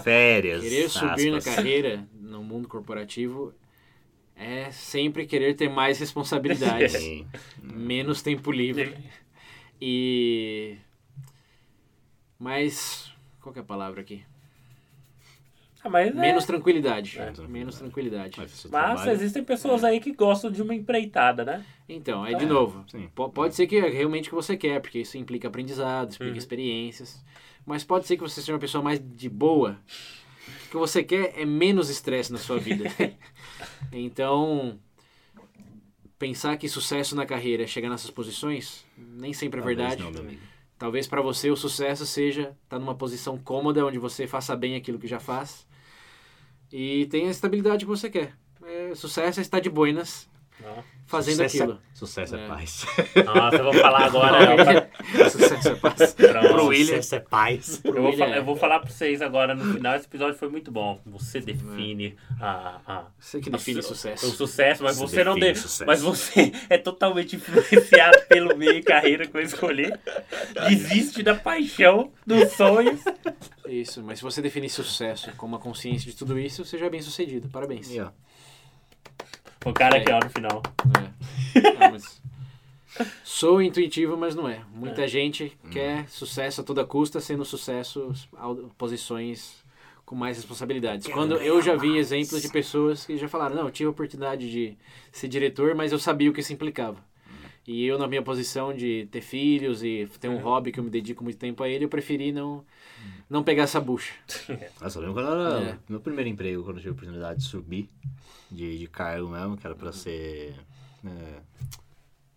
Férias. 0.03 0.62
Querer 0.62 0.89
subir 0.89 1.31
na 1.31 1.41
carreira 1.41 2.03
no 2.21 2.43
mundo 2.43 2.67
corporativo 2.67 3.53
é 4.41 4.71
sempre 4.71 5.25
querer 5.25 5.54
ter 5.56 5.69
mais 5.69 5.99
responsabilidades. 5.99 6.93
Sim. 6.97 7.27
menos 7.62 8.21
tempo 8.21 8.51
livre. 8.51 8.97
E. 9.80 10.77
Mas. 12.39 13.12
Qual 13.41 13.54
que 13.54 13.60
é 13.60 13.62
a 13.62 13.65
palavra 13.65 14.01
aqui? 14.01 14.23
Ah, 15.84 15.89
mas 15.89 16.10
é. 16.10 16.13
Menos 16.13 16.45
tranquilidade. 16.45 17.19
É. 17.19 17.34
Menos 17.47 17.77
tranquilidade. 17.80 18.38
Mas, 18.39 18.67
Mas 18.69 19.08
existem 19.08 19.43
pessoas 19.43 19.84
aí 19.84 19.99
que 19.99 20.12
gostam 20.13 20.51
de 20.51 20.62
uma 20.62 20.75
empreitada, 20.75 21.43
né? 21.43 21.65
Então, 21.89 22.23
é 22.25 22.34
de 22.36 22.45
novo. 22.45 22.86
Pode 23.34 23.56
ser 23.56 23.65
que 23.65 23.77
é 23.77 23.89
realmente 23.89 24.27
o 24.27 24.30
que 24.30 24.36
você 24.36 24.56
quer, 24.56 24.80
porque 24.80 24.99
isso 24.99 25.17
implica 25.17 25.47
aprendizado, 25.47 26.12
explica 26.12 26.32
Uhum. 26.34 26.38
experiências. 26.38 27.23
Mas 27.65 27.84
pode 27.84 28.06
ser 28.06 28.15
que 28.15 28.21
você 28.23 28.41
seja 28.41 28.54
uma 28.54 28.60
pessoa 28.60 28.84
mais 28.84 28.99
de 28.99 29.27
boa. 29.30 29.80
O 30.71 30.75
que 30.75 30.77
você 30.77 31.03
quer 31.03 31.34
é 31.38 31.43
menos 31.43 31.89
estresse 31.89 32.31
na 32.31 32.38
sua 32.38 32.57
vida. 32.57 32.86
então, 33.91 34.79
pensar 36.17 36.55
que 36.55 36.69
sucesso 36.69 37.13
na 37.13 37.25
carreira 37.25 37.63
é 37.63 37.67
chegar 37.67 37.89
nessas 37.89 38.10
posições, 38.10 38.86
nem 38.97 39.34
sempre 39.34 39.60
é 39.60 39.63
Talvez 39.63 39.77
verdade. 39.77 40.03
Não. 40.23 40.38
Talvez 40.79 41.07
para 41.07 41.21
você 41.21 41.51
o 41.51 41.57
sucesso 41.57 42.05
seja 42.05 42.55
estar 42.63 42.79
numa 42.79 42.95
posição 42.95 43.38
cômoda 43.38 43.86
onde 43.86 43.99
você 43.99 44.25
faça 44.25 44.55
bem 44.55 44.77
aquilo 44.77 44.97
que 44.97 45.07
já 45.07 45.19
faz 45.19 45.67
e 46.71 47.05
tenha 47.07 47.27
a 47.27 47.31
estabilidade 47.31 47.84
que 47.84 47.89
você 47.91 48.10
quer. 48.10 48.34
É, 48.63 48.95
sucesso 48.95 49.41
é 49.41 49.43
estar 49.43 49.60
de 49.60 49.69
boinas 49.69 50.29
Não. 50.62 50.81
fazendo 51.05 51.36
Sucesso 51.36 51.57
aquilo. 51.63 51.73
É, 51.73 51.95
sucesso 51.95 52.36
é, 52.38 52.45
É. 52.45 52.47
paz. 52.47 52.86
Nossa, 53.25 53.57
eu 53.57 53.63
vou 53.65 53.73
falar 53.73 54.05
agora. 54.05 54.89
sucesso 55.30 55.67
é 55.69 55.76
paz. 55.76 56.13
Pro 56.13 56.65
William. 56.67 56.86
Sucesso 56.97 57.15
é 57.15 57.19
paz. 57.19 57.82
Eu 57.84 57.93
vou, 57.93 58.04
William, 58.06 58.17
falar, 58.17 58.36
é. 58.36 58.39
eu 58.39 58.43
vou 58.45 58.56
falar 58.56 58.80
pra 58.80 58.89
vocês 58.89 59.21
agora 59.21 59.54
no 59.56 59.74
final. 59.74 59.95
Esse 59.95 60.06
episódio 60.06 60.38
foi 60.38 60.50
muito 60.50 60.71
bom. 60.71 61.00
Você 61.06 61.39
define 61.39 62.15
a, 62.39 62.80
a, 62.88 63.04
Você 63.19 63.39
que 63.39 63.50
define 63.50 63.80
a- 63.80 63.84
sucesso. 63.84 64.26
o 64.28 64.32
sucesso, 64.32 64.84
mas 64.84 64.97
Você 64.97 65.15
você 65.17 65.24
não 65.24 65.34
define 65.36 65.54
de, 65.54 65.60
sucesso. 65.60 65.86
Mas 65.86 66.02
você 66.02 66.52
é 66.69 66.78
totalmente 66.78 67.36
influenciado 67.36 68.17
pelo 68.30 68.56
meio 68.58 68.74
e 68.78 68.84
carreira 68.84 69.26
que 69.26 69.34
vai 69.34 69.43
escolher. 69.43 70.00
Desiste 70.69 71.24
da 71.24 71.36
paixão, 71.36 72.12
dos 72.26 72.52
sonhos. 72.54 73.00
Isso, 73.67 74.02
mas 74.04 74.19
se 74.19 74.24
você 74.24 74.41
definir 74.41 74.69
sucesso 74.69 75.32
com 75.38 75.45
uma 75.45 75.60
consciência 75.60 76.10
de 76.12 76.17
tudo 76.17 76.38
isso, 76.38 76.63
você 76.65 76.78
já 76.78 76.86
é 76.88 76.89
bem 76.89 77.02
sucedido. 77.02 77.47
Parabéns. 77.50 77.89
E, 77.91 78.00
ó, 78.02 78.10
O 79.65 79.74
cara 79.74 79.97
aqui, 79.97 80.12
ó, 80.12 80.19
no 80.24 80.30
final. 80.30 80.62
É. 81.56 81.86
Ah, 81.86 81.91
mas- 81.91 82.20
Sou 83.23 83.62
intuitivo, 83.62 84.17
mas 84.17 84.36
não 84.36 84.47
é. 84.47 84.62
Muita 84.73 85.08
gente 85.08 85.58
quer 85.71 86.08
sucesso 86.10 86.62
a 86.62 86.63
toda 86.63 86.86
custa, 86.86 87.19
sendo 87.19 87.45
sucesso 87.45 88.12
posições 88.77 89.63
com 90.06 90.15
mais 90.15 90.38
responsabilidades. 90.38 91.08
Quando 91.08 91.36
eu 91.38 91.62
já 91.62 91.75
vi 91.75 91.97
exemplos 91.97 92.41
de 92.41 92.49
pessoas 92.49 93.06
que 93.06 93.17
já 93.17 93.27
falaram, 93.30 93.56
não, 93.56 93.63
eu 93.65 93.71
tive 93.71 93.88
a 93.88 93.91
oportunidade 93.91 94.51
de 94.51 94.77
ser 95.12 95.27
diretor, 95.27 95.73
mas 95.73 95.91
eu 95.91 95.99
sabia 95.99 96.30
o 96.30 96.34
que 96.34 96.41
isso 96.41 96.51
implicava. 96.54 96.97
E 97.65 97.86
eu, 97.86 97.97
na 97.97 98.08
minha 98.08 98.23
posição 98.23 98.73
de 98.73 99.08
ter 99.12 99.21
filhos 99.21 99.84
e 99.84 100.10
ter 100.19 100.27
um 100.27 100.39
hobby 100.39 100.71
que 100.71 100.80
eu 100.80 100.84
me 100.84 100.89
dedico 100.89 101.23
muito 101.23 101.38
tempo 101.38 101.63
a 101.63 101.69
ele, 101.69 101.86
eu 101.86 101.89
preferi 101.89 102.32
não, 102.32 102.65
não 103.30 103.43
pegar 103.43 103.63
essa 103.63 103.80
bucha. 103.80 104.13
Nossa, 104.82 104.97
eu 104.97 105.04
lembro 105.04 105.21
quando 105.21 105.39
era 105.39 105.62
É. 105.69 105.77
meu 105.88 105.99
primeiro 106.01 106.27
emprego, 106.30 106.63
quando 106.63 106.77
eu 106.77 106.82
tive 106.82 106.89
a 106.89 106.93
oportunidade 106.93 107.39
de 107.39 107.45
subir 107.45 107.88
de, 108.49 108.80
de 108.80 108.88
cargo 108.88 109.30
mesmo, 109.30 109.56
que 109.56 109.65
era 109.65 109.75
pra 109.75 109.91
ser 109.91 110.56
é, 111.06 111.39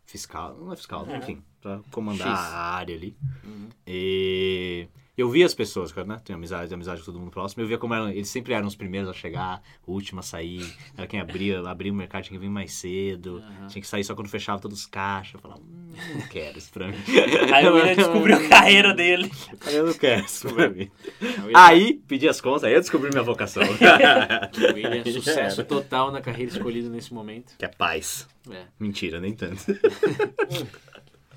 fiscal, 0.05 0.57
não 0.57 0.73
é 0.73 0.77
fiscal, 0.77 1.07
É. 1.09 1.17
enfim, 1.19 1.43
pra 1.65 1.81
comandar 1.91 2.29
X. 2.29 2.39
a 2.39 2.75
área 2.75 2.95
ali. 2.95 3.17
Uhum. 3.43 3.69
E 3.87 4.87
eu 5.17 5.31
via 5.31 5.47
as 5.47 5.55
pessoas, 5.55 5.93
cara, 5.93 6.07
né? 6.07 6.21
Tenho 6.23 6.37
amizade, 6.37 6.75
amizade 6.75 7.01
com 7.01 7.07
todo 7.07 7.19
mundo 7.19 7.31
próximo. 7.31 7.63
Eu 7.63 7.67
via 7.67 7.79
como 7.79 7.95
eram, 7.95 8.11
eles 8.11 8.29
sempre 8.29 8.53
eram 8.53 8.67
os 8.67 8.77
primeiros 8.77 9.09
a 9.09 9.15
chegar, 9.15 9.63
o 9.87 9.93
último 9.93 10.21
a 10.21 10.23
sair. 10.23 10.75
Era 10.95 11.07
quem 11.07 11.21
abria, 11.21 11.61
abria 11.67 11.91
o 11.91 11.95
mercado, 11.95 12.25
tinha 12.25 12.39
que 12.39 12.45
vir 12.45 12.51
mais 12.51 12.75
cedo. 12.75 13.43
Tinha 13.69 13.81
que 13.81 13.89
sair 13.89 14.05
só 14.05 14.15
quando 14.15 14.29
fechava 14.29 14.61
todos 14.61 14.81
os 14.81 14.87
caixas. 14.87 15.35
Eu 15.35 15.41
falava, 15.41 15.61
hum, 15.63 15.93
não 16.17 16.29
quero 16.29 16.59
isso 16.59 16.71
pra 16.71 16.89
mim. 16.89 16.99
Aí 17.51 17.67
o 17.67 17.75
William 17.75 17.95
descobriu 17.97 18.37
a 18.37 18.49
carreira 18.49 18.93
dele. 18.93 19.33
Aí 19.65 19.75
eu 19.75 19.87
não 19.87 19.95
quero 19.95 20.25
isso 20.27 20.53
pra 20.53 20.69
mim. 20.69 20.91
Aí, 21.55 21.95
pedi 22.07 22.29
as 22.29 22.43
contas, 22.43 22.65
aí 22.65 22.75
eu 22.75 22.81
descobri 22.81 23.09
minha 23.09 23.23
vocação. 23.23 23.63
o 23.65 24.75
William, 24.75 25.05
sucesso 25.11 25.65
total 25.65 26.13
na 26.13 26.21
carreira 26.21 26.53
escolhida 26.53 26.91
nesse 26.91 27.15
momento. 27.15 27.57
que 27.57 27.65
é 27.65 27.69
paz. 27.69 28.29
É. 28.51 28.65
Mentira, 28.79 29.21
nem 29.21 29.33
tanto. 29.33 29.65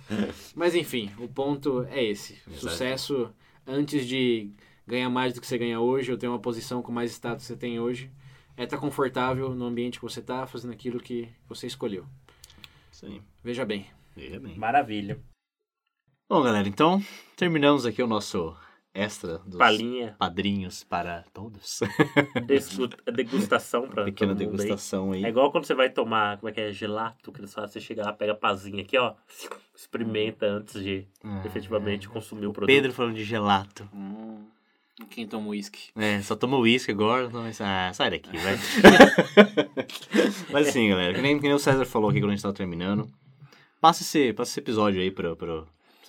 Mas 0.56 0.76
enfim, 0.76 1.12
o 1.20 1.28
ponto 1.28 1.84
é 1.90 2.04
esse. 2.04 2.34
Exato. 2.48 2.60
Sucesso 2.60 3.34
antes 3.66 4.08
de 4.08 4.52
ganhar 4.86 5.10
mais 5.10 5.34
do 5.34 5.42
que 5.42 5.48
você 5.48 5.58
ganha 5.58 5.80
hoje, 5.80 6.12
ou 6.12 6.18
ter 6.18 6.28
uma 6.28 6.40
posição 6.40 6.82
com 6.82 6.92
mais 6.92 7.12
status 7.12 7.44
que 7.46 7.48
você 7.54 7.58
tem 7.58 7.80
hoje, 7.80 8.10
é 8.56 8.64
estar 8.64 8.78
confortável 8.78 9.54
no 9.54 9.66
ambiente 9.66 10.00
que 10.00 10.06
você 10.06 10.20
está, 10.22 10.48
fazendo 10.48 10.72
aquilo 10.74 11.00
que 11.00 11.30
você 11.48 11.68
escolheu. 11.68 12.06
Sim, 12.92 13.22
Veja 13.44 13.66
bem. 13.66 13.86
veja 14.16 14.40
bem. 14.40 14.56
Maravilha. 14.58 15.20
Bom, 16.30 16.42
galera, 16.42 16.68
então 16.68 17.02
terminamos 17.36 17.86
aqui 17.86 18.02
o 18.02 18.08
nosso 18.08 18.56
extra 18.98 19.38
dos 19.40 19.58
Palinha, 19.58 20.16
padrinhos 20.18 20.84
para 20.84 21.24
todos. 21.34 21.80
desgu- 22.48 22.90
degustação 23.14 23.88
pra 23.88 24.04
Pequena 24.06 24.34
todo 24.34 24.44
mundo 24.46 24.52
aí. 24.62 24.68
degustação 24.68 25.12
aí. 25.12 25.24
É 25.26 25.30
igual 25.30 25.52
quando 25.52 25.66
você 25.66 25.74
vai 25.76 25.90
tomar, 25.90 26.38
como 26.38 26.50
é 26.50 26.52
que 26.52 26.62
é, 26.62 26.72
gelato, 26.72 27.32
que 27.32 27.40
eles 27.40 27.54
falam, 27.54 27.70
você 27.70 27.80
chega 27.80 28.04
lá, 28.04 28.12
pega 28.14 28.32
a 28.32 28.36
pazinha 28.36 28.82
aqui, 28.82 28.98
ó, 28.98 29.14
experimenta 29.76 30.46
antes 30.48 30.82
de 30.84 31.06
Ah, 31.24 31.44
efetivamente 31.46 32.10
consumir 32.10 32.48
o 32.48 32.54
produto. 32.54 32.74
Pedro 32.74 32.92
falando 32.94 33.16
de 33.16 33.24
gelato. 33.24 33.88
Hum, 33.94 34.46
quem 35.12 35.28
toma 35.28 35.50
uísque? 35.50 35.92
É, 35.96 36.20
só 36.22 36.36
toma 36.36 36.58
uísque 36.58 36.92
agora. 36.92 37.26
Então, 37.28 37.44
mas- 37.44 37.62
ah, 37.62 37.92
sai 37.94 38.10
daqui, 38.12 38.36
vai. 38.38 38.58
Mas 40.52 40.70
assim, 40.70 40.90
galera, 40.90 41.14
que 41.14 41.22
nem, 41.22 41.38
que 41.38 41.44
nem 41.44 41.54
o 41.54 41.60
César 41.60 41.86
falou 41.86 42.10
aqui 42.10 42.20
quando 42.20 42.32
a 42.32 42.34
gente 42.34 42.42
tava 42.42 42.54
terminando. 42.54 43.08
Passa 43.80 44.02
esse, 44.04 44.34
passa 44.34 44.52
esse 44.52 44.60
episódio 44.60 45.00
aí 45.00 45.12
pra, 45.12 45.36
pra, 45.36 45.64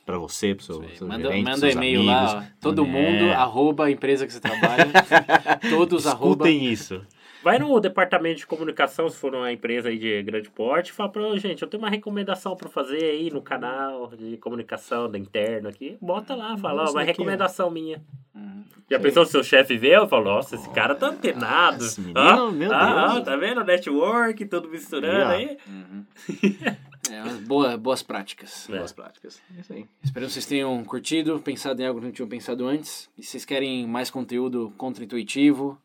pra 0.09 0.17
você, 0.19 0.55
pro 0.55 0.65
seu, 0.65 0.83
seu 0.97 1.07
Manda, 1.07 1.29
gerente, 1.29 1.45
manda 1.45 1.57
seus 1.59 1.75
e-mail 1.75 2.01
amigos. 2.01 2.33
lá, 2.33 2.39
ó. 2.51 2.57
todo 2.63 2.83
É. 2.83 2.87
mundo, 2.87 3.31
arroba 3.33 3.85
a 3.85 3.91
empresa 3.91 4.27
que 4.27 4.33
você 4.33 4.41
trabalha. 4.41 4.87
Todos 5.69 6.07
arroba. 6.07 6.49
Escutem 6.49 6.65
isso. 6.73 7.03
Vai 7.45 7.59
no 7.59 7.79
departamento 7.79 8.39
de 8.39 8.47
comunicação, 8.47 9.09
se 9.11 9.17
for 9.19 9.35
uma 9.35 9.53
empresa 9.53 9.91
aí 9.91 9.99
de 9.99 10.23
grande 10.23 10.49
porte, 10.51 10.91
e 10.91 10.93
fala 10.95 11.11
pra 11.11 11.23
"Ô, 11.29 11.37
gente, 11.39 11.63
eu 11.63 11.69
tenho 11.69 11.83
uma 11.83 11.91
recomendação 11.91 12.57
pra 12.57 12.69
fazer 12.71 13.05
aí 13.05 13.31
no 13.31 13.43
canal 13.43 14.09
de 14.17 14.39
comunicação 14.39 15.11
da 15.11 15.19
interna 15.19 15.69
aqui. 15.69 15.99
Bota 16.01 16.35
lá, 16.35 16.57
fala, 16.57 16.83
ó, 16.85 16.91
uma 16.91 16.95
daqui, 17.01 17.07
recomendação 17.09 17.71
minha. 17.71 18.03
Hum. 18.35 18.63
Já 18.91 18.99
pensou 18.99 19.25
se 19.27 19.31
o 19.31 19.33
seu 19.33 19.45
chefe 19.45 19.77
vê? 19.77 19.95
Eu 19.95 20.09
falo, 20.09 20.25
nossa, 20.25 20.55
esse 20.57 20.69
cara 20.71 20.95
tá 20.95 21.09
antenado. 21.09 21.85
esse 21.85 22.01
menino, 22.01 22.19
Ah, 22.19 22.51
meu 22.51 22.73
ah, 22.73 22.87
Deus. 22.87 23.17
ah, 23.19 23.21
tá 23.21 23.37
vendo? 23.37 23.63
Network, 23.63 24.45
tudo 24.47 24.69
misturando 24.71 25.31
aí. 25.33 25.59
Uhum. 25.69 26.05
É, 27.11 27.23
boa, 27.47 27.77
boas 27.77 28.03
práticas. 28.03 28.69
É. 28.69 28.77
Boas 28.79 28.93
práticas. 28.93 29.41
É 29.57 29.61
isso 29.61 29.73
aí. 29.73 29.87
Espero 30.03 30.27
que 30.27 30.33
vocês 30.33 30.47
tenham 30.47 30.85
curtido, 30.85 31.39
pensado 31.41 31.81
em 31.81 31.87
algo 31.87 32.01
que 32.01 32.07
não 32.07 32.13
tinham 32.13 32.29
pensado 32.29 32.67
antes. 32.67 33.09
E 33.17 33.23
se 33.23 33.31
vocês 33.31 33.45
querem 33.45 33.87
mais 33.87 34.11
conteúdo 34.11 34.73
contra-intuitivo, 34.77 35.81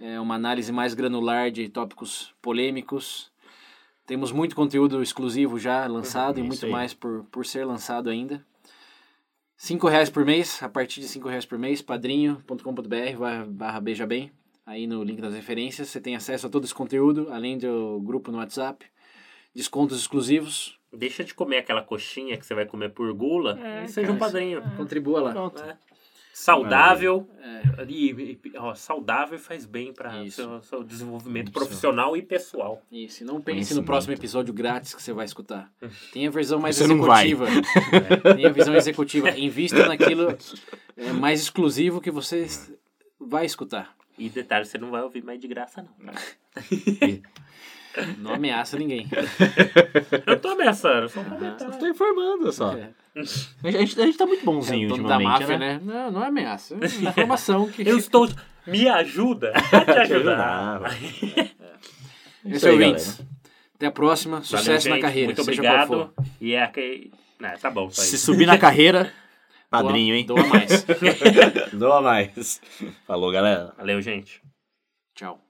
é, 0.00 0.18
uma 0.20 0.34
análise 0.34 0.70
mais 0.72 0.94
granular 0.94 1.50
de 1.50 1.68
tópicos 1.68 2.34
polêmicos, 2.42 3.30
temos 4.06 4.32
muito 4.32 4.56
conteúdo 4.56 5.02
exclusivo 5.02 5.58
já 5.58 5.86
lançado 5.86 6.38
Uhum, 6.38 6.44
e 6.44 6.48
isso 6.48 6.48
muito 6.48 6.66
aí. 6.66 6.72
mais 6.72 6.92
por, 6.94 7.24
por 7.30 7.46
ser 7.46 7.64
lançado 7.64 8.10
ainda. 8.10 8.44
Cinco 9.56 9.86
reais 9.86 10.10
por 10.10 10.24
mês, 10.24 10.60
a 10.62 10.68
partir 10.68 11.00
de 11.00 11.06
cinco 11.08 11.28
reais 11.28 11.46
por 11.46 11.56
mês, 11.56 11.80
padrinho.com.br 11.80 13.16
barra- 13.18 13.46
barra 13.46 13.80
beija 13.80 14.06
bem. 14.06 14.32
Aí 14.66 14.86
no 14.86 15.02
link 15.04 15.20
das 15.20 15.34
referências 15.34 15.88
você 15.88 16.00
tem 16.00 16.16
acesso 16.16 16.46
a 16.46 16.50
todo 16.50 16.64
esse 16.64 16.74
conteúdo, 16.74 17.28
além 17.30 17.58
do 17.58 18.00
grupo 18.00 18.30
no 18.32 18.38
WhatsApp, 18.38 18.84
descontos 19.54 19.98
exclusivos. 20.00 20.78
Deixa 20.92 21.24
de 21.24 21.32
comer 21.34 21.58
aquela 21.58 21.82
coxinha 21.82 22.36
que 22.36 22.44
você 22.44 22.54
vai 22.54 22.66
comer 22.66 22.90
por 22.90 23.12
gula 23.14 23.58
É, 23.62 23.84
e 23.84 23.88
seja 23.88 24.12
um 24.12 24.18
cara, 24.18 24.30
padrinho. 24.30 24.62
Contribua 24.76 25.20
lá. 25.22 25.32
Pronto. 25.32 25.62
né? 25.62 25.78
Saudável. 26.34 27.28
É. 27.42 27.84
E, 27.88 28.10
e- 28.10 28.40
ó, 28.56 28.74
saudável 28.74 29.38
faz 29.38 29.66
bem 29.66 29.92
para 29.92 30.22
Isso. 30.24 30.36
seu, 30.36 30.62
seu 30.62 30.82
desenvolvimento 30.84 31.48
Isso. 31.48 31.52
profissional 31.54 32.16
e 32.16 32.22
pessoal. 32.22 32.82
Isso, 32.90 33.22
e 33.22 33.26
não 33.26 33.40
pense 33.40 33.74
no 33.74 33.82
próximo 33.82 34.14
episódio 34.14 34.52
grátis 34.52 34.94
que 34.94 35.02
você 35.02 35.12
vai 35.12 35.26
escutar. 35.26 35.70
Tem 36.12 36.26
a 36.26 36.30
versão 36.30 36.58
mais 36.58 36.76
Você 36.76 36.84
executiva. 36.84 37.46
É, 37.48 38.34
Tem 38.34 38.46
a 38.46 38.50
visão 38.50 38.74
executiva. 38.74 39.30
Invista 39.30 39.86
naquilo 39.86 40.36
é, 40.96 41.12
mais 41.12 41.40
exclusivo 41.42 42.00
que 42.00 42.10
você 42.10 42.46
vai 43.20 43.44
escutar. 43.44 43.94
E 44.18 44.28
detalhe, 44.28 44.64
você 44.64 44.78
não 44.78 44.90
vai 44.90 45.02
ouvir 45.02 45.22
mais 45.22 45.38
de 45.40 45.48
graça, 45.48 45.82
não. 45.82 46.12
tá? 47.94 48.02
Não 48.18 48.34
ameaça 48.34 48.78
ninguém. 48.78 49.06
Eu 50.26 50.38
tô 50.40 50.48
ameaçando, 50.48 51.08
só 51.08 51.20
um 51.20 51.24
Eu 51.44 51.78
tô 51.78 51.86
informando 51.86 52.52
só. 52.52 52.72
É. 52.74 52.90
A, 53.14 53.70
gente, 53.70 54.00
a 54.00 54.06
gente 54.06 54.16
tá 54.18 54.26
muito 54.26 54.42
É 54.42 54.44
bonzinho 54.44 54.86
o 54.86 54.96
dono 54.96 55.08
da 55.08 55.16
ultimamente, 55.16 55.40
máfia, 55.40 55.58
né? 55.58 55.74
né? 55.74 55.80
Não, 55.82 56.10
não 56.10 56.24
é 56.24 56.28
ameaça. 56.28 56.76
É 56.80 57.08
informação 57.08 57.68
que. 57.68 57.86
Eu 57.86 57.98
estou. 57.98 58.28
Me 58.66 58.88
ajuda 58.88 59.52
a 59.72 59.84
te 59.84 59.90
ajudar. 60.12 60.82
Esse 62.46 62.66
é 62.66 62.70
aí, 62.70 62.76
o 62.76 62.78
Vince. 62.78 63.26
Até 63.74 63.86
a 63.86 63.90
próxima. 63.90 64.36
Valeu, 64.40 64.46
Sucesso 64.46 64.88
na 64.88 64.94
gente. 64.94 65.02
carreira. 65.02 65.26
Muito 65.26 65.42
obrigado. 65.42 66.14
E 66.40 66.54
é 66.54 66.66
que. 66.68 67.10
Não, 67.40 67.50
tá 67.58 67.70
bom, 67.70 67.90
só 67.90 68.02
Se 68.02 68.14
isso. 68.14 68.26
subir 68.26 68.46
na 68.46 68.56
carreira, 68.56 69.12
padrinho, 69.68 70.14
hein? 70.14 70.24
Doa 70.24 70.46
mais. 70.46 70.86
Doa 71.72 72.00
mais. 72.00 72.60
Falou, 73.06 73.32
galera. 73.32 73.74
Valeu, 73.76 74.00
gente. 74.00 74.40
Tchau. 75.14 75.40